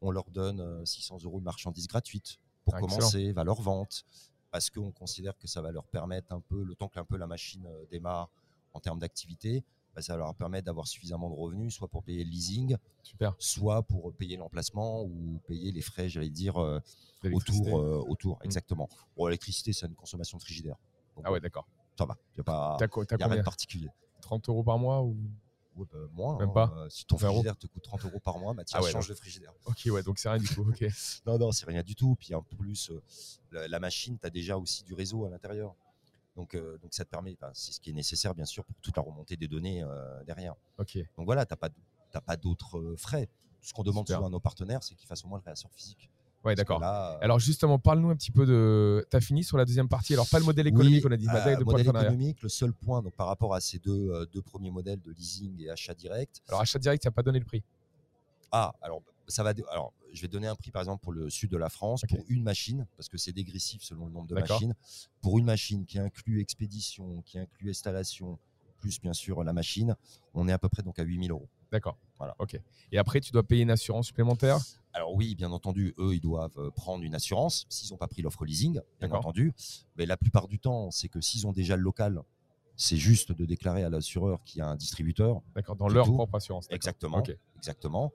on 0.00 0.10
leur 0.10 0.28
donne 0.30 0.60
euh, 0.60 0.84
600 0.84 1.18
euros 1.24 1.38
de 1.38 1.44
marchandises 1.44 1.86
gratuites 1.86 2.38
pour 2.64 2.74
Ah, 2.74 2.80
commencer, 2.80 3.32
valeur 3.32 3.60
vente, 3.62 4.04
parce 4.50 4.68
qu'on 4.68 4.90
considère 4.90 5.38
que 5.38 5.46
ça 5.46 5.62
va 5.62 5.70
leur 5.70 5.84
permettre 5.86 6.32
un 6.32 6.40
peu, 6.40 6.62
le 6.64 6.74
temps 6.74 6.88
que 6.88 6.98
un 6.98 7.04
peu 7.04 7.16
la 7.16 7.28
machine 7.28 7.66
euh, 7.66 7.86
démarre 7.90 8.28
en 8.74 8.80
termes 8.80 8.98
d'activité, 8.98 9.62
bah, 9.94 10.02
ça 10.02 10.14
va 10.14 10.24
leur 10.24 10.34
permettre 10.34 10.66
d'avoir 10.66 10.86
suffisamment 10.88 11.30
de 11.30 11.34
revenus, 11.36 11.72
soit 11.74 11.88
pour 11.88 12.02
payer 12.02 12.24
le 12.24 12.30
leasing, 12.30 12.76
Super. 13.04 13.34
soit 13.38 13.82
pour 13.84 14.12
payer 14.12 14.36
l'emplacement 14.36 15.02
ou 15.04 15.40
payer 15.46 15.70
les 15.70 15.82
frais, 15.82 16.08
j'allais 16.08 16.30
dire, 16.30 16.60
euh, 16.60 16.80
autour, 17.32 17.78
euh, 17.78 18.04
autour, 18.08 18.36
Mm. 18.38 18.44
exactement. 18.46 18.88
Pour 19.14 19.28
l'électricité, 19.28 19.72
c'est 19.72 19.86
une 19.86 19.94
consommation 19.94 20.36
de 20.36 20.42
frigidaire. 20.42 20.76
Donc, 21.14 21.24
Ah 21.26 21.32
ouais, 21.32 21.40
d'accord. 21.40 21.66
ça 21.96 22.04
va. 22.04 22.16
Il 22.32 22.38
n'y 22.38 22.40
a, 22.40 22.44
pas, 22.44 22.76
y 22.80 23.22
a 23.22 23.26
rien 23.28 23.36
de 23.38 23.42
particulier. 23.42 23.88
30 24.20 24.48
euros 24.48 24.62
par 24.62 24.78
mois 24.78 25.02
ou 25.02 25.16
Ouais, 25.76 25.84
bah, 25.92 25.98
moins. 26.12 26.38
Même 26.38 26.48
hein, 26.48 26.52
pas 26.52 26.72
euh, 26.76 26.88
si 26.88 27.04
ton 27.04 27.16
20 27.16 27.26
euros. 27.26 27.34
frigidaire 27.36 27.56
te 27.58 27.66
coûte 27.66 27.82
30 27.82 28.04
euros 28.06 28.20
par 28.20 28.38
mois, 28.38 28.54
tiens, 28.64 28.78
Ah 28.80 28.82
ouais, 28.82 28.90
change 28.90 29.08
de 29.08 29.14
frigidaire. 29.14 29.52
Ok, 29.66 29.82
ouais, 29.86 30.02
donc 30.02 30.18
c'est 30.18 30.28
rien 30.30 30.38
du 30.38 30.48
tout. 30.48 30.62
Ok. 30.68 30.84
Non, 31.26 31.38
non, 31.38 31.52
c'est 31.52 31.66
rien 31.66 31.82
du 31.82 31.94
tout. 31.94 32.16
Puis 32.18 32.34
en 32.34 32.42
plus, 32.42 32.90
euh, 32.90 33.02
la, 33.52 33.68
la 33.68 33.78
machine, 33.78 34.18
tu 34.18 34.26
as 34.26 34.30
déjà 34.30 34.56
aussi 34.56 34.84
du 34.84 34.94
réseau 34.94 35.26
à 35.26 35.30
l'intérieur. 35.30 35.74
Donc, 36.34 36.54
euh, 36.54 36.78
donc 36.78 36.94
ça 36.94 37.04
te 37.04 37.10
permet, 37.10 37.36
c'est 37.54 37.72
ce 37.72 37.80
qui 37.80 37.90
est 37.90 37.94
nécessaire, 37.94 38.34
bien 38.34 38.44
sûr, 38.44 38.64
pour 38.64 38.76
toute 38.80 38.96
la 38.96 39.02
remontée 39.02 39.36
des 39.36 39.48
données 39.48 39.82
euh, 39.82 40.22
derrière. 40.24 40.54
Ok. 40.78 40.96
Donc 41.16 41.26
voilà, 41.26 41.44
tu 41.46 41.52
n'as 41.52 41.56
pas, 41.56 41.70
t'as 42.10 42.20
pas 42.20 42.36
d'autres 42.36 42.94
frais. 42.96 43.28
Ce 43.60 43.72
qu'on 43.72 43.82
demande 43.82 44.06
Super. 44.06 44.18
souvent 44.18 44.28
à 44.28 44.30
nos 44.30 44.40
partenaires, 44.40 44.82
c'est 44.82 44.94
qu'ils 44.94 45.08
fassent 45.08 45.24
au 45.24 45.28
moins 45.28 45.38
le 45.38 45.44
réassort 45.44 45.72
physique. 45.72 46.10
Ouais, 46.46 46.54
d'accord. 46.54 46.78
là, 46.78 47.14
euh, 47.14 47.18
Alors 47.24 47.40
justement, 47.40 47.78
parle-nous 47.78 48.10
un 48.10 48.16
petit 48.16 48.30
peu 48.30 48.46
de. 48.46 49.04
T'as 49.10 49.20
fini 49.20 49.42
sur 49.42 49.58
la 49.58 49.64
deuxième 49.64 49.88
partie. 49.88 50.14
Alors 50.14 50.28
pas 50.28 50.38
le 50.38 50.44
modèle 50.44 50.68
économique, 50.68 51.04
Oui, 51.04 51.10
on 51.10 51.12
a 51.12 51.16
dit, 51.16 51.26
euh, 51.28 51.32
modèle 51.32 51.58
de 51.58 51.64
modèle 51.64 51.88
économique, 51.88 52.42
le 52.42 52.48
seul 52.48 52.72
point 52.72 53.02
donc, 53.02 53.14
par 53.14 53.26
rapport 53.26 53.54
à 53.54 53.60
ces 53.60 53.78
deux, 53.78 54.10
euh, 54.10 54.26
deux 54.32 54.42
premiers 54.42 54.70
modèles 54.70 55.00
de 55.00 55.10
leasing 55.10 55.60
et 55.62 55.70
achat 55.70 55.94
direct, 55.94 56.40
Alors 56.48 56.60
achat 56.60 56.78
direct, 56.78 57.02
tu 57.02 57.08
n'as 57.08 57.12
pas 57.12 57.22
donné 57.22 57.40
le 57.40 57.44
prix. 57.44 57.64
Ah, 58.52 58.72
alors 58.80 59.02
ça 59.26 59.42
va. 59.42 59.52
Alors, 59.70 59.92
je 60.12 60.22
vais 60.22 60.28
donner 60.28 60.46
un 60.46 60.54
prix 60.54 60.70
par 60.70 60.82
exemple 60.82 61.02
pour 61.02 61.12
le 61.12 61.28
sud 61.30 61.50
de 61.50 61.56
la 61.56 61.68
France 61.68 62.02
pour 62.08 62.24
une 62.28 62.44
machine 62.44 62.86
parce 62.96 63.08
que 63.08 63.18
c'est 63.18 63.32
dégressif 63.32 63.82
selon 63.82 64.06
le 64.06 64.12
nombre 64.12 64.28
de 64.28 64.34
machines. 64.34 64.74
Pour 65.20 65.38
une 65.38 65.46
machine 65.46 65.84
qui 65.84 65.98
inclut 65.98 66.40
expédition, 66.40 67.22
qui 67.22 67.38
inclut 67.38 67.70
installation, 67.70 68.38
plus 68.78 69.00
bien 69.00 69.12
sûr 69.12 69.42
la 69.42 69.52
machine, 69.52 69.96
on 70.32 70.46
est 70.48 70.52
à 70.52 70.58
peu 70.58 70.68
près 70.68 70.82
donc 70.82 70.98
à 70.98 71.02
8000 71.02 71.32
euros. 71.32 71.48
D'accord. 71.72 71.98
Voilà. 72.18 72.34
Ok. 72.38 72.58
Et 72.92 72.98
après, 72.98 73.20
tu 73.20 73.32
dois 73.32 73.42
payer 73.42 73.62
une 73.62 73.70
assurance 73.70 74.06
supplémentaire? 74.06 74.58
Alors 74.96 75.14
oui, 75.14 75.34
bien 75.34 75.52
entendu, 75.52 75.94
eux, 75.98 76.14
ils 76.14 76.20
doivent 76.20 76.56
euh, 76.56 76.70
prendre 76.70 77.04
une 77.04 77.14
assurance 77.14 77.66
s'ils 77.68 77.90
n'ont 77.92 77.98
pas 77.98 78.08
pris 78.08 78.22
l'offre 78.22 78.46
leasing, 78.46 78.80
bien 78.98 79.10
entendu. 79.12 79.52
Mais 79.96 80.06
la 80.06 80.16
plupart 80.16 80.48
du 80.48 80.58
temps, 80.58 80.90
c'est 80.90 81.08
que 81.08 81.20
s'ils 81.20 81.46
ont 81.46 81.52
déjà 81.52 81.76
le 81.76 81.82
local, 81.82 82.22
c'est 82.76 82.96
juste 82.96 83.30
de 83.32 83.44
déclarer 83.44 83.84
à 83.84 83.90
l'assureur 83.90 84.42
qu'il 84.42 84.60
y 84.60 84.62
a 84.62 84.66
un 84.68 84.74
distributeur. 84.76 85.42
D'accord. 85.54 85.76
Dans 85.76 85.88
leur 85.88 86.06
tout. 86.06 86.14
propre 86.14 86.36
assurance. 86.36 86.66
Exactement. 86.70 87.22
Exactement. 87.56 88.10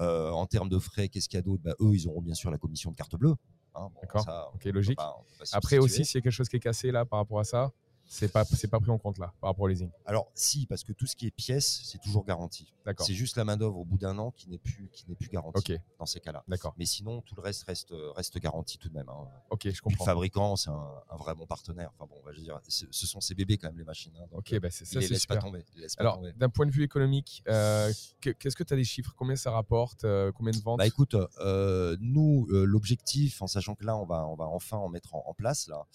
Euh, 0.00 0.30
en 0.30 0.44
termes 0.46 0.68
de 0.68 0.78
frais, 0.78 1.08
qu'est-ce 1.08 1.30
qu'il 1.30 1.38
y 1.38 1.40
a 1.40 1.42
d'autre? 1.42 1.62
Bah, 1.64 1.74
Eux, 1.80 1.94
ils 1.94 2.06
auront 2.06 2.20
bien 2.20 2.34
sûr 2.34 2.50
la 2.50 2.58
commission 2.58 2.90
de 2.90 2.96
carte 2.96 3.16
bleue. 3.16 3.34
hein. 3.74 3.88
Bon, 3.94 4.00
D'accord. 4.02 4.52
Ok, 4.54 4.64
logique. 4.66 4.96
pas- 4.98 5.16
Après 5.52 5.78
aussi, 5.78 6.04
s'il 6.04 6.16
y 6.16 6.18
a 6.18 6.22
quelque 6.22 6.30
chose 6.32 6.48
qui 6.50 6.56
est 6.56 6.60
cassé 6.60 6.90
là 6.92 7.06
par 7.06 7.20
rapport 7.20 7.40
à 7.40 7.44
ça, 7.44 7.72
c'est 8.08 8.32
pas 8.32 8.44
c'est 8.44 8.68
pas 8.68 8.80
pris 8.80 8.90
en 8.90 8.98
compte 8.98 9.18
là 9.18 9.32
par 9.40 9.50
rapport 9.50 9.64
au 9.64 9.68
leasing. 9.68 9.90
Alors, 10.06 10.30
si, 10.34 10.66
parce 10.66 10.82
que 10.82 10.92
tout 10.92 11.06
ce 11.06 11.14
qui 11.14 11.26
est 11.26 11.30
pièces, 11.30 11.82
c'est 11.84 12.00
toujours 12.00 12.24
garanti. 12.24 12.72
D'accord. 12.84 13.06
C'est 13.06 13.12
juste 13.14 13.36
la 13.36 13.44
main-d'œuvre 13.44 13.76
au 13.78 13.84
bout 13.84 13.98
d'un 13.98 14.16
an 14.18 14.30
qui 14.30 14.48
n'est 14.48 14.58
plus, 14.58 14.88
qui 14.92 15.04
n'est 15.08 15.14
plus 15.14 15.28
garantie 15.28 15.74
dans 15.98 16.06
ces 16.06 16.20
cas-là. 16.20 16.42
D'accord. 16.48 16.74
Mais 16.78 16.86
sinon, 16.86 17.20
tout 17.20 17.34
le 17.34 17.42
reste 17.42 17.64
reste, 17.64 17.92
reste 18.16 18.38
garanti 18.38 18.78
tout 18.78 18.88
de 18.88 18.94
même. 18.94 19.08
hein. 19.10 19.28
Ok, 19.50 19.60
je 19.64 19.68
Puis 19.68 19.76
le 19.76 19.80
comprends. 19.82 20.04
fabricant, 20.06 20.56
c'est 20.56 20.70
un, 20.70 20.90
un 21.10 21.16
vrai 21.16 21.34
bon 21.34 21.46
partenaire. 21.46 21.90
Enfin 21.94 22.06
bon, 22.08 22.16
on 22.22 22.24
va 22.26 22.32
dire, 22.32 22.58
ce 22.66 23.06
sont 23.06 23.20
ses 23.20 23.34
bébés 23.34 23.58
quand 23.58 23.68
même, 23.68 23.78
les 23.78 23.84
machines. 23.84 24.12
hein. 24.16 24.24
Donc, 24.30 24.38
Ok, 24.40 24.52
euh, 24.54 24.60
bah 24.60 24.70
c'est 24.70 24.84
il 24.84 24.88
ça, 24.94 25.00
les 25.00 25.08
laisse 25.08 25.26
pas 25.26 25.34
super. 25.34 25.44
tomber. 25.44 25.64
Alors, 25.98 26.22
d'un 26.36 26.48
point 26.48 26.64
de 26.66 26.70
vue 26.70 26.82
économique, 26.84 27.42
euh, 27.48 27.92
que- 28.22 28.30
qu'est-ce 28.30 28.56
que 28.56 28.64
tu 28.64 28.72
as 28.72 28.76
des 28.76 28.84
chiffres? 28.84 29.12
Combien 29.16 29.36
ça 29.36 29.50
rapporte 29.50 30.04
euh, 30.04 30.32
Combien 30.32 30.52
de 30.52 30.62
ventes? 30.62 30.78
Bah 30.78 30.86
écoute, 30.86 31.14
euh, 31.40 31.96
nous, 32.00 32.46
euh, 32.50 32.64
l'objectif, 32.64 33.42
en 33.42 33.46
sachant 33.46 33.74
que 33.74 33.84
là, 33.84 33.96
on 33.98 34.06
va, 34.06 34.26
on 34.26 34.34
va 34.34 34.46
enfin 34.46 34.78
en 34.78 34.88
mettre 34.88 35.14
en, 35.14 35.24
en 35.26 35.34
place, 35.34 35.68
là, 35.68 35.86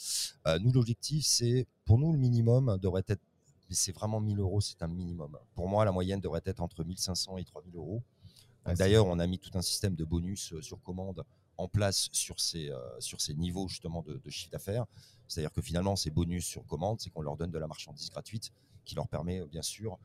euh, 0.47 0.59
nous, 0.59 0.71
l'objectif, 0.71 1.25
c'est, 1.25 1.67
pour 1.85 1.97
nous, 1.97 2.11
le 2.11 2.17
minimum 2.17 2.77
devrait 2.81 3.03
être, 3.07 3.21
mais 3.69 3.75
c'est 3.75 3.91
vraiment 3.91 4.19
1000 4.19 4.39
euros, 4.39 4.61
c'est 4.61 4.81
un 4.81 4.87
minimum. 4.87 5.37
Pour 5.55 5.67
moi, 5.67 5.85
la 5.85 5.91
moyenne 5.91 6.19
devrait 6.19 6.41
être 6.45 6.61
entre 6.61 6.83
1500 6.83 7.37
et 7.37 7.43
3000 7.43 7.75
euros. 7.75 8.01
Ah, 8.65 8.73
D'ailleurs, 8.75 9.07
on 9.07 9.19
a 9.19 9.27
mis 9.27 9.39
tout 9.39 9.51
un 9.55 9.61
système 9.61 9.95
de 9.95 10.05
bonus 10.05 10.53
euh, 10.53 10.61
sur 10.61 10.81
commande 10.81 11.25
en 11.57 11.67
place 11.67 12.09
sur 12.11 12.39
ces, 12.39 12.69
euh, 12.69 12.79
sur 12.99 13.21
ces 13.21 13.33
niveaux 13.33 13.67
justement 13.67 14.01
de, 14.01 14.17
de 14.17 14.29
chiffre 14.29 14.51
d'affaires. 14.51 14.85
C'est-à-dire 15.27 15.51
que 15.51 15.61
finalement, 15.61 15.95
ces 15.95 16.09
bonus 16.09 16.45
sur 16.45 16.65
commande, 16.65 16.99
c'est 16.99 17.09
qu'on 17.09 17.21
leur 17.21 17.37
donne 17.37 17.51
de 17.51 17.59
la 17.59 17.67
marchandise 17.67 18.09
gratuite 18.09 18.51
qui 18.85 18.95
leur 18.95 19.07
permet, 19.07 19.39
euh, 19.39 19.47
bien 19.47 19.61
sûr, 19.61 19.93
euh, 19.93 19.97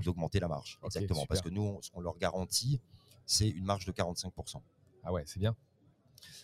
D'augmenter 0.00 0.40
la 0.40 0.48
marge. 0.48 0.78
la 0.82 0.86
Exactement. 0.86 1.26
Parce 1.26 1.40
que 1.40 1.48
nous, 1.48 1.78
ce 1.82 1.90
qu'on 1.90 2.00
leur 2.00 2.18
garantit, 2.18 2.80
c'est 3.24 3.48
une 3.48 3.64
marge 3.64 3.86
de 3.86 3.92
45%. 3.92 4.60
Ah 5.04 5.12
ouais, 5.12 5.22
c'est 5.26 5.38
bien. 5.38 5.56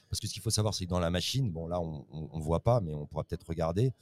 Parce 0.09 0.21
que 0.21 0.27
ce 0.27 0.33
qu'il 0.33 0.43
faut 0.43 0.51
savoir, 0.51 0.75
c'est 0.75 0.85
que 0.85 0.91
dans 0.91 1.01
la 1.01 1.11
machine, 1.11 1.51
bon 1.51 1.67
là, 1.67 1.81
on 1.81 2.07
ne 2.13 2.43
voit 2.43 2.63
pas, 2.63 2.81
mais 2.81 2.95
on 2.95 3.07
pourra 3.07 3.25
peut-être 3.25 3.47
regarder. 3.47 3.93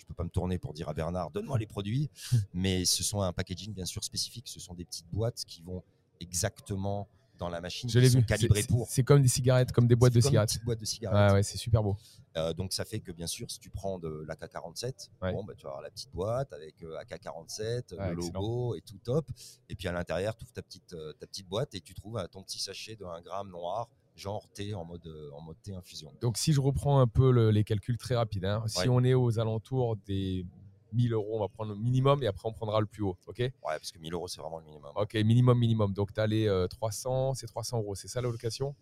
Je 0.00 0.06
peux 0.06 0.14
pas 0.14 0.24
me 0.24 0.30
tourner 0.30 0.58
pour 0.58 0.72
dire 0.72 0.88
à 0.88 0.94
Bernard, 0.94 1.30
donne-moi 1.30 1.58
les 1.58 1.66
produits. 1.66 2.08
mais 2.54 2.84
ce 2.86 3.02
sont 3.04 3.20
un 3.20 3.32
packaging 3.34 3.72
bien 3.74 3.84
sûr 3.84 4.02
spécifique. 4.02 4.48
Ce 4.48 4.58
sont 4.58 4.72
des 4.74 4.84
petites 4.86 5.08
boîtes 5.12 5.44
qui 5.46 5.60
vont 5.62 5.82
exactement 6.20 7.06
dans 7.38 7.48
la 7.48 7.60
machine 7.60 7.88
Je 7.88 7.98
qui 7.98 8.10
sont 8.10 8.18
vu. 8.18 8.24
calibrées 8.26 8.62
pour. 8.64 8.86
C'est 8.88 9.02
comme 9.02 9.22
des 9.22 9.28
cigarettes, 9.28 9.72
comme 9.72 9.86
des 9.86 9.96
boîtes 9.96 10.12
de 10.12 10.20
comme 10.20 10.30
cigarettes. 10.30 10.50
petite 10.50 10.64
boîte 10.64 10.78
de 10.80 10.84
cigarettes. 10.84 11.30
Ouais, 11.30 11.36
ouais, 11.38 11.42
c'est 11.42 11.56
super 11.56 11.82
beau. 11.82 11.96
Euh, 12.36 12.52
donc 12.52 12.72
ça 12.72 12.84
fait 12.84 13.00
que 13.00 13.12
bien 13.12 13.26
sûr, 13.26 13.50
si 13.50 13.58
tu 13.58 13.70
prends 13.70 13.98
de 13.98 14.24
l'AK47, 14.28 15.08
Ouais. 15.22 15.32
bon, 15.32 15.42
bah, 15.44 15.54
tu 15.56 15.64
vas 15.64 15.70
avoir 15.70 15.82
la 15.82 15.90
petite 15.90 16.10
boîte 16.12 16.52
avec 16.52 16.82
euh, 16.82 16.98
AK47, 17.02 17.94
Ouais, 17.96 18.10
le 18.10 18.14
logo 18.14 18.74
et 18.74 18.82
tout 18.82 18.98
top. 19.02 19.26
Et 19.68 19.74
puis 19.74 19.88
à 19.88 19.92
l'intérieur, 19.92 20.36
tu 20.36 20.44
ouvres 20.44 20.52
ta 20.52 20.62
petite, 20.62 20.92
euh, 20.92 21.12
ta 21.14 21.26
petite 21.26 21.48
boîte 21.48 21.74
et 21.74 21.80
tu 21.80 21.94
trouves 21.94 22.18
euh, 22.18 22.26
ton 22.28 22.42
petit 22.42 22.60
sachet 22.60 22.94
de 22.96 23.04
1 23.04 23.22
gramme 23.22 23.50
noir, 23.50 23.88
genre 24.20 24.46
thé 24.54 24.74
en 24.74 24.84
mode, 24.84 25.06
euh, 25.06 25.30
en 25.32 25.40
mode 25.40 25.56
thé 25.62 25.74
infusion. 25.74 26.12
Donc, 26.20 26.36
si 26.36 26.52
je 26.52 26.60
reprends 26.60 27.00
un 27.00 27.06
peu 27.08 27.30
le- 27.32 27.50
les 27.50 27.64
calculs 27.64 27.98
très 27.98 28.14
rapides, 28.14 28.44
hein, 28.44 28.62
si 28.66 28.80
Ouais. 28.80 28.88
on 28.88 29.02
est 29.02 29.14
aux 29.14 29.38
alentours 29.40 29.96
des 30.06 30.46
1000 30.92 31.12
euros, 31.12 31.36
on 31.36 31.40
va 31.40 31.48
prendre 31.48 31.70
le 31.72 31.78
minimum 31.78 32.22
et 32.22 32.26
après 32.26 32.48
on 32.48 32.52
prendra 32.52 32.80
le 32.80 32.86
plus 32.86 33.02
haut. 33.02 33.16
Ok? 33.26 33.38
Ouais, 33.38 33.52
parce 33.62 33.90
que 33.92 33.98
1000 33.98 34.12
euros, 34.12 34.28
c'est 34.28 34.40
vraiment 34.40 34.58
le 34.58 34.64
minimum. 34.64 34.90
Ok, 34.96 35.14
minimum, 35.14 35.58
minimum. 35.58 35.92
Donc, 35.94 36.12
tu 36.12 36.20
as 36.20 36.26
les 36.26 36.46
euh, 36.48 36.66
300, 36.68 37.34
c'est 37.34 37.46
300 37.46 37.78
euros. 37.78 37.94
C'est 37.94 38.08
ça 38.08 38.20
la 38.20 38.28
location 38.28 38.74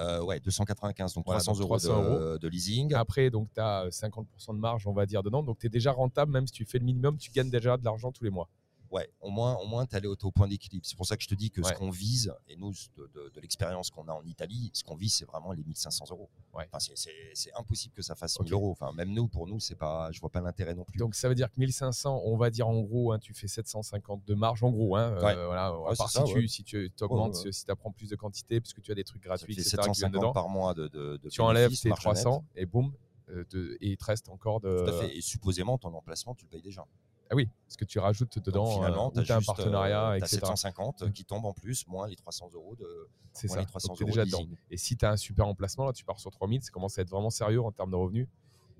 Euh, 0.00 0.22
ouais, 0.22 0.38
295, 0.38 1.12
donc 1.14 1.24
Voilà, 1.26 1.40
300, 1.40 1.52
donc 1.54 1.60
euros, 1.62 1.76
300 1.78 1.88
de, 2.02 2.08
euros. 2.28 2.38
de 2.38 2.48
leasing. 2.48 2.94
Après, 2.94 3.30
donc, 3.30 3.48
tu 3.52 3.60
as 3.60 3.88
50% 3.90 4.54
de 4.54 4.58
marge, 4.60 4.86
on 4.86 4.92
va 4.92 5.06
dire, 5.06 5.24
dedans. 5.24 5.42
Donc, 5.42 5.58
tu 5.58 5.66
es 5.66 5.68
déjà 5.70 5.90
rentable, 5.90 6.30
même 6.30 6.46
si 6.46 6.52
tu 6.52 6.64
fais 6.64 6.78
le 6.78 6.84
minimum, 6.84 7.16
tu 7.18 7.32
gagnes 7.32 7.50
déjà 7.50 7.76
de 7.76 7.84
l'argent 7.84 8.12
tous 8.12 8.22
les 8.22 8.30
mois. 8.30 8.48
Ouais, 8.90 9.10
au 9.20 9.28
moins, 9.30 9.56
au 9.56 9.66
moins 9.66 9.84
tu 9.84 9.94
allé 9.96 10.06
au, 10.08 10.16
point 10.30 10.48
d'équilibre. 10.48 10.86
C'est 10.86 10.96
pour 10.96 11.06
ça 11.06 11.16
que 11.16 11.22
je 11.22 11.28
te 11.28 11.34
dis 11.34 11.50
que 11.50 11.60
Ouais. 11.60 11.68
ce 11.68 11.74
qu'on 11.78 11.90
vise, 11.90 12.32
et 12.48 12.56
nous, 12.56 12.72
de, 12.96 13.06
de- 13.14 13.28
de 13.34 13.40
l'expérience 13.40 13.90
qu'on 13.90 14.08
a 14.08 14.12
en 14.12 14.24
Italie, 14.24 14.70
ce 14.72 14.82
qu'on 14.82 14.96
vise, 14.96 15.14
c'est 15.14 15.26
vraiment 15.26 15.52
les 15.52 15.62
1500 15.62 16.06
euros. 16.10 16.30
Ouais. 16.54 16.66
Enfin, 16.72 16.78
c'est- 16.78 17.52
impossible 17.56 17.94
que 17.94 18.02
ça 18.02 18.14
fasse 18.14 18.36
Ok. 18.36 18.44
1000 18.44 18.52
euros. 18.54 18.70
Enfin, 18.70 18.92
même 18.92 19.12
nous, 19.12 19.28
pour 19.28 19.46
nous, 19.46 19.60
c'est 19.60 19.74
pas, 19.74 20.10
je 20.12 20.20
vois 20.20 20.30
pas 20.30 20.40
l'intérêt 20.40 20.74
non 20.74 20.84
plus. 20.84 20.98
Donc, 20.98 21.14
ça 21.14 21.28
veut 21.28 21.34
dire 21.34 21.50
que 21.50 21.58
1500, 21.60 22.22
on 22.24 22.36
va 22.36 22.50
dire 22.50 22.66
en 22.68 22.80
gros, 22.80 23.12
hein, 23.12 23.18
tu 23.18 23.34
fais 23.34 23.48
750 23.48 24.24
de 24.26 24.34
marge, 24.34 24.62
en 24.62 24.70
gros. 24.70 24.96
Hein, 24.96 25.12
euh, 25.16 25.46
voilà, 25.46 25.66
à 25.66 25.94
part 25.96 26.10
ça, 26.10 26.24
si, 26.26 26.32
tu, 26.32 26.48
si 26.48 26.64
tu 26.64 26.90
augmentes, 27.02 27.34
si 27.52 27.64
tu 27.64 27.70
apprends 27.70 27.92
plus 27.92 28.08
de 28.08 28.16
quantité, 28.16 28.60
puisque 28.60 28.80
tu 28.80 28.90
as 28.92 28.94
des 28.94 29.04
trucs 29.04 29.22
gratuits, 29.22 29.52
etc. 29.54 29.70
qui 29.70 29.76
viennent 29.76 29.92
750 29.92 30.12
dedans. 30.12 30.32
par 30.32 30.48
mois 30.48 30.72
de, 30.74 30.88
de, 30.88 31.16
de 31.18 31.28
tu 31.28 31.40
enlèves 31.42 31.78
tes 31.78 31.88
marge 31.90 32.06
nette. 32.06 32.14
300 32.22 32.44
et 32.56 32.64
boum, 32.66 32.92
euh, 33.30 33.44
de- 33.50 33.76
et 33.80 33.90
il 33.90 33.96
te 33.96 34.04
reste 34.06 34.28
encore 34.30 34.60
de. 34.60 34.84
Tout 34.84 34.90
à 34.90 35.00
fait. 35.00 35.16
Et 35.16 35.20
supposément, 35.20 35.76
ton 35.78 35.92
emplacement, 35.94 36.34
tu 36.34 36.44
le 36.44 36.50
payes 36.50 36.62
déjà. 36.62 36.86
Ah 37.30 37.34
oui, 37.34 37.48
parce 37.66 37.76
que 37.76 37.84
tu 37.84 37.98
rajoutes 37.98 38.38
dedans, 38.38 38.64
Donc, 38.64 38.74
finalement, 38.76 39.08
euh, 39.16 39.22
tu 39.22 39.30
ou 39.30 39.34
as, 39.34 39.36
un 39.36 39.42
partenariat, 39.42 40.08
as 40.10 40.16
etc. 40.18 40.36
750 40.40 41.02
Mm. 41.02 41.12
qui 41.12 41.24
tombent 41.24 41.44
en 41.46 41.52
plus, 41.52 41.86
moins 41.86 42.06
les 42.08 42.16
300 42.16 42.50
euros 42.54 42.74
de, 42.76 43.08
C'est 43.34 43.48
ça. 43.48 43.60
les 43.60 43.66
300 43.66 43.88
Donc, 43.88 43.98
t'es 43.98 44.04
euros 44.04 44.10
déjà 44.12 44.24
de 44.24 44.30
dedans. 44.30 44.46
Et 44.70 44.76
si 44.78 44.96
tu 44.96 45.04
as 45.04 45.10
un 45.10 45.16
super 45.18 45.46
emplacement, 45.46 45.84
là, 45.86 45.92
tu 45.92 46.04
pars 46.04 46.18
sur 46.20 46.30
3000, 46.30 46.62
ça 46.62 46.70
commence 46.70 46.98
à 46.98 47.02
être 47.02 47.10
vraiment 47.10 47.30
sérieux 47.30 47.60
en 47.62 47.70
termes 47.70 47.90
de 47.90 47.96
revenus. 47.96 48.28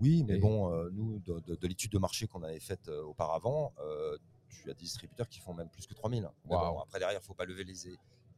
Oui, 0.00 0.24
mais 0.24 0.36
Et- 0.36 0.38
bon, 0.38 0.72
euh, 0.72 0.88
nous, 0.92 1.18
de, 1.20 1.40
de- 1.40 1.56
de 1.56 1.66
l'étude 1.66 1.92
de 1.92 1.98
marché 1.98 2.26
qu'on 2.26 2.42
avait 2.42 2.60
faite 2.60 2.88
euh, 2.88 3.02
auparavant, 3.02 3.72
euh, 3.80 4.16
tu 4.48 4.70
as 4.70 4.74
des 4.74 4.80
distributeurs 4.80 5.28
qui 5.28 5.40
font 5.40 5.52
même 5.52 5.68
plus 5.68 5.86
que 5.86 5.92
3000. 5.94 6.22
Mais 6.46 6.54
Waouh. 6.54 6.72
bon, 6.74 6.80
après, 6.80 6.98
derrière, 6.98 7.18
il 7.18 7.22
ne 7.22 7.26
faut 7.26 7.34
pas 7.34 7.44
lever 7.44 7.64
les, 7.64 7.74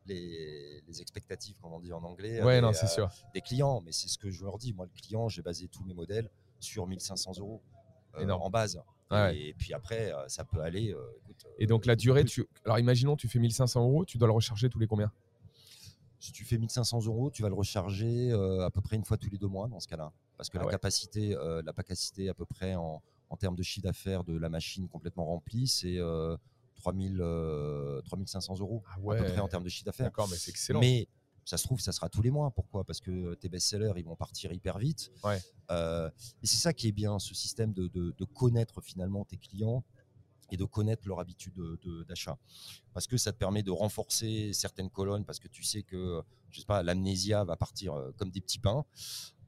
les, 0.07 0.81
les 0.87 1.01
expectatives, 1.01 1.57
comme 1.61 1.73
on 1.73 1.79
dit 1.81 1.93
en 1.93 2.03
anglais, 2.03 2.43
Ouais, 2.43 2.57
des, 2.57 2.61
non, 2.63 2.73
c'est 2.73 2.87
euh, 2.87 2.89
sûr. 2.89 3.11
des 3.35 3.41
clients. 3.43 3.81
Mais 3.83 3.93
c'est 3.93 4.09
ce 4.09 4.19
que 4.19 4.31
je 4.31 4.43
leur 4.45 4.59
dis. 4.59 4.73
Moi, 4.73 4.87
le 4.87 5.01
client, 5.01 5.29
j'ai 5.29 5.43
basé 5.43 5.69
tous 5.69 5.85
mes 5.85 5.95
modèles 5.95 6.31
sur 6.59 6.87
1500 6.87 7.33
euros 7.39 7.63
euh, 8.17 8.29
en 8.29 8.51
base. 8.51 8.83
Ouais, 9.11 9.37
et, 9.39 9.55
puis 9.55 9.75
après, 9.75 10.13
euh, 10.13 10.29
ça 10.29 10.45
peut 10.45 10.61
aller. 10.61 10.93
euh, 10.93 11.01
écoute, 11.19 11.47
Et 11.59 11.67
donc, 11.67 11.85
la 11.87 11.95
euh, 11.95 11.97
durée, 11.97 12.23
plus. 12.23 12.31
tu... 12.31 12.47
alors 12.65 12.79
imaginons, 12.79 13.17
tu 13.17 13.29
fais 13.29 13.39
1500 13.39 13.83
euros, 13.83 14.05
tu 14.05 14.19
dois 14.19 14.29
le 14.29 14.33
recharger 14.35 14.69
tous 14.69 14.79
les 14.79 14.87
combien? 14.87 15.11
Si 16.19 16.33
tu 16.33 16.45
fais 16.45 16.59
1500 16.59 17.07
euros, 17.07 17.31
tu 17.31 17.43
vas 17.43 17.49
le 17.49 17.55
recharger 17.55 18.31
euh, 18.31 18.65
à 18.67 18.71
peu 18.71 18.81
près 18.83 18.97
une 18.97 19.05
fois 19.05 19.17
tous 19.17 19.31
les 19.31 19.39
deux 19.39 19.47
mois 19.49 19.69
dans 19.69 19.81
ce 19.81 19.89
cas-là. 19.89 20.13
Parce 20.37 20.49
que 20.51 20.59
Ah 20.59 20.61
la, 20.61 20.67
ouais. 20.67 20.73
capacité, 20.73 21.35
euh, 21.35 21.63
la 21.65 21.73
capacité 21.73 22.29
à 22.29 22.35
peu 22.35 22.45
près 22.45 22.75
en, 22.75 23.03
en 23.31 23.37
termes 23.37 23.57
de 23.57 23.63
chiffre 23.63 23.85
d'affaires 23.85 24.23
de 24.23 24.37
la 24.37 24.49
machine 24.51 24.87
complètement 24.89 25.25
remplie, 25.25 25.67
c'est 25.67 25.97
euh, 25.99 26.37
3000, 26.77 27.19
euh, 27.21 28.03
3500 28.03 28.59
euros 28.61 28.83
Ah 28.87 28.95
à 28.97 29.01
ouais. 29.01 29.17
peu 29.19 29.25
près 29.25 29.41
en 29.41 29.49
termes 29.49 29.65
de 29.65 29.69
chiffre 29.71 29.87
d'affaires. 29.87 30.07
D'accord, 30.07 30.29
mais 30.31 30.37
c'est 30.37 30.51
excellent. 30.51 30.81
Mais 30.81 31.09
ça 31.45 31.57
se 31.57 31.65
trouve, 31.65 31.81
ça 31.81 31.93
sera 31.93 32.09
tous 32.09 32.23
les 32.23 32.31
mois. 32.31 32.51
Pourquoi? 32.51 32.85
Parce 32.85 33.01
que 33.01 33.35
tes 33.35 33.49
best-sellers, 33.49 33.93
ils 33.97 34.05
vont 34.05 34.17
partir 34.17 34.53
hyper 34.53 34.79
vite. 34.79 35.11
Ouais. 35.25 35.39
Euh, 35.71 36.09
et 36.43 36.47
c'est 36.47 36.57
ça 36.59 36.73
qui 36.73 36.89
est 36.89 36.93
bien, 36.93 37.19
ce 37.19 37.35
système 37.35 37.73
de, 37.73 37.89
de- 37.89 38.15
de 38.17 38.25
connaître 38.25 38.81
finalement 38.81 39.25
tes 39.25 39.37
clients 39.37 39.85
et 40.53 40.57
de 40.57 40.65
connaître 40.65 41.07
leur 41.07 41.21
habitude 41.21 41.55
de- 41.55 41.79
de- 41.83 42.03
d'achat. 42.05 42.37
Parce 42.93 43.07
que 43.07 43.17
ça 43.17 43.33
te 43.33 43.39
permet 43.39 43.63
de 43.63 43.71
renforcer 43.71 44.53
certaines 44.53 44.91
colonnes, 44.91 45.25
parce 45.25 45.39
que 45.39 45.47
tu 45.49 45.63
sais 45.63 45.85
que, 45.85 46.23
je 46.51 46.61
sais 46.61 46.67
pas, 46.67 46.83
l'amnésia 46.83 47.45
va 47.45 47.57
partir 47.57 47.95
euh, 47.95 48.11
comme 48.17 48.31
des 48.33 48.41
petits 48.41 48.59
pains, 48.59 48.85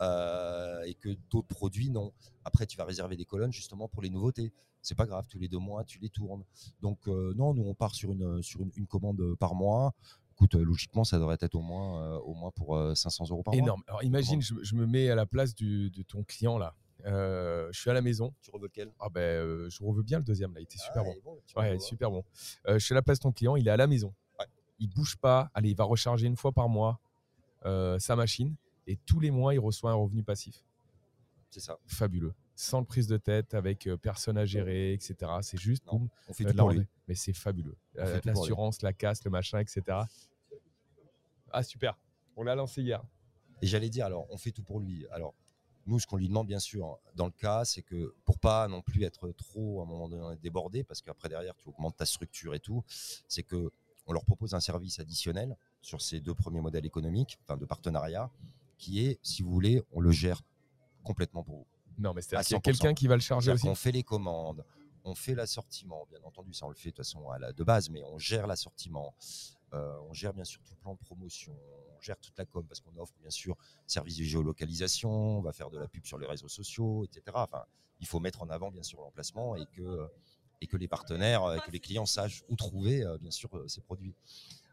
euh, 0.00 0.82
et 0.84 0.94
que 0.94 1.10
d'autres 1.30 1.48
produits, 1.48 1.90
non. 1.90 2.12
Après, 2.44 2.66
tu 2.66 2.76
vas 2.76 2.84
réserver 2.84 3.16
des 3.16 3.24
colonnes 3.24 3.52
justement 3.52 3.88
pour 3.88 4.02
les 4.02 4.10
nouveautés. 4.10 4.52
C'est 4.80 4.96
pas 4.96 5.06
grave, 5.06 5.26
tous 5.28 5.38
les 5.38 5.48
deux 5.48 5.58
mois, 5.58 5.84
tu 5.84 5.98
les 6.00 6.08
tournes. 6.08 6.44
Donc, 6.80 7.06
euh, 7.06 7.32
non, 7.36 7.54
nous, 7.54 7.62
on 7.64 7.74
part 7.74 7.94
sur 7.94 8.12
une, 8.12 8.42
sur 8.42 8.62
une, 8.62 8.72
une 8.76 8.86
commande 8.86 9.36
par 9.38 9.54
mois. 9.54 9.94
Euh, 10.54 10.64
logiquement, 10.64 11.04
ça 11.04 11.18
devrait 11.18 11.38
être 11.40 11.54
au 11.54 11.60
moins, 11.62 12.02
euh, 12.02 12.18
au 12.18 12.34
moins 12.34 12.50
pour 12.50 12.76
euh, 12.76 12.94
500 12.94 13.26
euros 13.30 13.42
par 13.42 13.54
mois. 13.54 13.62
Énorme. 13.62 13.82
Alors 13.86 14.02
imagine, 14.04 14.40
je, 14.42 14.54
je 14.62 14.74
me 14.74 14.86
mets 14.86 15.08
à 15.10 15.14
la 15.14 15.26
place 15.26 15.54
du- 15.54 15.90
de 15.90 16.02
ton 16.02 16.22
client 16.24 16.58
là. 16.58 16.74
Euh, 17.04 17.68
je 17.72 17.80
suis 17.80 17.90
à 17.90 17.94
la 17.94 18.00
maison. 18.02 18.32
Tu 18.42 18.50
revoles 18.52 18.68
lequel? 18.68 18.92
Ah 19.00 19.08
ben, 19.08 19.20
euh, 19.20 19.68
je 19.70 19.82
reveux 19.82 20.02
bien 20.04 20.18
le 20.18 20.24
deuxième 20.24 20.54
là, 20.54 20.60
il 20.60 20.64
était 20.64 20.78
super 20.78 21.02
Ah, 21.02 21.04
bon. 21.04 21.12
est 21.12 21.20
bon, 21.24 21.38
Ouais, 21.56 21.78
super 21.80 22.10
bon. 22.10 22.24
Euh, 22.68 22.78
je 22.78 22.84
suis 22.84 22.92
à 22.92 22.96
la 22.96 23.02
place 23.02 23.18
de 23.18 23.22
ton 23.24 23.32
client, 23.32 23.56
il 23.56 23.66
est 23.66 23.70
à 23.72 23.76
la 23.76 23.86
maison. 23.88 24.14
Ouais. 24.38 24.46
Il 24.78 24.88
bouge 24.88 25.16
pas. 25.16 25.50
Allez, 25.54 25.70
il 25.70 25.76
va 25.76 25.84
recharger 25.84 26.26
une 26.28 26.36
fois 26.36 26.52
par 26.52 26.68
mois 26.68 27.00
euh, 27.64 27.98
sa 27.98 28.14
machine 28.16 28.54
et 28.86 28.96
tous 29.06 29.18
les 29.20 29.30
mois, 29.30 29.52
il 29.54 29.58
reçoit 29.60 29.90
un 29.90 29.94
revenu 29.94 30.22
passif. 30.22 30.64
C'est 31.50 31.60
ça. 31.60 31.76
Fabuleux. 31.86 32.32
Sans 32.54 32.84
prise 32.84 33.06
de 33.08 33.16
tête, 33.16 33.54
avec 33.54 33.86
euh, 33.86 33.96
personne 33.96 34.38
à 34.38 34.44
gérer, 34.44 34.92
etc. 34.92 35.14
C'est 35.42 35.58
juste, 35.58 35.84
Non, 35.86 35.98
boum, 35.98 36.08
On 36.28 36.32
fait 36.32 36.44
euh, 36.46 36.50
tout 36.50 36.56
pour 36.56 36.70
lui. 36.70 36.86
Mais 37.08 37.14
c'est 37.14 37.32
fabuleux. 37.32 37.76
Euh. 37.98 38.20
L'assurance, 38.24 38.82
la 38.82 38.92
casse, 38.92 39.24
le 39.24 39.30
machin, 39.30 39.58
etc. 39.58 39.82
Ah, 41.52 41.62
super. 41.62 41.98
On 42.36 42.42
l'a 42.42 42.54
lancé 42.54 42.82
hier. 42.82 43.02
Et 43.60 43.66
j'allais 43.66 43.90
dire, 43.90 44.06
alors, 44.06 44.26
on 44.30 44.36
fait 44.36 44.50
tout 44.50 44.62
pour 44.62 44.80
lui. 44.80 45.06
Alors, 45.10 45.34
nous, 45.86 45.98
ce 45.98 46.06
qu'on 46.06 46.16
lui 46.16 46.28
demande, 46.28 46.46
bien 46.46 46.58
sûr, 46.58 46.86
hein, 46.86 46.96
dans 47.14 47.26
le 47.26 47.32
cas, 47.32 47.64
c'est 47.64 47.82
que 47.82 48.14
pour 48.24 48.38
pas 48.38 48.68
non 48.68 48.82
plus 48.82 49.04
être 49.04 49.30
trop, 49.32 49.80
à 49.80 49.82
un 49.84 49.86
moment 49.86 50.08
donné, 50.08 50.36
débordé, 50.36 50.84
parce 50.84 51.02
qu'après, 51.02 51.28
derrière, 51.28 51.54
tu 51.56 51.68
augmentes 51.68 51.96
ta 51.96 52.06
structure 52.06 52.54
et 52.54 52.60
tout, 52.60 52.84
c'est 53.28 53.42
que 53.42 53.70
on 54.06 54.12
leur 54.12 54.24
propose 54.24 54.54
un 54.54 54.60
service 54.60 54.98
additionnel 54.98 55.56
sur 55.80 56.02
ces 56.02 56.20
deux 56.20 56.34
premiers 56.34 56.60
modèles 56.60 56.86
économiques, 56.86 57.38
enfin, 57.42 57.56
de 57.56 57.64
partenariat, 57.64 58.30
qui 58.78 59.06
est, 59.06 59.20
si 59.22 59.42
vous 59.42 59.50
voulez, 59.52 59.82
on 59.92 60.00
le 60.00 60.10
gère 60.10 60.42
complètement 61.04 61.44
pour 61.44 61.58
vous. 61.58 61.66
Non, 61.98 62.12
mais 62.14 62.22
c'est-à-dire 62.22 62.46
qu'il 62.46 62.54
y 62.54 62.56
a 62.56 62.58
100%. 62.58 62.62
quelqu'un 62.62 62.94
qui 62.94 63.06
va 63.06 63.14
le 63.14 63.20
charger 63.20 63.52
aussi. 63.52 63.62
qu'on 63.62 63.74
fait 63.74 63.92
les 63.92 64.02
commandes, 64.02 64.64
on 65.04 65.14
fait 65.14 65.34
l'assortiment, 65.34 66.06
bien 66.10 66.20
entendu, 66.24 66.52
ça 66.52 66.66
on 66.66 66.68
le 66.68 66.74
fait 66.74 66.90
de 66.90 66.96
toute 66.96 67.04
façon 67.04 67.28
à 67.30 67.38
la, 67.38 67.52
de 67.52 67.64
base, 67.64 67.90
mais 67.90 68.02
on 68.04 68.18
gère 68.18 68.46
l'assortiment, 68.46 69.14
on 69.72 70.12
gère 70.12 70.32
bien 70.34 70.44
sûr 70.44 70.60
tout 70.62 70.74
le 70.74 70.80
plan 70.80 70.94
de 70.94 70.98
promotion, 70.98 71.54
on 71.96 72.00
gère 72.00 72.18
toute 72.18 72.36
la 72.38 72.44
com 72.44 72.64
parce 72.66 72.80
qu'on 72.80 72.96
offre 72.98 73.14
bien 73.20 73.30
sûr 73.30 73.56
service 73.86 74.16
de 74.18 74.24
géolocalisation, 74.24 75.10
on 75.10 75.40
va 75.42 75.52
faire 75.52 75.70
de 75.70 75.78
la 75.78 75.88
pub 75.88 76.04
sur 76.06 76.18
les 76.18 76.26
réseaux 76.26 76.48
sociaux, 76.48 77.04
etc. 77.04 77.22
Enfin, 77.34 77.64
il 78.00 78.06
faut 78.06 78.20
mettre 78.20 78.42
en 78.42 78.48
avant 78.50 78.70
bien 78.70 78.82
sûr 78.82 79.00
l'emplacement 79.00 79.56
et 79.56 79.66
que, 79.66 80.08
et 80.60 80.66
que 80.66 80.76
les 80.76 80.88
partenaires, 80.88 81.44
euh, 81.44 81.58
que 81.58 81.70
les 81.70 81.80
clients 81.80 82.06
sachent 82.06 82.42
où 82.48 82.56
trouver 82.56 83.02
euh, 83.04 83.16
bien 83.18 83.30
sûr 83.30 83.48
euh, 83.56 83.66
ces 83.68 83.80
produits. 83.80 84.14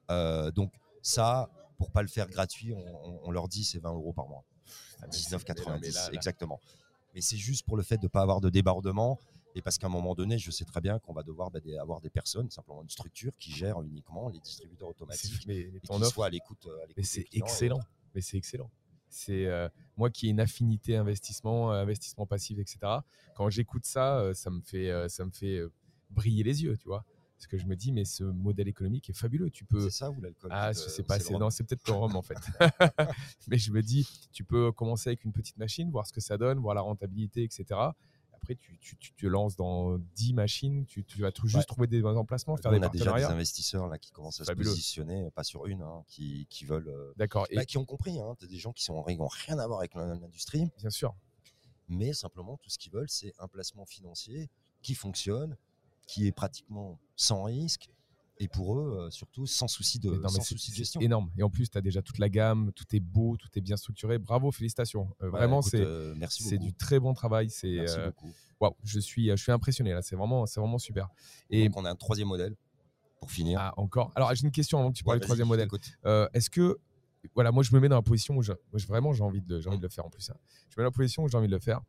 Euh, 0.09 0.51
donc 0.51 0.73
ça, 1.01 1.49
pour 1.77 1.91
pas 1.91 2.01
le 2.01 2.07
faire 2.07 2.27
gratuit, 2.27 2.73
on, 2.73 3.21
on- 3.27 3.31
leur 3.31 3.47
dit 3.47 3.63
c'est 3.63 3.79
20 3.79 3.93
euros 3.93 4.11
par 4.13 4.27
mois. 4.27 4.43
Ah, 5.01 5.05
mais 5.07 5.11
c'est- 5.13 5.31
mais 5.31 5.37
là, 5.37 5.77
mais 5.79 5.89
19,90 5.89 5.93
là, 5.93 6.09
là. 6.09 6.13
exactement. 6.13 6.59
Mais 7.15 7.21
c'est 7.21 7.37
juste 7.37 7.65
pour 7.65 7.77
le 7.77 7.83
fait 7.83 7.97
de 7.97 8.03
ne 8.03 8.07
pas 8.09 8.21
avoir 8.21 8.41
de 8.41 8.49
débordement 8.49 9.19
et 9.55 9.61
parce 9.61 9.77
qu'à 9.77 9.87
un 9.87 9.89
moment 9.89 10.15
donné, 10.15 10.37
je 10.37 10.51
sais 10.51 10.65
très 10.65 10.81
bien 10.81 10.99
qu'on 10.99 11.13
va 11.13 11.23
devoir 11.23 11.49
bah, 11.51 11.59
des- 11.59 11.77
avoir 11.77 12.01
des 12.01 12.09
personnes, 12.09 12.49
simplement 12.49 12.81
une 12.83 12.89
structure 12.89 13.35
qui 13.37 13.51
gère 13.51 13.81
uniquement 13.81 14.29
les 14.29 14.39
distributeurs 14.39 14.89
automatiques 14.89 15.45
Mais, 15.47 15.57
et 15.59 15.79
ton 15.81 15.95
qui 15.97 16.03
offre, 16.03 16.13
soient 16.13 16.27
à 16.27 16.29
l'écoute. 16.29 16.65
euh, 16.67 16.77
mais 16.95 17.03
c'est 17.03 17.25
excellent. 17.33 17.79
Mais 18.13 18.21
c'est 18.21 18.37
excellent. 18.37 18.69
C'est 19.09 19.45
euh, 19.47 19.67
moi 19.97 20.09
qui 20.11 20.27
ai 20.27 20.29
une 20.29 20.39
affinité 20.39 20.95
investissement, 20.95 21.71
euh, 21.73 21.81
investissement 21.81 22.25
passif, 22.27 22.59
etc. 22.59 22.79
Quand 23.35 23.49
j'écoute 23.49 23.85
ça, 23.85 24.33
ça 24.35 24.49
me 24.51 24.61
fait, 24.61 25.09
ça 25.09 25.25
me 25.25 25.31
fait 25.31 25.61
briller 26.09 26.43
les 26.43 26.63
yeux, 26.63 26.77
tu 26.77 26.87
vois. 26.87 27.03
Parce 27.37 27.47
que 27.47 27.57
je 27.57 27.65
me 27.67 27.75
dis, 27.77 27.93
mais 27.93 28.03
ce 28.03 28.25
modèle 28.25 28.67
économique 28.67 29.09
est 29.09 29.13
fabuleux. 29.13 29.49
Tu 29.49 29.63
peux, 29.63 29.79
C'est 29.89 29.97
ça 29.97 30.11
ou 30.11 30.19
l'alcool 30.19 30.51
Ah, 30.53 30.73
pas, 31.07 31.19
c'est 31.19 31.29
rhum 31.29 31.39
non, 31.39 31.49
c'est 31.49 31.63
peut-être 31.63 31.87
le 31.87 31.93
rhum 31.93 32.13
en 32.17 32.21
fait. 32.21 32.35
Mais 33.47 33.57
je 33.57 33.71
me 33.71 33.81
dis, 33.81 34.05
tu 34.33 34.43
peux 34.43 34.73
commencer 34.73 35.09
avec 35.11 35.23
une 35.23 35.31
petite 35.31 35.57
machine, 35.57 35.89
voir 35.89 36.05
ce 36.05 36.11
que 36.11 36.19
ça 36.19 36.37
donne, 36.37 36.59
voir 36.59 36.75
la 36.75 36.81
rentabilité, 36.81 37.43
etc. 37.43 37.79
Après, 38.41 38.55
tu, 38.55 38.77
tu, 38.79 38.95
tu 38.97 39.13
te 39.13 39.25
lances 39.27 39.57
dans 39.57 39.97
10 40.15 40.33
machines, 40.33 40.85
tu, 40.85 41.03
tu 41.03 41.19
vas 41.21 41.31
tout 41.31 41.47
juste 41.47 41.59
Ouais. 41.59 41.65
trouver 41.65 41.87
des 41.87 42.03
emplacements, 42.05 42.55
faire 42.55 42.71
des 42.71 42.77
on 42.79 42.81
a 42.81 42.89
déjà 42.89 43.13
des 43.13 43.23
investisseurs 43.25 43.87
là 43.87 43.97
qui 43.97 44.11
commencent 44.11 44.39
à 44.39 44.45
se 44.45 44.51
positionner, 44.53 45.29
pas 45.31 45.43
sur 45.43 45.65
une, 45.65 45.81
hein, 45.81 46.03
qui, 46.07 46.47
qui 46.49 46.63
veulent, 46.63 46.87
euh, 46.87 47.13
D'accord. 47.17 47.47
Et 47.49 47.55
bah, 47.57 47.65
qui 47.65 47.77
ont 47.77 47.85
compris. 47.85 48.19
Hein, 48.19 48.35
T'as 48.39 48.47
des 48.47 48.57
gens 48.57 48.71
qui 48.71 48.89
n'ont 48.89 49.01
rien 49.01 49.59
à 49.59 49.67
voir 49.67 49.79
avec 49.79 49.93
l'industrie, 49.93 50.71
bien 50.77 50.89
sûr, 50.89 51.13
mais 51.89 52.13
simplement 52.13 52.55
tout 52.57 52.69
ce 52.69 52.77
qu'ils 52.77 52.93
veulent, 52.93 53.09
c'est 53.09 53.33
un 53.39 53.47
placement 53.49 53.85
financier 53.85 54.49
qui 54.81 54.95
fonctionne, 54.95 55.57
qui 56.07 56.25
est 56.27 56.31
pratiquement 56.31 56.97
sans 57.17 57.43
risque, 57.43 57.89
et 58.39 58.47
pour 58.47 58.77
eux, 58.79 58.97
euh, 58.99 59.09
surtout 59.11 59.45
sans 59.45 59.67
souci 59.67 59.99
de, 59.99 60.09
non, 60.11 60.29
sans 60.29 60.41
souci 60.41 60.71
de 60.71 60.75
gestion. 60.77 61.01
énorme. 61.01 61.29
Et 61.37 61.43
en 61.43 61.49
plus, 61.49 61.69
tu 61.69 61.77
as 61.77 61.81
déjà 61.81 62.01
toute 62.01 62.19
la 62.19 62.29
gamme, 62.29 62.71
tout 62.73 62.85
est 62.95 62.99
beau, 63.01 63.35
tout 63.37 63.49
est 63.55 63.61
bien 63.61 63.75
structuré. 63.77 64.17
Bravo, 64.17 64.51
félicitations. 64.51 65.09
Euh, 65.21 65.29
vraiment, 65.29 65.61
c'est 65.61 65.81
euh, 65.81 66.15
c'est 66.29 66.57
du 66.57 66.73
très 66.73 66.99
bon 66.99 67.13
travail. 67.13 67.49
C'est 67.49 67.79
euh, 67.79 68.07
beaucoup. 68.07 68.31
waouh, 68.61 68.75
je 68.83 68.99
suis 68.99 69.27
je 69.29 69.35
suis 69.35 69.51
impressionné 69.51 69.93
là. 69.93 70.01
C'est 70.01 70.15
vraiment 70.15 70.45
c'est 70.45 70.59
vraiment 70.61 70.79
super. 70.79 71.09
Et 71.49 71.67
Donc 71.67 71.77
on 71.77 71.85
a 71.85 71.91
un 71.91 71.95
troisième 71.95 72.29
modèle 72.29 72.55
pour 73.19 73.29
finir. 73.29 73.59
Ah, 73.61 73.73
encore. 73.75 74.11
Alors, 74.15 74.33
j'ai 74.33 74.45
une 74.45 74.51
question 74.51 74.79
avant 74.79 74.91
que 74.91 74.97
tu 74.97 75.03
parles 75.03 75.17
Ouais, 75.17 75.19
du 75.19 75.25
troisième 75.25 75.47
modèle. 75.49 75.67
Euh, 76.05 76.29
Est-ce 76.33 76.49
que, 76.49 76.79
voilà, 77.35 77.51
moi 77.51 77.63
je 77.63 77.75
me 77.75 77.81
mets 77.81 77.89
dans 77.89 77.97
la 77.97 78.01
position 78.01 78.37
où 78.37 78.41
je, 78.41 78.53
moi, 78.71 78.81
vraiment 78.87 79.11
j'ai 79.11 79.23
envie, 79.23 79.41
de, 79.41 79.59
j'ai 79.59 79.67
envie 79.67 79.77
de 79.77 79.83
le 79.83 79.89
faire 79.89 80.05
en 80.05 80.09
plus. 80.09 80.29
hein. 80.29 80.37
Je 80.69 80.75
me 80.77 80.81
mets 80.81 80.83
dans 80.85 80.91
la 80.91 80.91
position 80.91 81.23
où 81.23 81.27
j'ai 81.27 81.37
envie 81.37 81.49
de 81.49 81.53
le 81.53 81.59
faire. 81.59 81.81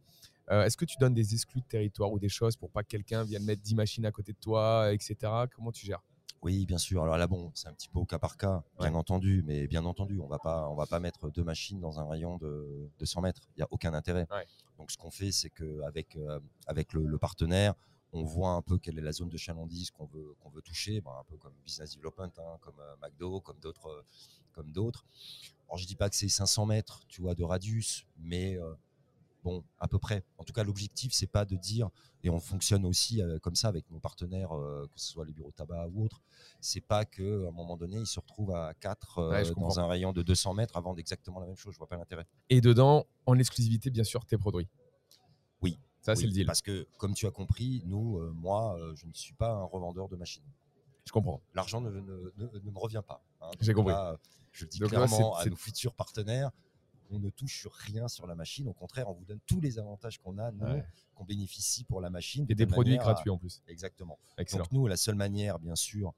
Euh, 0.51 0.65
Est-ce 0.65 0.77
que 0.77 0.85
tu 0.85 0.97
donnes 0.99 1.15
des 1.15 1.33
exclus 1.33 1.61
de 1.61 1.67
territoire 1.67 2.11
ou 2.11 2.19
des 2.19 2.29
choses 2.29 2.57
pour 2.57 2.71
pas 2.73 2.83
que 2.83 2.89
quelqu'un 2.89 3.23
vienne 3.23 3.45
mettre 3.45 3.63
10 3.63 3.77
machines 3.77 4.05
à 4.05 4.11
côté 4.11 4.33
de 4.33 4.39
toi, 4.39 4.93
etc. 4.93 5.15
Comment 5.55 5.71
tu 5.71 5.87
gères? 5.87 6.03
Oui, 6.43 6.65
bien 6.65 6.79
sûr. 6.79 7.03
Alors 7.03 7.19
là, 7.19 7.27
bon, 7.27 7.51
c'est 7.55 7.69
un 7.69 7.73
petit 7.75 7.89
peu 7.89 7.99
au 7.99 8.07
cas 8.07 8.19
par 8.19 8.37
cas, 8.37 8.63
bien 8.79 8.95
entendu, 8.95 9.43
mais 9.47 9.67
bien 9.67 9.85
entendu, 9.85 10.19
on 10.21 10.27
va 10.27 10.39
pas, 10.39 10.69
on 10.69 10.75
va 10.75 10.87
pas 10.87 10.99
mettre 10.99 11.31
deux 11.31 11.45
machines 11.45 11.81
dans 11.81 12.01
un 12.01 12.09
rayon 12.09 12.39
de, 12.39 12.89
de 12.99 13.05
100 13.05 13.21
mètres. 13.21 13.43
Il 13.57 13.59
n'y 13.59 13.63
a 13.63 13.69
aucun 13.71 13.93
intérêt. 13.93 14.27
Ouais. 14.31 14.47
Donc, 14.79 14.91
ce 14.91 14.97
qu'on 14.97 15.11
fait, 15.11 15.33
c'est 15.33 15.51
qu'avec 15.51 16.17
avec, 16.17 16.43
avec 16.67 16.93
le, 16.95 17.07
le 17.07 17.19
partenaire, 17.19 17.75
on 18.13 18.25
voit 18.25 18.51
un 18.51 18.63
peu 18.63 18.79
quelle 18.79 18.99
est 18.99 19.03
la 19.03 19.13
zone 19.13 19.29
de 19.29 19.37
chalandise 19.37 19.91
qu'on 19.91 20.07
veut, 20.07 20.35
qu'on 20.41 20.51
veut 20.51 20.63
toucher, 20.63 21.03
un 21.07 21.25
peu 21.25 21.37
comme 21.37 21.53
business 21.65 21.95
development, 21.95 22.33
hein, 22.39 22.59
comme 22.61 22.79
euh, 22.81 22.95
McDo, 23.03 23.41
comme 23.41 23.59
d'autres, 23.61 23.89
euh, 23.89 24.05
comme 24.53 24.71
d'autres. 24.73 25.05
Alors, 25.69 25.79
je 25.79 25.87
dis 25.87 25.95
pas 25.95 26.11
que 26.11 26.17
c'est 26.17 26.29
500 26.29 26.67
mètres, 26.67 27.03
tu 27.09 27.21
vois, 27.21 27.35
de 27.35 27.45
radius, 27.45 28.07
mais 28.19 28.57
euh, 28.57 28.75
bon, 29.43 29.65
à 29.79 29.89
peu 29.89 29.99
près. 29.99 30.25
En 30.39 30.45
tout 30.45 30.53
cas, 30.53 30.63
l'objectif, 30.65 31.13
c'est 31.13 31.27
pas 31.27 31.45
de 31.45 31.57
dire, 31.57 31.89
et 32.23 32.31
on 32.31 32.39
fonctionne 32.41 32.85
aussi 32.85 33.23
euh, 33.23 33.39
comme 33.39 33.55
ça 33.57 33.69
avec 33.69 33.91
nos 33.91 34.01
partenaires, 34.01 34.53
euh, 34.57 34.87
que 34.93 35.01
ce 35.01 35.09
soit 35.09 35.25
les 35.25 35.33
bureaux 35.33 35.51
de 35.51 35.55
tabac 35.57 35.89
ou 35.89 36.05
autres, 36.05 36.21
c'est 36.61 36.81
pas 36.81 37.05
que 37.05 37.45
à 37.45 37.49
un 37.49 37.53
moment 37.53 37.77
donné, 37.77 37.99
ils 38.01 38.07
se 38.07 38.21
retrouvent 38.21 38.55
à 38.55 38.75
4 38.75 39.31
Ouais, 39.31 39.45
je 39.45 39.53
comprends. 39.53 39.69
dans 39.69 39.81
un 39.81 39.87
rayon 39.87 40.13
de 40.13 40.23
200 40.23 40.55
mètres 40.55 40.77
avant 40.77 40.95
d'exactement 40.95 41.41
la 41.41 41.47
même 41.47 41.57
chose. 41.57 41.73
Je 41.75 41.79
vois 41.79 41.87
pas 41.89 41.97
l'intérêt. 41.97 42.27
Et 42.49 42.61
dedans, 42.61 43.07
en 43.27 43.39
exclusivité, 43.39 43.91
bien 43.91 44.05
sûr, 44.05 44.25
tes 44.27 44.37
produits. 44.39 44.69
Oui. 45.63 45.79
Ça, 46.03 46.17
c'est 46.17 46.27
le 46.27 46.33
deal. 46.33 46.47
Parce 46.47 46.63
que, 46.63 46.87
comme 46.99 47.13
tu 47.15 47.27
as 47.27 47.31
compris, 47.31 47.83
nous, 47.85 48.19
euh, 48.19 48.31
moi, 48.35 48.77
euh, 48.79 48.95
je 48.97 49.07
ne 49.07 49.13
suis 49.13 49.35
pas 49.35 49.51
un 49.53 49.65
revendeur 49.65 50.09
de 50.09 50.17
machines. 50.17 50.43
Je 51.07 51.13
comprends. 51.13 51.43
L'argent 51.55 51.81
ne, 51.81 51.91
ne- 51.91 52.01
ne- 52.37 52.59
ne 52.59 52.71
me 52.71 52.79
revient 52.79 53.03
pas. 53.07 53.23
hein. 53.41 53.51
J'ai 53.61 53.75
compris. 53.75 53.93
là, 53.93 54.17
je 54.53 54.65
le 54.65 54.71
dis 54.71 54.79
Donc 54.79 54.91
clairement 54.91 55.35
à 55.37 55.43
c'est- 55.45 55.51
nos 55.51 55.57
futurs 55.57 55.95
partenaires. 55.95 56.51
On 57.13 57.19
ne 57.19 57.31
touche 57.31 57.59
sur 57.61 57.73
rien 57.73 58.07
sur 58.09 58.27
la 58.27 58.35
machine. 58.37 58.69
Au 58.69 58.73
contraire, 58.73 59.09
on 59.09 59.15
vous 59.15 59.25
donne 59.25 59.41
tous 59.47 59.61
les 59.61 59.79
avantages 59.79 60.19
qu'on 60.19 60.39
a, 60.39 60.53
Ouais. 60.53 60.85
qu'on 61.15 61.25
bénéficie 61.25 61.83
pour 61.85 62.01
la 62.01 62.09
machine. 62.11 62.47
de 62.47 62.53
Et 62.53 62.55
des 62.55 62.67
produits 62.67 62.95
à- 62.95 62.99
gratuits 62.99 63.31
en 63.31 63.37
plus. 63.39 63.63
Exactement. 63.67 64.19
Excellent. 64.39 64.63
Donc 64.65 64.73
nous, 64.73 64.87
la 64.87 64.97
seule 64.97 65.17
manière, 65.17 65.59
bien 65.59 65.75
sûr, 65.75 66.15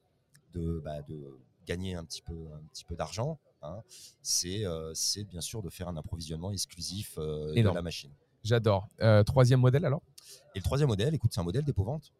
de, 0.53 0.80
bah, 0.84 1.01
de 1.03 1.38
gagner 1.66 1.95
un 1.95 2.05
petit 2.05 2.20
peu, 2.20 2.34
un 2.53 2.62
petit 2.72 2.84
peu 2.84 2.95
d'argent, 2.95 3.38
hein, 3.62 3.82
c'est 4.20 4.66
euh, 4.66 4.93
c'est 4.95 5.24
bien 5.24 5.40
sûr 5.40 5.62
de 5.62 5.70
faire 5.70 5.88
un 5.88 5.97
approvisionnement 5.97 6.51
exclusif 6.53 7.14
euh, 7.18 7.55
de 7.55 7.62
la 7.62 7.82
machine. 7.82 8.12
J'adore. 8.45 8.88
Euh, 9.01 9.22
troisième 9.22 9.61
modèle 9.61 9.84
alors? 9.86 10.03
Et 10.55 10.59
le 10.59 10.62
troisième 10.62 10.88
modèle, 10.88 11.14
écoute, 11.14 11.32
c'est 11.32 11.40
un 11.40 11.45
modèle 11.45 11.64
dépôt-vente. 11.64 12.12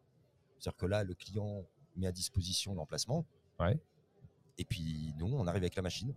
C'est-à-dire 0.57 0.77
que 0.77 0.85
là, 0.85 1.03
le 1.03 1.13
client 1.13 1.63
met 1.97 2.07
à 2.07 2.11
disposition 2.11 2.73
l'emplacement. 2.73 3.25
Ouais. 3.59 3.77
Et 4.57 4.65
puis 4.65 5.13
nous, 5.17 5.27
on 5.27 5.45
arrive 5.45 5.61
avec 5.63 5.75
la 5.75 5.81
machine. 5.83 6.13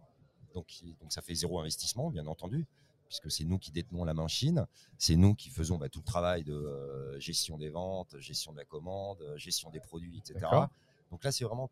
Donc, 1.01 1.13
ça 1.13 1.23
fait 1.23 1.35
zéro 1.35 1.61
investissement, 1.61 2.11
bien 2.11 2.27
entendu, 2.27 2.67
puisque 3.09 3.31
c'est 3.31 3.45
nous 3.45 3.59
qui 3.59 3.71
détenons 3.71 4.05
la 4.05 4.15
machine. 4.15 4.67
C'est 4.99 5.17
nous 5.17 5.35
qui 5.35 5.51
faisons 5.51 5.77
bah, 5.77 5.89
tout 5.89 6.01
le 6.01 6.05
travail 6.05 6.45
de 6.45 6.55
euh, 6.55 7.19
gestion 7.21 7.59
des 7.59 7.69
ventes, 7.69 8.19
gestion 8.19 8.53
de 8.53 8.59
la 8.59 8.65
commande, 8.65 9.21
euh, 9.23 9.37
gestion 9.37 9.71
des 9.71 9.81
produits, 9.81 10.19
etc. 10.19 10.47
Donc 11.11 11.25
là, 11.25 11.33
c'est 11.33 11.45
vraiment. 11.45 11.71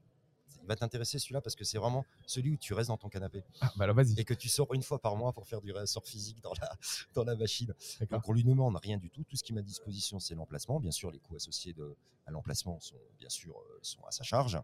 Il 0.65 0.69
va 0.69 0.77
t'intéresser 0.77 1.19
celui-là 1.19 1.43
parce 1.43 1.55
que 1.55 1.65
c'est 1.65 1.77
vraiment 1.77 2.07
celui 2.27 2.51
où 2.51 2.57
tu 2.57 2.73
restes 2.73 2.89
dans 2.89 2.97
ton 2.97 3.11
canapé 3.11 3.45
Ah, 3.61 3.71
bah 3.77 3.85
alors 3.85 3.95
vas-y. 3.97 4.19
et 4.19 4.25
que 4.25 4.33
tu 4.33 4.49
sors 4.49 4.73
une 4.73 4.83
fois 4.83 4.99
par 4.99 5.15
mois 5.15 5.35
pour 5.35 5.47
faire 5.47 5.61
du 5.61 5.73
réassort 5.73 6.07
physique 6.07 6.41
dans 6.41 6.55
la, 6.61 6.73
dans 7.15 7.25
la 7.25 7.37
machine. 7.37 7.75
Donc 8.11 8.27
on 8.29 8.33
lui 8.33 8.45
demande 8.45 8.75
rien 8.77 8.97
du 8.97 9.11
tout. 9.11 9.25
Tout 9.25 9.37
ce 9.37 9.43
qui 9.45 9.53
met 9.53 9.61
à 9.61 9.62
disposition, 9.62 10.19
c'est 10.19 10.35
l'emplacement. 10.35 10.81
Bien 10.81 10.91
sûr, 10.91 11.11
les 11.11 11.19
coûts 11.19 11.37
associés 11.37 11.75
de, 11.75 11.95
à 12.27 12.31
l'emplacement 12.31 12.81
sont 12.81 12.97
bien 13.19 13.29
sûr 13.29 13.55
euh, 13.59 13.79
sont 13.83 14.03
à 14.05 14.11
sa 14.11 14.25
charge. 14.25 14.59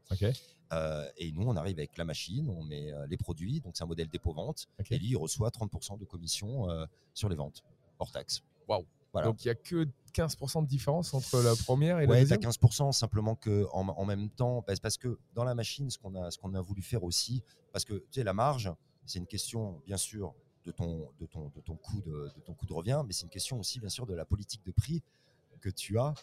Euh, 0.72 1.11
et 1.18 1.32
nous, 1.32 1.42
on 1.42 1.57
arrive 1.57 1.78
avec 1.78 1.98
la 1.98 2.05
machine, 2.05 2.48
on 2.48 2.64
met 2.64 2.92
euh, 2.92 3.07
les 3.07 3.18
produits. 3.18 3.61
Donc 3.61 3.76
c'est 3.76 3.84
un 3.84 3.86
modèle 3.88 4.09
dépôt-vente. 4.09 4.68
Et 4.90 4.98
lui, 4.98 5.09
il 5.09 5.16
reçoit 5.16 5.51
30% 5.51 5.98
de 5.98 6.05
commission 6.07 6.70
euh, 6.70 6.86
sur 7.12 7.28
les 7.28 7.36
ventes 7.36 7.62
hors 7.98 8.11
taxe. 8.11 8.42
Waouh. 8.68 8.86
Voilà. 9.12 9.26
Donc 9.28 9.44
il 9.44 9.48
n'y 9.48 9.53
a 9.53 9.55
que 9.57 9.86
15% 10.11 10.62
de 10.62 10.68
différence 10.68 11.14
entre 11.14 11.40
la 11.42 11.54
première 11.56 11.98
et 12.00 12.06
la 12.06 12.11
Ouais, 12.11 12.24
t'as 12.26 12.36
deuxième 12.36 12.52
15%, 12.52 12.92
simplement 12.92 13.34
que 13.34 13.66
en, 13.72 13.88
en 13.88 14.04
même 14.04 14.30
temps, 14.30 14.62
parce 14.62 14.96
que 14.98 15.18
dans 15.34 15.44
la 15.44 15.54
machine, 15.54 15.90
ce 15.90 15.98
qu'on 15.98 16.14
a, 16.14 16.30
ce 16.30 16.38
qu'on 16.38 16.54
a 16.54 16.61
voulu 16.61 16.82
faire 16.82 17.04
aussi, 17.04 17.42
parce 17.72 17.84
que 17.84 17.94
tu 17.94 18.06
sais, 18.12 18.24
la 18.24 18.32
marge, 18.34 18.72
c'est 19.06 19.18
une 19.18 19.26
question, 19.26 19.80
bien 19.86 19.96
sûr, 19.96 20.34
de 20.64 20.72
ton, 20.72 21.11
de 21.18 21.26
ton, 21.26 21.48
de 21.54 21.61
ton 21.61 21.76
coût 21.76 22.00
de, 22.02 22.30
de 22.36 22.40
ton 22.44 22.54
coût 22.54 22.66
de 22.66 22.72
revient, 22.72 23.02
mais 23.06 23.12
c'est 23.12 23.24
une 23.24 23.30
question 23.30 23.58
aussi, 23.58 23.80
bien 23.80 23.88
sûr, 23.88 24.06
de 24.06 24.14
la 24.14 24.24
politique 24.24 24.64
de 24.64 24.72
prix 24.72 25.02
que 25.61 25.70
tu 25.70 25.98
as 25.98 26.14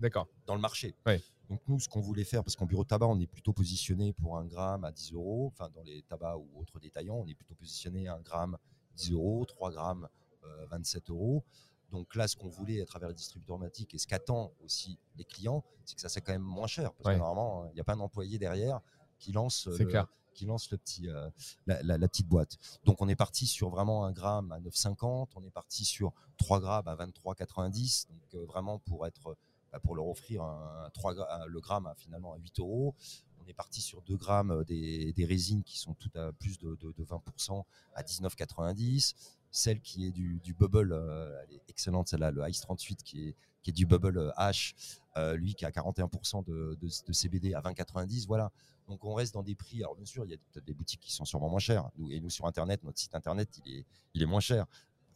D'accord. 0.00 0.26
dans 0.46 0.54
le 0.54 0.60
marché. 0.60 0.94
Ouais. 1.06 1.22
Donc 1.48 1.60
nous, 1.66 1.80
ce 1.80 1.88
qu'on 1.88 2.00
voulait 2.00 2.24
faire, 2.24 2.44
parce 2.44 2.54
qu'en 2.56 2.66
bureau 2.66 2.84
de 2.84 2.88
tabac, 2.88 3.06
on 3.06 3.18
est 3.18 3.26
plutôt 3.26 3.52
positionné 3.52 4.12
pour 4.12 4.38
un 4.38 4.44
gramme 4.44 4.84
à 4.84 4.92
10 4.92 5.14
euros, 5.14 5.48
enfin 5.52 5.68
dans 5.74 5.82
les 5.82 6.02
tabacs 6.02 6.38
ou 6.38 6.60
autres 6.60 6.78
détaillants, 6.78 7.16
on 7.16 7.26
est 7.26 7.34
plutôt 7.34 7.54
positionné 7.56 8.06
à 8.06 8.14
un 8.14 8.20
gramme 8.20 8.56
10 8.96 9.12
euros, 9.12 9.44
3 9.44 9.72
grammes 9.72 10.08
euh, 10.44 10.66
27 10.70 11.10
euros. 11.10 11.44
Donc 11.90 12.14
là, 12.14 12.28
ce 12.28 12.36
qu'on 12.36 12.48
voulait 12.48 12.80
à 12.80 12.86
travers 12.86 13.08
les 13.08 13.14
distributeurs 13.14 13.56
automatiques 13.56 13.94
et 13.94 13.98
ce 13.98 14.06
qu'attendent 14.06 14.52
aussi 14.64 14.98
les 15.16 15.24
clients, 15.24 15.64
c'est 15.84 15.94
que 15.96 16.00
ça 16.00 16.08
c'est 16.08 16.20
quand 16.20 16.32
même 16.32 16.42
moins 16.42 16.66
cher, 16.66 16.92
parce 16.92 17.06
Ouais. 17.08 17.14
que 17.14 17.18
normalement, 17.18 17.68
il 17.70 17.74
n'y 17.74 17.80
a 17.80 17.84
pas 17.84 17.94
un 17.94 18.00
employé 18.00 18.38
derrière 18.38 18.80
qui 19.18 19.32
lance 19.32 19.66
euh, 19.66 19.76
le- 19.78 19.84
clair. 19.86 20.06
qui 20.32 20.46
lance 20.46 20.70
le 20.70 20.78
petit, 20.78 21.08
euh, 21.08 21.28
la, 21.66 21.82
la- 21.82 21.98
la 21.98 22.08
petite 22.08 22.28
boîte. 22.28 22.56
Donc 22.84 23.02
on 23.02 23.08
est 23.08 23.16
parti 23.16 23.46
sur 23.46 23.68
vraiment 23.70 24.04
un 24.04 24.12
gramme 24.12 24.52
à 24.52 24.60
9,50, 24.60 25.28
on 25.34 25.44
est 25.44 25.50
parti 25.50 25.84
sur 25.84 26.12
3 26.38 26.60
grammes 26.60 26.86
à 26.88 26.94
23,90, 26.94 28.06
donc 28.08 28.34
euh, 28.34 28.44
vraiment 28.46 28.78
pour 28.78 29.06
être 29.06 29.36
bah, 29.72 29.78
pour 29.80 29.94
leur 29.94 30.06
offrir 30.08 30.42
un, 30.42 30.84
un 30.86 30.90
3 30.90 31.14
gra- 31.14 31.42
un- 31.42 31.46
le 31.46 31.60
gramme 31.60 31.86
à, 31.86 31.94
finalement 31.94 32.32
à 32.32 32.38
8 32.38 32.58
euros. 32.60 32.94
On 33.42 33.46
est 33.46 33.52
parti 33.54 33.80
sur 33.80 34.02
2 34.02 34.16
grammes 34.16 34.64
des, 34.64 35.12
des 35.12 35.24
résines 35.24 35.62
qui 35.64 35.78
sont 35.78 35.94
toutes 35.94 36.16
à 36.16 36.32
plus 36.32 36.58
de, 36.58 36.76
de- 36.76 36.92
de 36.92 37.04
20% 37.04 37.64
à 37.94 38.02
19,90. 38.02 39.14
Celle 39.50 39.80
qui 39.80 40.06
est 40.06 40.12
du, 40.12 40.54
bubble, 40.54 40.92
euh, 40.92 41.42
elle 41.42 41.56
est 41.56 41.62
excellente 41.68 42.08
celle-là, 42.08 42.30
le 42.30 42.48
Ice 42.48 42.60
38 42.60 43.02
qui 43.02 43.28
est, 43.28 43.34
qui 43.62 43.70
est 43.70 43.72
du 43.72 43.84
bubble 43.84 44.18
euh, 44.18 44.30
H, 44.38 44.74
euh, 45.16 45.34
lui 45.34 45.54
qui 45.54 45.64
a 45.64 45.70
41% 45.70 46.44
de, 46.44 46.78
de, 46.80 46.88
de 47.06 47.12
CBD 47.12 47.54
à 47.54 47.60
20,90. 47.60 48.26
Voilà. 48.26 48.52
Donc 48.88 49.04
on 49.04 49.14
reste 49.14 49.34
dans 49.34 49.42
des 49.42 49.56
prix. 49.56 49.82
Alors 49.82 49.96
bien 49.96 50.04
sûr, 50.04 50.24
il 50.24 50.30
y 50.30 50.34
a 50.34 50.36
peut-être 50.52 50.64
des 50.64 50.74
boutiques 50.74 51.00
qui 51.00 51.12
sont 51.12 51.24
sûrement 51.24 51.48
moins 51.48 51.58
chères. 51.58 51.90
Nous, 51.96 52.10
et 52.12 52.20
nous 52.20 52.30
sur 52.30 52.46
Internet, 52.46 52.82
notre 52.84 52.98
site 52.98 53.14
Internet, 53.14 53.48
il 53.64 53.78
est, 53.78 53.86
il 54.14 54.22
est 54.22 54.26
moins 54.26 54.40
cher. 54.40 54.66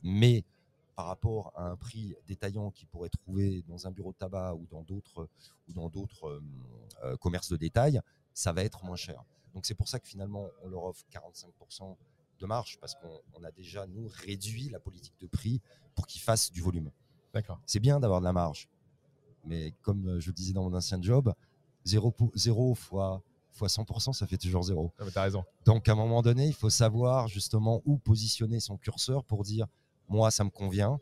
Mais 0.03 0.45
par 0.97 1.07
rapport 1.07 1.53
à 1.57 1.67
un 1.67 1.77
prix 1.77 2.15
détaillant 2.27 2.71
qui 2.71 2.87
pourrait 2.87 3.09
trouver 3.09 3.63
dans 3.69 3.87
un 3.87 3.91
bureau 3.91 4.13
de 4.13 4.17
tabac 4.17 4.55
ou 4.55 4.67
dans 4.69 4.83
d'autres 5.89 6.41
commerces 7.21 7.49
de 7.49 7.57
détail, 7.57 8.01
ça 8.33 8.53
va 8.53 8.63
être 8.63 8.85
moins 8.85 8.95
cher. 8.95 9.25
Donc 9.55 9.67
c'est 9.67 9.75
pour 9.75 9.89
ça 9.89 9.99
que 9.99 10.07
finalement 10.07 10.49
on 10.63 10.69
leur 10.69 10.85
offre 10.85 11.05
45% 11.13 11.97
de 12.45 12.49
marge 12.49 12.79
parce 12.81 12.95
qu'on 12.95 13.21
on 13.35 13.43
a 13.43 13.51
déjà 13.51 13.87
nous 13.87 14.09
réduit 14.09 14.69
la 14.69 14.79
politique 14.79 15.15
de 15.21 15.27
prix 15.27 15.61
pour 15.95 16.07
qu'ils 16.07 16.21
fassent 16.21 16.53
du 16.53 16.61
volume. 16.61 16.91
D'accord. 17.33 17.59
C'est 17.67 17.81
bien 17.81 17.99
d'avoir 18.01 18.21
de 18.21 18.25
la 18.25 18.33
marge, 18.33 18.69
mais 19.45 19.73
comme 19.83 20.07
euh, 20.07 20.21
je 20.21 20.29
le 20.29 20.35
disais 20.35 20.53
dans 20.53 20.65
mon 20.69 20.77
ancien 20.77 21.01
job, 21.01 21.33
0, 21.85 22.15
0 22.35 22.75
fois, 22.75 23.23
fois 23.51 23.69
100%, 23.69 24.13
ça 24.13 24.27
fait 24.27 24.37
toujours 24.37 24.63
0. 24.63 24.93
Ah, 24.99 25.23
raison. 25.23 25.45
Donc 25.65 25.89
à 25.89 25.93
un 25.93 25.97
moment 25.97 26.23
donné, 26.23 26.47
il 26.47 26.55
faut 26.55 26.71
savoir 26.71 27.29
justement 27.29 27.83
où 27.87 27.97
positionner 27.99 28.61
son 28.61 28.77
curseur 28.77 29.25
pour 29.25 29.43
dire 29.43 29.67
moi 30.09 30.31
ça 30.31 30.45
me 30.45 30.51
convient, 30.51 30.99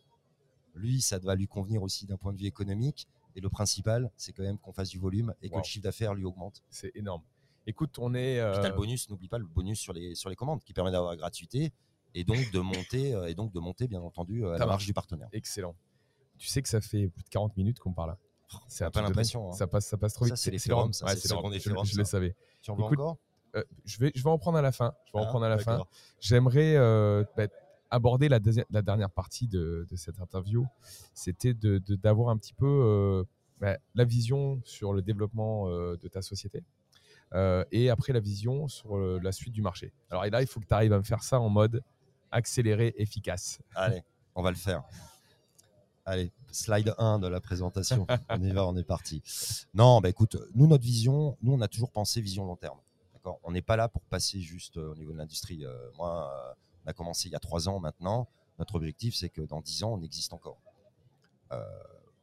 lui 0.75 1.03
ça 1.03 1.19
va 1.19 1.35
lui 1.35 1.49
convenir 1.49 1.83
aussi 1.83 2.07
d'un 2.07 2.17
point 2.17 2.33
de 2.33 2.39
vue 2.39 2.47
économique. 2.47 3.09
Et 3.35 3.41
le 3.41 3.49
principal, 3.49 4.11
c'est 4.17 4.33
quand 4.33 4.43
même 4.43 4.59
qu'on 4.59 4.73
fasse 4.75 4.91
du 4.91 4.99
volume 4.99 5.35
et 5.41 5.49
que 5.49 5.57
le 5.57 5.63
chiffre 5.63 5.83
d'affaires 5.83 6.15
lui 6.15 6.25
augmente. 6.25 6.63
C'est 6.69 6.95
énorme. 6.95 7.23
Écoute, 7.67 7.99
on 7.99 8.15
est. 8.15 8.39
euh, 8.41 8.61
Puis 8.61 8.69
le 8.71 8.75
bonus, 8.77 9.09
n'oublie 9.11 9.29
pas 9.29 9.39
le 9.39 9.47
bonus 9.47 9.79
sur 9.79 9.93
les, 9.93 10.15
sur 10.15 10.29
les 10.31 10.37
commandes 10.37 10.63
qui 10.65 10.73
permet 10.73 10.91
d'avoir 10.91 11.11
la 11.13 11.17
gratuité 11.17 11.73
et 12.15 12.25
donc 12.25 12.51
de 12.53 12.59
monter, 12.61 13.15
euh, 13.15 13.27
et 13.29 13.35
donc 13.35 13.53
de 13.53 13.61
monter 13.61 13.87
bien 13.89 14.01
entendu 14.03 14.45
euh, 14.45 14.53
Ça 14.55 14.59
la 14.61 14.67
marge 14.67 14.85
du 14.87 14.93
partenaire. 14.93 15.29
Excellent. 15.33 15.75
Tu 16.39 16.49
sais 16.49 16.61
que 16.63 16.69
ça 16.69 16.81
fait 16.81 17.09
plus 17.09 17.23
de 17.25 17.29
40 17.29 17.57
minutes 17.57 17.79
qu'on 17.79 17.93
parle. 17.93 18.17
C'est 18.69 18.81
T'as 18.81 18.89
un 18.89 18.91
pas 18.91 19.01
de 19.01 19.05
l'impression, 19.07 19.49
hein. 19.49 19.53
Ça 19.53 19.67
passe, 19.67 19.87
ça 19.87 19.97
passe 19.97 20.13
trop 20.15 20.27
Ça, 20.27 20.35
vite. 20.35 20.43
c'est 20.43 20.51
les 20.51 20.59
le 20.59 20.63
forums, 20.75 20.93
ça, 20.93 21.07
Ouais, 21.07 21.13
c'est 21.17 21.29
c'est 21.29 21.35
le 21.35 21.59
Je, 21.59 21.61
je 21.93 21.99
le 21.99 22.05
ça. 22.05 22.11
savais. 22.11 22.35
Tu 22.61 22.71
en 22.71 22.75
veux 22.75 22.85
Écoute, 22.85 22.99
encore? 22.99 23.17
Euh, 23.55 23.63
je, 23.85 23.99
vais, 23.99 24.13
je 24.15 24.23
vais 24.23 24.31
en 24.31 24.39
prendre 24.39 24.59
à 24.59 24.63
la 24.63 24.73
fin. 24.73 24.93
Je 25.07 25.13
vais 25.13 25.21
en 25.21 25.25
Ah, 25.25 25.29
prendre 25.29 25.45
à 25.45 25.49
la 25.49 25.59
fin. 25.59 25.85
J'aimerais 26.21 26.75
euh, 26.77 27.25
bah, 27.37 27.47
aborder 27.91 28.29
la, 28.29 28.41
dernière 28.41 29.11
partie 29.11 29.47
de, 29.49 29.87
de 29.91 29.97
cette 29.97 30.21
interview. 30.21 30.67
C'était 31.15 31.55
d'avoir 31.55 31.81
de, 31.81 31.95
d'avoir 31.97 32.29
un 32.31 32.37
petit 32.37 32.55
peu 32.55 32.67
euh, 32.67 33.25
bah, 33.61 33.79
la 33.95 34.05
vision 34.05 34.61
sur 34.65 34.93
le 34.93 35.01
développement 35.03 35.69
de 35.71 36.09
ta 36.09 36.21
société. 36.23 36.63
Euh, 37.35 37.65
et 37.73 37.91
après 37.91 38.13
la 38.13 38.21
vision 38.21 38.69
sur 38.69 38.97
euh, 38.97 39.21
la 39.23 39.33
suite 39.33 39.53
du 39.53 39.63
marché. 39.63 39.93
Alors 40.11 40.25
et 40.25 40.31
là, 40.31 40.43
il 40.43 40.47
faut 40.47 40.61
que 40.61 40.67
tu 40.67 40.75
arrives 40.75 40.93
à 40.93 40.99
me 40.99 41.05
faire 41.05 41.23
ça 41.23 41.41
en 41.41 41.49
mode 41.49 41.83
accéléré, 42.31 42.95
efficace. 42.97 43.61
Allez, 43.75 44.03
on 44.35 44.43
va 44.43 44.51
le 44.51 44.57
faire. 44.57 44.83
Allez, 46.05 46.33
slide 46.51 46.95
1 46.99 47.21
de 47.21 47.29
la 47.29 47.41
présentation. 47.41 48.07
on 48.29 48.43
y 48.43 48.51
va, 48.51 48.67
on 48.67 48.77
est 48.77 48.85
parti. 48.85 49.23
Non, 49.73 50.01
bah 50.01 50.09
écoute, 50.09 50.37
nous, 50.55 50.67
notre 50.67 50.83
vision, 50.83 51.37
nous, 51.43 51.53
on 51.53 51.61
a 51.61 51.69
toujours 51.69 51.91
pensé 51.91 52.21
vision 52.21 52.45
long 52.45 52.57
terme. 52.57 52.79
D'accord? 53.15 53.39
On 53.45 53.53
n'est 53.53 53.63
pas 53.63 53.77
là 53.77 53.89
pour 53.89 54.03
passer 54.03 54.41
juste 54.41 54.79
euh, 54.79 54.93
au 54.93 54.95
niveau 54.97 55.13
de 55.13 55.19
l'industrie. 55.19 55.65
Euh, 55.65 55.91
moi, 55.97 56.33
euh, 56.33 56.55
on 56.85 56.91
a 56.91 56.93
commencé 56.93 57.29
il 57.29 57.33
y 57.33 57.37
a 57.37 57.41
trois 57.41 57.69
ans 57.69 57.79
maintenant. 57.79 58.29
Notre 58.59 58.75
objectif, 58.75 59.15
c'est 59.15 59.29
que 59.29 59.43
dans 59.43 59.61
dix 59.61 59.85
ans, 59.85 59.93
on 59.93 60.03
existe 60.03 60.33
encore. 60.33 60.59
Euh, 61.53 61.65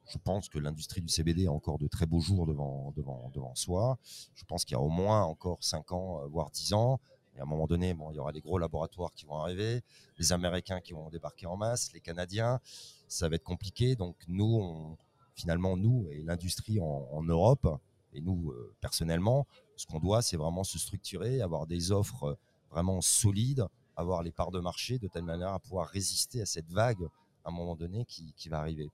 je 0.10 0.18
pense 0.18 0.49
que 0.49 0.57
l'industrie 0.57 1.01
du 1.01 1.07
CBD 1.07 1.45
a 1.45 1.51
encore 1.51 1.78
de 1.78 1.88
très 1.88 2.05
beaux 2.07 2.20
jours 2.20 2.47
devant, 2.47 2.91
devant, 2.97 3.30
devant 3.34 3.53
soi. 3.55 3.97
Je 4.34 4.43
pense 4.43 4.66
qu'il 4.66 4.74
y 4.74 4.78
a 4.78 4.82
au 4.82 4.89
moins 4.89 5.24
encore 5.24 5.64
5 5.64 5.91
ans, 5.91 6.22
euh, 6.24 6.28
voire 6.28 6.49
10 6.49 6.74
ans. 6.74 6.99
Et 7.36 7.39
à 7.39 7.43
un 7.43 7.45
moment 7.45 7.68
donné, 7.68 7.95
il 8.12 8.16
y 8.16 8.20
aura 8.20 8.32
les 8.32 8.41
gros 8.41 8.57
laboratoires 8.57 9.14
qui 9.14 9.26
vont 9.26 9.38
arriver, 9.38 9.84
les 10.18 10.34
Américains 10.34 10.82
qui 10.82 10.93
vont 10.93 11.10
débarquer 11.10 11.45
en 11.45 11.57
masse, 11.57 11.93
les 11.93 12.01
Canadiens. 12.01 12.60
Ça 13.07 13.30
va 13.30 13.36
être 13.36 13.43
compliqué. 13.43 13.95
Donc 13.95 14.16
nous, 14.28 14.97
finalement, 15.36 15.78
nous 15.78 16.07
et 16.12 16.24
l'industrie 16.24 16.80
en, 16.82 17.24
Europe, 17.24 17.68
et 18.14 18.22
nous 18.22 18.49
euh, 18.51 18.74
personnellement, 18.82 19.45
ce 19.76 19.86
qu'on 19.86 19.99
doit, 19.99 20.24
c'est 20.24 20.38
vraiment 20.38 20.64
se 20.64 20.80
structurer, 20.80 21.41
avoir 21.41 21.68
des 21.68 21.91
offres 21.91 22.24
euh, 22.24 22.36
vraiment 22.72 22.99
solides, 22.99 23.68
avoir 23.95 24.24
les 24.24 24.32
parts 24.32 24.51
de 24.51 24.60
marché 24.60 24.97
de 24.97 25.07
telle 25.07 25.24
manière 25.24 25.53
à 25.53 25.60
pouvoir 25.60 25.88
résister 25.88 26.41
à 26.41 26.47
cette 26.47 26.72
vague 26.72 27.03
à 27.45 27.49
un 27.49 27.51
moment 27.51 27.76
donné 27.76 28.05
qui 28.05 28.49
va 28.49 28.60
arriver. 28.60 28.89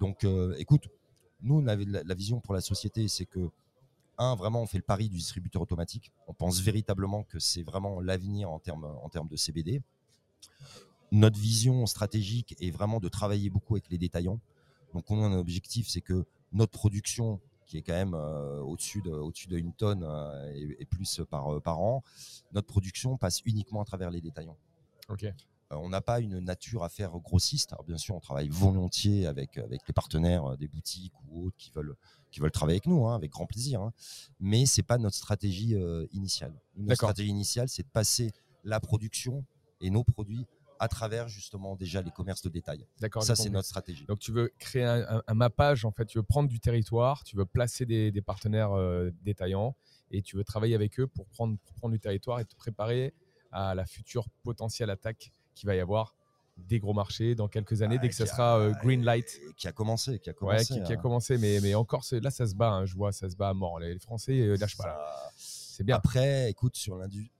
Donc, 0.00 0.24
euh, 0.24 0.54
écoute, 0.58 0.88
nous, 1.42 1.60
la, 1.62 1.76
vision 2.14 2.40
pour 2.40 2.54
la 2.54 2.60
société, 2.60 3.08
c'est 3.08 3.26
que, 3.26 3.50
un, 4.18 4.34
vraiment, 4.34 4.62
on 4.62 4.66
fait 4.66 4.78
le 4.78 4.84
pari 4.84 5.08
du 5.08 5.16
distributeur 5.16 5.62
automatique. 5.62 6.12
On 6.26 6.34
pense 6.34 6.60
véritablement 6.60 7.22
que 7.22 7.38
c'est 7.38 7.62
vraiment 7.62 8.00
l'avenir 8.00 8.50
en 8.50 8.58
termes, 8.58 8.84
en 8.84 9.24
de 9.24 9.36
CBD. 9.36 9.82
Notre 11.12 11.38
vision 11.38 11.86
stratégique 11.86 12.56
est 12.60 12.70
vraiment 12.70 13.00
de 13.00 13.08
travailler 13.08 13.48
beaucoup 13.50 13.74
avec 13.74 13.88
les 13.90 13.98
détaillants. 13.98 14.40
Donc, 14.94 15.10
on 15.10 15.22
a 15.22 15.26
un 15.26 15.38
objectif, 15.38 15.88
c'est 15.88 16.00
que 16.00 16.24
notre 16.52 16.72
production, 16.72 17.40
qui 17.66 17.78
est 17.78 17.82
quand 17.82 17.92
même 17.92 18.14
euh, 18.14 18.60
au-dessus 18.60 19.02
de, 19.02 19.10
au 19.10 19.30
d'une 19.30 19.72
tonne 19.72 20.02
euh, 20.02 20.52
et, 20.54 20.82
et, 20.82 20.84
plus 20.86 21.20
par, 21.30 21.60
par 21.62 21.80
an, 21.80 22.02
notre 22.52 22.66
production 22.66 23.16
passe 23.16 23.40
uniquement 23.44 23.82
à 23.82 23.84
travers 23.84 24.10
les 24.10 24.20
détaillants. 24.20 24.56
Ok. 25.08 25.26
Euh, 25.72 25.76
on 25.76 25.88
n'a 25.88 26.00
pas 26.00 26.20
une 26.20 26.38
nature 26.38 26.84
à 26.84 26.88
faire 26.88 27.10
grossiste. 27.18 27.72
Alors 27.72 27.84
bien 27.84 27.98
sûr, 27.98 28.14
on 28.14 28.20
travaille 28.20 28.48
volontiers 28.48 29.26
avec 29.26 29.58
avec 29.58 29.82
les 29.86 29.92
partenaires 29.92 30.44
euh, 30.44 30.56
des 30.56 30.68
boutiques 30.68 31.14
ou 31.26 31.46
autres 31.46 31.56
qui 31.56 31.70
veulent 31.72 31.94
qui 32.30 32.40
veulent 32.40 32.50
travailler 32.50 32.76
avec 32.76 32.86
nous, 32.86 33.06
hein, 33.06 33.14
avec 33.14 33.30
grand 33.30 33.46
plaisir. 33.46 33.82
Hein. 33.82 33.92
Mais 34.40 34.66
c'est 34.66 34.82
pas 34.82 34.98
notre 34.98 35.16
stratégie 35.16 35.74
euh, 35.74 36.06
initiale. 36.12 36.54
Notre 36.76 36.96
stratégie 36.96 37.30
initiale, 37.30 37.68
c'est 37.68 37.82
de 37.82 37.88
passer 37.88 38.32
la 38.64 38.80
production 38.80 39.44
et 39.80 39.90
nos 39.90 40.04
produits 40.04 40.46
à 40.80 40.88
travers 40.88 41.28
justement 41.28 41.76
déjà 41.76 42.02
les 42.02 42.10
commerces 42.10 42.42
de 42.42 42.48
détail. 42.48 42.86
D'accord. 43.00 43.22
Ça, 43.22 43.34
c'est 43.34 43.50
notre 43.50 43.68
stratégie. 43.68 44.04
Donc, 44.06 44.18
tu 44.18 44.32
veux 44.32 44.52
créer 44.58 44.84
un, 44.84 45.02
un, 45.08 45.22
un, 45.26 45.34
mappage, 45.34 45.84
en 45.84 45.90
fait, 45.90 46.06
tu 46.06 46.18
veux 46.18 46.24
prendre 46.24 46.48
du 46.48 46.60
territoire, 46.60 47.24
tu 47.24 47.36
veux 47.36 47.46
placer 47.46 47.84
des, 47.86 48.12
des 48.12 48.22
partenaires 48.22 48.72
euh, 48.72 49.10
détaillants 49.22 49.76
et 50.10 50.22
tu 50.22 50.36
veux 50.36 50.44
travailler 50.44 50.74
avec 50.74 50.98
eux 51.00 51.06
pour 51.06 51.26
prendre, 51.26 51.58
pour 51.58 51.74
prendre 51.74 51.92
du 51.92 52.00
territoire 52.00 52.40
et 52.40 52.44
te 52.44 52.54
préparer 52.54 53.14
à 53.50 53.74
la 53.74 53.86
future 53.86 54.28
potentielle 54.42 54.90
attaque 54.90 55.32
qu'il 55.58 55.66
va 55.66 55.74
y 55.74 55.80
avoir 55.80 56.14
des 56.56 56.80
gros 56.80 56.92
marchés 56.92 57.34
dans 57.34 57.48
quelques 57.48 57.82
années, 57.82 57.96
ah, 57.98 58.02
dès 58.02 58.08
que 58.08 58.14
ça 58.14 58.26
sera 58.26 58.58
euh, 58.58 58.72
green 58.82 59.04
light. 59.04 59.40
Qui 59.56 59.68
a 59.68 59.72
commencé, 59.72 60.18
qui 60.18 60.30
a 60.30 60.32
commencé. 60.32 60.74
Ouais, 60.74 60.80
qui, 60.80 60.86
qui 60.86 60.92
a 60.92 60.96
commencé, 60.96 61.38
mais, 61.38 61.60
mais 61.60 61.74
encore, 61.74 62.04
là, 62.10 62.30
ça 62.30 62.46
se 62.46 62.54
bat, 62.54 62.70
hein, 62.70 62.84
je 62.84 62.94
vois, 62.94 63.12
ça 63.12 63.28
se 63.28 63.36
bat 63.36 63.50
à 63.50 63.54
mort. 63.54 63.78
Les, 63.78 63.98
Français 63.98 64.40
euh, 64.40 64.56
lâchent 64.56 64.76
ça... 64.76 64.82
pas 64.84 64.88
là. 64.88 65.30
C'est 65.36 65.84
bien. 65.84 65.96
Après, 65.96 66.50
écoute, 66.50 66.76
sur 66.76 66.96
l'industrie, 66.96 67.30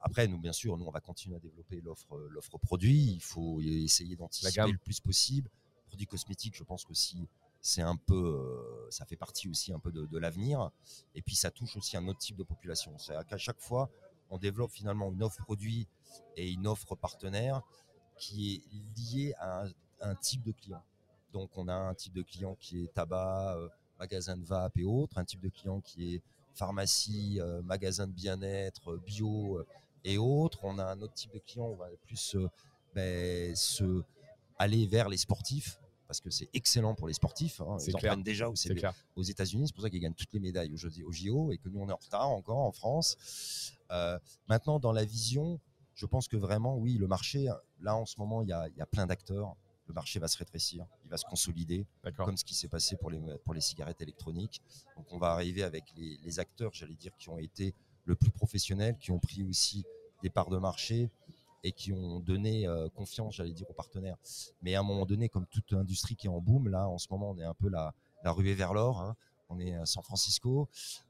après, 0.00 0.28
nous, 0.28 0.38
bien 0.38 0.52
sûr, 0.52 0.76
nous, 0.76 0.84
on 0.84 0.92
va 0.92 1.00
continuer 1.00 1.36
à 1.36 1.40
développer 1.40 1.80
l'offre, 1.80 2.16
l'offre 2.30 2.56
produit. 2.58 3.14
Il 3.14 3.22
faut 3.22 3.60
essayer 3.60 4.14
d'anticiper 4.14 4.70
le 4.70 4.78
plus 4.78 5.00
possible. 5.00 5.50
Produits 5.88 6.06
cosmétiques, 6.06 6.56
je 6.56 6.62
pense 6.62 6.84
que 6.84 6.94
si 6.94 7.28
c'est 7.60 7.82
un 7.82 7.96
peu, 7.96 8.14
euh, 8.14 8.86
ça 8.90 9.04
fait 9.04 9.16
partie 9.16 9.48
aussi 9.48 9.72
un 9.72 9.80
peu 9.80 9.90
de, 9.90 10.06
de 10.06 10.18
l'avenir. 10.18 10.70
Et 11.16 11.22
puis, 11.22 11.34
ça 11.34 11.50
touche 11.50 11.76
aussi 11.76 11.96
un 11.96 12.06
autre 12.06 12.20
type 12.20 12.36
de 12.36 12.44
population. 12.44 12.96
C'est 12.98 13.14
qu'à 13.26 13.38
chaque 13.38 13.60
fois, 13.60 13.90
on 14.32 14.38
développe 14.38 14.72
finalement 14.72 15.12
une 15.12 15.22
offre 15.22 15.42
produit 15.44 15.86
et 16.36 16.50
une 16.50 16.66
offre 16.66 16.96
partenaire 16.96 17.60
qui 18.16 18.54
est 18.54 18.98
liée 18.98 19.34
à 19.38 19.64
un, 20.00 20.14
type 20.16 20.42
de 20.42 20.52
client. 20.52 20.82
Donc, 21.32 21.50
on 21.56 21.68
a 21.68 21.74
un 21.74 21.94
type 21.94 22.14
de 22.14 22.22
client 22.22 22.56
qui 22.58 22.82
est 22.82 22.92
tabac, 22.92 23.56
euh, 23.56 23.68
magasin 23.98 24.36
de 24.36 24.44
vape 24.44 24.76
et 24.78 24.84
autres, 24.84 25.18
un 25.18 25.24
type 25.24 25.40
de 25.40 25.48
client 25.50 25.80
qui 25.80 26.14
est 26.14 26.22
pharmacie, 26.54 27.40
euh, 27.40 27.62
magasin 27.62 28.06
de 28.06 28.12
bien-être, 28.12 28.96
bio 28.96 29.58
euh, 29.58 29.66
et 30.02 30.18
autres. 30.18 30.60
On 30.64 30.78
a 30.78 30.86
un 30.86 31.00
autre 31.02 31.14
type 31.14 31.32
de 31.34 31.38
client, 31.38 31.66
on 31.66 31.76
va 31.76 31.86
plus 32.06 32.36
ben, 32.94 33.54
se 33.54 34.02
aller 34.58 34.86
vers 34.86 35.08
les 35.08 35.18
sportifs 35.18 35.78
parce 36.12 36.20
que 36.20 36.28
c'est 36.28 36.50
excellent 36.52 36.94
pour 36.94 37.08
les 37.08 37.14
sportifs. 37.14 37.62
Hein. 37.62 37.78
Ils 37.86 37.96
en 37.96 37.98
prennent 37.98 38.22
déjà 38.22 38.50
au 38.50 38.54
aux 39.16 39.22
États-Unis, 39.22 39.68
c'est 39.68 39.74
pour 39.74 39.82
ça 39.82 39.88
qu'ils 39.88 40.00
gagnent 40.00 40.12
toutes 40.12 40.34
les 40.34 40.40
médailles 40.40 40.70
au, 40.74 41.08
au 41.08 41.12
JO 41.12 41.52
et 41.52 41.56
que 41.56 41.70
nous 41.70 41.80
on 41.80 41.88
est 41.88 41.92
en 41.92 41.96
retard 41.96 42.28
encore 42.28 42.58
en 42.58 42.70
France. 42.70 43.72
Euh, 43.90 44.18
maintenant, 44.46 44.78
dans 44.78 44.92
la 44.92 45.06
vision, 45.06 45.58
je 45.94 46.04
pense 46.04 46.28
que 46.28 46.36
vraiment, 46.36 46.76
oui, 46.76 46.98
le 46.98 47.06
marché, 47.06 47.48
là 47.80 47.96
en 47.96 48.04
ce 48.04 48.16
moment, 48.18 48.42
il 48.42 48.50
y 48.50 48.52
a, 48.52 48.68
il 48.68 48.76
y 48.76 48.82
a 48.82 48.86
plein 48.86 49.06
d'acteurs 49.06 49.56
le 49.88 49.94
marché 49.94 50.20
va 50.20 50.28
se 50.28 50.38
rétrécir, 50.38 50.86
il 51.04 51.10
va 51.10 51.16
se 51.16 51.24
consolider, 51.24 51.86
comme 52.16 52.36
ce 52.36 52.44
qui 52.44 52.54
s'est 52.54 52.68
passé 52.68 52.96
pour 52.96 53.10
les, 53.10 53.20
pour 53.44 53.52
les 53.52 53.60
cigarettes 53.60 54.00
électroniques. 54.00 54.62
Donc 54.96 55.06
on 55.10 55.18
va 55.18 55.32
arriver 55.32 55.64
avec 55.64 55.84
les, 55.96 56.18
les 56.22 56.38
acteurs, 56.38 56.72
j'allais 56.72 56.94
dire, 56.94 57.12
qui 57.18 57.28
ont 57.30 57.38
été 57.38 57.74
le 58.04 58.14
plus 58.14 58.30
professionnels, 58.30 58.96
qui 58.98 59.10
ont 59.10 59.18
pris 59.18 59.42
aussi 59.42 59.84
des 60.22 60.30
parts 60.30 60.50
de 60.50 60.58
marché 60.58 61.10
et 61.62 61.72
qui 61.72 61.92
ont 61.92 62.20
donné 62.20 62.66
euh, 62.66 62.88
confiance, 62.88 63.36
j'allais 63.36 63.52
dire, 63.52 63.68
aux 63.70 63.74
partenaires. 63.74 64.16
Mais 64.62 64.74
à 64.74 64.80
un 64.80 64.82
moment 64.82 65.06
donné, 65.06 65.28
comme 65.28 65.46
toute 65.46 65.72
industrie 65.72 66.16
qui 66.16 66.26
est 66.26 66.30
en 66.30 66.40
boom, 66.40 66.68
là, 66.68 66.88
en 66.88 66.98
ce 66.98 67.06
moment, 67.10 67.30
on 67.30 67.38
est 67.38 67.44
un 67.44 67.54
peu 67.54 67.68
la, 67.68 67.94
la 68.24 68.32
ruée 68.32 68.54
vers 68.54 68.74
l'or. 68.74 69.00
Hein. 69.00 69.16
On 69.48 69.60
est 69.60 69.74
à 69.74 69.86
San 69.86 70.02
Francisco. 70.02 70.68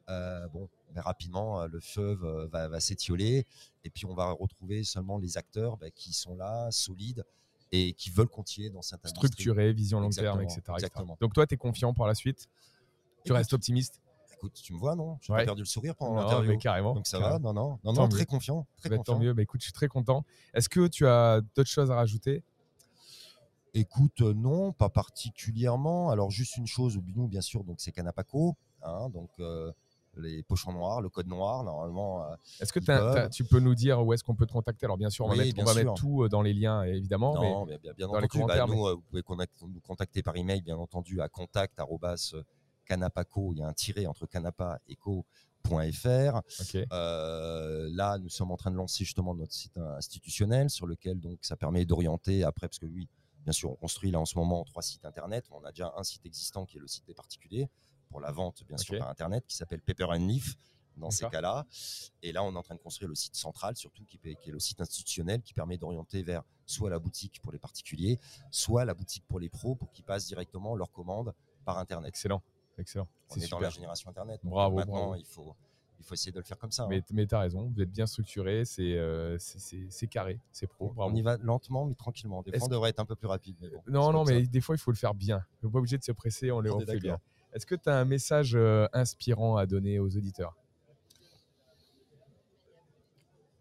Euh, 0.08 0.48
bon, 0.48 0.68
mais 0.94 1.00
rapidement, 1.00 1.64
le 1.66 1.80
feu 1.80 2.18
va, 2.50 2.68
va 2.68 2.80
s'étioler. 2.80 3.46
Et 3.84 3.90
puis, 3.90 4.04
on 4.04 4.14
va 4.14 4.32
retrouver 4.32 4.84
seulement 4.84 5.18
les 5.18 5.38
acteurs 5.38 5.76
bah, 5.76 5.90
qui 5.90 6.12
sont 6.12 6.34
là, 6.34 6.70
solides, 6.70 7.24
et 7.70 7.94
qui 7.94 8.10
veulent 8.10 8.28
continuer 8.28 8.68
dans 8.68 8.82
cette 8.82 9.00
industrie. 9.00 9.28
Structuré, 9.28 9.72
vision 9.72 10.00
long 10.00 10.10
terme, 10.10 10.42
etc. 10.42 10.58
etc. 10.58 10.72
exactement. 10.74 11.16
Donc 11.20 11.32
toi, 11.32 11.46
tu 11.46 11.54
es 11.54 11.56
confiant 11.56 11.94
pour 11.94 12.06
la 12.06 12.14
suite? 12.14 12.48
Tu 13.24 13.32
restes 13.32 13.52
optimiste? 13.52 14.01
Écoute, 14.42 14.60
tu 14.60 14.72
me 14.72 14.78
vois, 14.80 14.96
non? 14.96 15.18
J'ai 15.20 15.32
Ouais. 15.32 15.38
pas 15.40 15.44
perdu 15.44 15.62
le 15.62 15.66
sourire 15.66 15.94
pendant 15.94 16.16
l'interview. 16.16 16.50
mais 16.50 16.58
carrément. 16.58 16.94
Donc 16.94 17.06
ça 17.06 17.18
carrément. 17.20 17.38
va 17.38 17.52
Non, 17.52 17.52
non, 17.52 17.78
non, 17.84 17.92
non 17.92 18.08
très 18.08 18.26
confiant. 18.26 18.66
Très 18.76 18.88
Bah, 18.88 18.96
confiant. 18.96 19.14
tant 19.14 19.20
mieux, 19.20 19.32
bah, 19.34 19.42
écoute, 19.42 19.60
je 19.60 19.66
suis 19.66 19.72
très 19.72 19.86
content. 19.86 20.24
Est-ce 20.52 20.68
que 20.68 20.88
tu 20.88 21.06
as 21.06 21.40
d'autres 21.54 21.70
choses 21.70 21.92
à 21.92 21.94
rajouter? 21.94 22.42
Écoute, 23.72 24.20
euh, 24.20 24.34
non, 24.34 24.72
pas 24.72 24.88
particulièrement. 24.88 26.10
Alors 26.10 26.32
juste 26.32 26.56
une 26.56 26.66
chose, 26.66 26.98
nous, 27.14 27.28
bien 27.28 27.40
sûr, 27.40 27.62
donc 27.62 27.76
c'est 27.80 27.92
Canapaco, 27.92 28.56
hein, 28.82 29.08
donc 29.10 29.30
euh, 29.38 29.70
les 30.16 30.42
pochons 30.42 30.72
noirs, 30.72 31.00
le 31.00 31.08
code 31.08 31.28
noir, 31.28 31.62
normalement. 31.62 32.24
euh, 32.24 32.34
Est-ce 32.60 32.72
que 32.72 33.28
tu 33.30 33.44
peux 33.44 33.60
nous 33.60 33.76
dire 33.76 34.04
où 34.04 34.12
est-ce 34.12 34.24
qu'on 34.24 34.34
peut 34.34 34.44
te 34.46 34.52
contacter? 34.52 34.86
Alors 34.86 34.98
bien 34.98 35.08
sûr, 35.08 35.24
on 35.24 35.28
va, 35.28 35.36
mettre, 35.36 35.54
bien 35.54 35.62
on 35.62 35.66
va 35.66 35.72
sûr. 35.72 35.80
mettre 35.84 35.94
tout 35.94 36.24
euh, 36.24 36.28
dans 36.28 36.42
les 36.42 36.52
liens, 36.52 36.82
évidemment. 36.82 37.32
non, 37.34 37.64
mais 37.64 37.78
bien, 37.78 37.92
bien 37.92 38.08
dans 38.08 38.18
les. 38.18 38.26
Bah, 38.46 38.66
nous, 38.66 38.88
vous 38.88 39.02
pouvez 39.08 39.22
nous 39.68 39.80
contacter 39.80 40.22
par 40.24 40.34
email, 40.36 40.60
bien 40.62 40.76
entendu, 40.76 41.20
à 41.20 41.28
contact 41.28 41.78
arrobas, 41.78 42.34
canapaco. 42.84 43.52
Il 43.54 43.58
y 43.58 43.62
a 43.62 43.66
un 43.66 43.72
tiret 43.72 44.06
entre 44.06 44.26
canapa 44.26 44.80
et 44.86 44.96
co.fr. 44.96 46.40
Ok. 46.60 46.86
Euh, 46.92 47.88
là, 47.92 48.18
nous 48.18 48.28
sommes 48.28 48.50
en 48.50 48.56
train 48.56 48.70
de 48.70 48.76
lancer 48.76 49.04
justement 49.04 49.34
notre 49.34 49.52
site 49.52 49.78
institutionnel 49.78 50.70
sur 50.70 50.86
lequel 50.86 51.20
donc 51.20 51.38
ça 51.42 51.56
permet 51.56 51.84
d'orienter 51.84 52.44
après, 52.44 52.68
parce 52.68 52.78
que 52.78 52.86
oui, 52.86 53.08
bien 53.44 53.52
sûr, 53.52 53.70
on 53.70 53.76
construit 53.76 54.10
là 54.10 54.20
en 54.20 54.24
ce 54.24 54.36
moment 54.36 54.64
trois 54.64 54.82
sites 54.82 55.04
internet. 55.04 55.46
On 55.50 55.64
a 55.64 55.70
déjà 55.70 55.92
un 55.96 56.02
site 56.02 56.24
existant 56.26 56.64
qui 56.66 56.78
est 56.78 56.80
le 56.80 56.88
site 56.88 57.06
des 57.06 57.14
particuliers 57.14 57.68
pour 58.08 58.20
la 58.20 58.30
vente, 58.30 58.64
bien 58.66 58.76
sûr, 58.76 58.98
par 58.98 59.08
internet, 59.08 59.44
qui 59.46 59.56
s'appelle 59.56 59.82
Paper 59.82 60.06
and 60.10 60.26
Leaf. 60.26 60.56
Dans 60.98 61.10
ces 61.10 61.26
cas-là, 61.26 61.66
et 62.20 62.32
là, 62.32 62.44
on 62.44 62.52
est 62.52 62.58
en 62.58 62.62
train 62.62 62.74
de 62.74 62.80
construire 62.80 63.08
le 63.08 63.14
site 63.14 63.34
central, 63.34 63.74
surtout 63.76 64.04
qui, 64.04 64.18
qui 64.18 64.28
est 64.28 64.52
le 64.52 64.58
site 64.58 64.78
institutionnel, 64.78 65.40
qui 65.40 65.54
permet 65.54 65.78
d'orienter 65.78 66.22
vers 66.22 66.42
soit 66.66 66.90
la 66.90 66.98
boutique 66.98 67.40
pour 67.40 67.50
les 67.50 67.58
particuliers, 67.58 68.20
soit 68.50 68.84
la 68.84 68.92
boutique 68.92 69.24
pour 69.26 69.40
les 69.40 69.48
pros, 69.48 69.74
pour 69.74 69.90
qu'ils 69.90 70.04
passent 70.04 70.26
directement 70.26 70.76
leurs 70.76 70.92
commandes 70.92 71.32
par 71.64 71.78
internet. 71.78 72.10
Excellent. 72.10 72.42
Excellent. 72.78 73.08
On 73.30 73.34
C'est 73.34 73.44
est 73.44 73.48
dans 73.50 73.60
la 73.60 73.70
génération 73.70 74.10
internet. 74.10 74.40
donc 74.42 74.50
Bravo, 74.52 74.76
Maintenant, 74.76 74.92
bravo. 75.08 75.14
il 75.16 75.24
faut, 75.24 75.54
il 76.00 76.04
faut 76.04 76.14
essayer 76.14 76.32
de 76.32 76.38
le 76.38 76.44
faire 76.44 76.58
comme 76.58 76.70
ça. 76.72 76.84
hein. 76.84 76.88
Mais, 76.90 77.02
mais 77.12 77.26
tu 77.26 77.34
as 77.34 77.40
raison, 77.40 77.70
vous 77.74 77.80
êtes 77.82 77.90
bien 77.90 78.06
structuré, 78.06 78.64
c'est 78.64 78.96
euh, 78.96 79.38
carré, 80.10 80.40
c'est 80.50 80.66
pro. 80.66 80.88
On- 80.90 80.92
Bravo. 80.94 81.16
Y 81.16 81.22
va 81.22 81.36
lentement, 81.38 81.84
mais 81.86 81.94
tranquillement. 81.94 82.42
Des 82.42 82.52
fois, 82.58 82.66
on 82.66 82.68
devrait 82.68 82.90
être 82.90 83.00
un 83.00 83.04
peu 83.04 83.14
plus 83.14 83.28
rapide. 83.28 83.56
Bon, 83.60 83.82
Non, 83.86 84.12
non, 84.12 84.24
mais 84.24 84.44
ça. 84.44 84.50
des 84.50 84.60
fois, 84.60 84.74
il 84.74 84.78
faut 84.78 84.90
le 84.90 84.96
faire 84.96 85.14
bien. 85.14 85.44
On 85.62 85.66
n'est 85.66 85.72
pas 85.72 85.78
obligé 85.78 85.98
de 85.98 86.04
se 86.04 86.12
presser, 86.12 86.50
on, 86.50 86.60
le, 86.60 86.72
On 86.72 86.80
est 86.80 86.86
fait 86.86 86.98
bien. 86.98 87.18
Est-ce 87.52 87.66
que 87.66 87.74
tu 87.74 87.88
as 87.88 87.96
un 87.98 88.04
message 88.06 88.54
euh, 88.54 88.86
inspirant 88.94 89.56
à 89.56 89.66
donner 89.66 89.98
aux 89.98 90.16
auditeurs? 90.16 90.56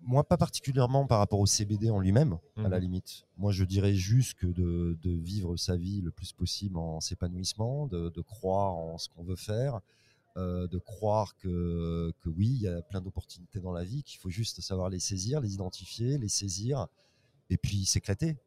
Moi, 0.03 0.23
pas 0.23 0.37
particulièrement 0.37 1.05
par 1.05 1.19
rapport 1.19 1.39
au 1.39 1.45
CBD 1.45 1.89
en 1.91 1.99
lui-même, 1.99 2.37
à 2.57 2.63
la 2.63 2.77
Mhm. 2.77 2.83
limite. 2.83 3.25
Moi, 3.37 3.51
je 3.51 3.63
dirais 3.63 3.93
juste 3.93 4.33
que 4.33 4.47
de, 4.47 4.97
de 5.01 5.11
vivre 5.11 5.55
sa 5.57 5.75
vie 5.77 6.01
le 6.01 6.11
plus 6.11 6.33
possible 6.33 6.77
en 6.77 6.99
s'épanouissement, 6.99 7.85
de, 7.87 8.09
de 8.09 8.21
croire 8.21 8.73
en 8.73 8.97
ce 8.97 9.09
qu'on 9.09 9.23
veut 9.23 9.35
faire, 9.35 9.79
euh, 10.37 10.67
de 10.67 10.79
croire 10.79 11.35
que, 11.37 12.11
que 12.21 12.29
oui, 12.29 12.47
il 12.47 12.61
y 12.61 12.67
a 12.67 12.81
plein 12.81 13.01
d'opportunités 13.01 13.59
dans 13.59 13.73
la 13.73 13.83
vie, 13.83 14.01
qu'il 14.01 14.19
faut 14.19 14.29
juste 14.29 14.59
savoir 14.61 14.89
les 14.89 14.99
saisir, 14.99 15.39
les 15.39 15.53
identifier, 15.53 16.17
les 16.17 16.29
saisir, 16.29 16.87
et 17.49 17.57
puis 17.57 17.85
s'éclater. 17.85 18.37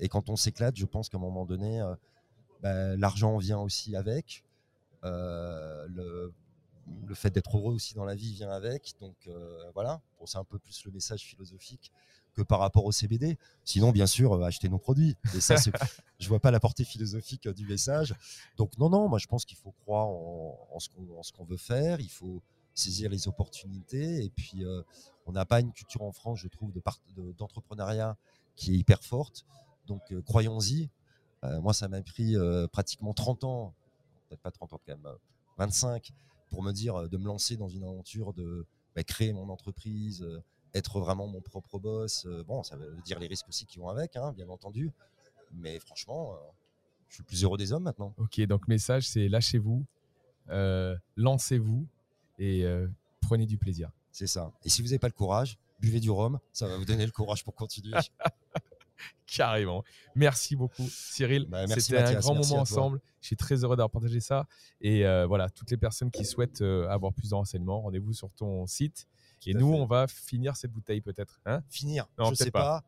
Et 0.00 0.08
quand 0.08 0.28
on 0.28 0.36
s'éclate, 0.36 0.76
je 0.76 0.86
pense 0.86 1.08
qu'à 1.08 1.16
un 1.18 1.20
moment 1.20 1.44
donné, 1.44 1.80
euh, 1.80 1.94
ben, 2.62 2.98
l'argent 3.00 3.36
vient 3.38 3.58
aussi 3.58 3.96
avec. 3.96 4.44
Euh, 5.02 5.86
le, 5.88 6.32
le 7.06 7.14
fait 7.14 7.30
d'être 7.30 7.56
heureux 7.56 7.74
aussi 7.74 7.94
dans 7.94 8.04
la 8.04 8.14
vie 8.14 8.32
vient 8.32 8.50
avec. 8.50 8.94
Donc 9.00 9.16
euh, 9.26 9.70
voilà, 9.74 10.00
bon, 10.18 10.26
c'est 10.26 10.38
un 10.38 10.44
peu 10.44 10.58
plus 10.58 10.84
le 10.84 10.92
message 10.92 11.22
philosophique 11.22 11.92
que 12.34 12.42
par 12.42 12.58
rapport 12.58 12.84
au 12.84 12.92
CBD. 12.92 13.38
Sinon, 13.64 13.92
bien 13.92 14.06
sûr, 14.06 14.32
euh, 14.32 14.42
acheter 14.44 14.68
nos 14.68 14.78
produits. 14.78 15.16
Et 15.34 15.40
ça, 15.40 15.54
je 16.18 16.28
vois 16.28 16.40
pas 16.40 16.50
la 16.50 16.60
portée 16.60 16.84
philosophique 16.84 17.46
euh, 17.46 17.52
du 17.54 17.66
message. 17.66 18.14
Donc 18.56 18.76
non, 18.78 18.90
non, 18.90 19.08
moi 19.08 19.18
je 19.18 19.26
pense 19.26 19.44
qu'il 19.44 19.56
faut 19.56 19.72
croire 19.72 20.06
en, 20.08 20.58
en 20.72 20.78
ce 20.80 21.32
qu'on 21.32 21.44
veut 21.44 21.56
faire. 21.56 22.00
Il 22.00 22.10
faut 22.10 22.42
saisir 22.74 23.08
les 23.10 23.28
opportunités. 23.28 24.24
Et 24.24 24.30
puis, 24.30 24.64
euh, 24.64 24.82
on 25.26 25.32
n'a 25.32 25.44
pas 25.44 25.60
une 25.60 25.72
culture 25.72 26.02
en 26.02 26.12
France, 26.12 26.40
je 26.40 26.48
trouve, 26.48 26.72
de 26.72 26.80
part- 26.80 27.00
de- 27.16 27.32
d'entrepreneuriat 27.32 28.16
qui 28.56 28.74
est 28.74 28.76
hyper 28.76 29.02
forte. 29.02 29.44
Donc 29.86 30.02
croyons-y. 30.24 30.90
Moi, 31.60 31.74
ça 31.74 31.88
m'a 31.88 32.00
pris 32.00 32.36
pratiquement 32.72 33.12
30 33.12 33.44
ans, 33.44 33.74
peut-être 34.28 34.40
pas 34.40 34.50
30 34.50 34.72
ans 34.72 34.80
quand 34.86 34.92
même, 34.92 35.06
euh, 35.06 35.14
25, 35.58 36.12
pour 36.50 36.62
me 36.62 36.72
dire 36.72 36.96
euh, 36.96 37.08
de 37.08 37.16
me 37.16 37.26
lancer 37.26 37.56
dans 37.56 37.68
une 37.68 37.84
aventure 37.84 38.32
de 38.32 38.66
bah, 38.94 39.04
créer 39.04 39.32
mon 39.32 39.48
entreprise, 39.48 40.22
euh, 40.22 40.42
être 40.74 41.00
vraiment 41.00 41.26
mon 41.26 41.40
propre 41.40 41.78
boss. 41.78 42.26
Euh, 42.26 42.42
bon, 42.44 42.62
ça 42.62 42.76
veut 42.76 42.96
dire 43.04 43.18
les 43.18 43.26
risques 43.26 43.48
aussi 43.48 43.66
qui 43.66 43.78
vont 43.78 43.88
avec, 43.88 44.16
hein, 44.16 44.32
bien 44.32 44.48
entendu. 44.48 44.92
Mais 45.52 45.78
franchement, 45.78 46.36
je 47.08 47.14
suis 47.14 47.22
le 47.22 47.26
plus 47.26 47.44
heureux 47.44 47.58
des 47.58 47.72
hommes 47.72 47.84
maintenant. 47.84 48.12
Ok, 48.18 48.40
donc 48.42 48.66
message, 48.66 49.08
c'est 49.08 49.28
lâchez-vous, 49.28 49.84
euh, 50.50 50.96
lancez-vous 51.16 51.86
et 52.38 52.64
euh, 52.64 52.88
prenez 53.20 53.46
du 53.46 53.56
plaisir. 53.56 53.90
C'est 54.10 54.26
ça. 54.26 54.52
Et 54.64 54.68
si 54.68 54.82
vous 54.82 54.88
n'avez 54.88 54.98
pas 54.98 55.08
le 55.08 55.12
courage, 55.12 55.58
buvez 55.80 56.00
du 56.00 56.10
rhum, 56.10 56.38
ça 56.52 56.66
va 56.66 56.76
vous 56.76 56.84
donner 56.84 57.06
le 57.06 57.12
courage 57.12 57.44
pour 57.44 57.54
continuer. 57.54 57.94
Carrément. 59.26 59.82
Merci 60.14 60.54
beaucoup, 60.56 60.86
Cyril. 60.88 61.46
Bah, 61.48 61.66
C'était 61.66 61.98
un 61.98 62.14
grand 62.14 62.34
moment 62.34 62.60
ensemble. 62.60 63.00
Je 63.20 63.26
suis 63.28 63.36
très 63.36 63.64
heureux 63.64 63.76
d'avoir 63.76 63.90
partagé 63.90 64.20
ça. 64.20 64.46
Et 64.80 65.06
euh, 65.06 65.26
voilà, 65.26 65.48
toutes 65.50 65.70
les 65.70 65.76
personnes 65.78 66.10
qui 66.10 66.24
souhaitent 66.24 66.60
euh, 66.60 66.86
avoir 66.88 67.12
plus 67.12 67.30
de 67.30 67.34
renseignements, 67.34 67.80
rendez-vous 67.80 68.12
sur 68.12 68.32
ton 68.34 68.66
site. 68.66 69.06
Et 69.46 69.52
Tout 69.52 69.58
nous, 69.58 69.72
fait. 69.72 69.80
on 69.80 69.86
va 69.86 70.06
finir 70.06 70.56
cette 70.56 70.70
bouteille 70.72 71.00
peut-être. 71.00 71.40
Hein? 71.44 71.62
Finir, 71.68 72.06
Non, 72.18 72.30
je 72.30 72.34
sais 72.34 72.50
pas. 72.50 72.80
pas. 72.80 72.84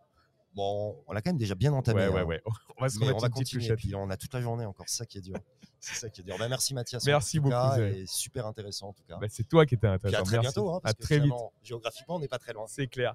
Bon, 0.54 1.02
on 1.06 1.12
l'a 1.12 1.20
quand 1.20 1.28
même 1.30 1.36
déjà 1.36 1.54
bien 1.54 1.70
entamé. 1.74 2.00
ouais, 2.00 2.08
ouais, 2.08 2.20
hein. 2.20 2.24
ouais. 2.24 2.42
On 2.78 2.82
va 2.82 2.88
se 2.88 2.98
Mais 2.98 3.04
remettre 3.06 3.18
on 3.18 3.20
va 3.20 3.28
continuer. 3.28 3.76
Puis 3.76 3.94
on 3.94 4.08
a 4.08 4.16
toute 4.16 4.32
la 4.32 4.40
journée 4.40 4.64
encore. 4.64 4.86
C'est 4.88 4.96
ça 4.96 5.04
qui 5.06 5.18
est 5.18 5.22
dur. 5.22 5.36
C'est 5.80 5.94
ça 5.96 6.08
qui 6.08 6.22
est 6.22 6.24
dur. 6.24 6.36
Bah, 6.38 6.48
merci 6.48 6.72
Mathias. 6.72 7.04
Merci 7.04 7.38
beaucoup, 7.40 7.50
cas, 7.52 7.76
et 7.78 8.04
super 8.06 8.46
intéressant 8.46 8.88
en 8.88 8.92
tout 8.94 9.02
cas. 9.06 9.18
Bah, 9.18 9.26
c'est 9.28 9.44
toi 9.46 9.66
qui 9.66 9.74
étais 9.74 9.86
Puis 9.86 9.94
intéressant. 9.94 10.20
à 10.20 10.24
très 10.24 10.36
Merci. 10.38 10.54
bientôt. 10.54 10.70
hein, 10.74 10.80
parce 10.82 10.92
à 10.92 10.94
que 10.94 11.02
très 11.02 11.18
vite. 11.20 11.32
Géographiquement, 11.62 12.16
on 12.16 12.18
n'est 12.20 12.28
pas 12.28 12.38
très 12.38 12.54
loin. 12.54 12.64
C'est 12.66 12.86
clair. 12.86 13.14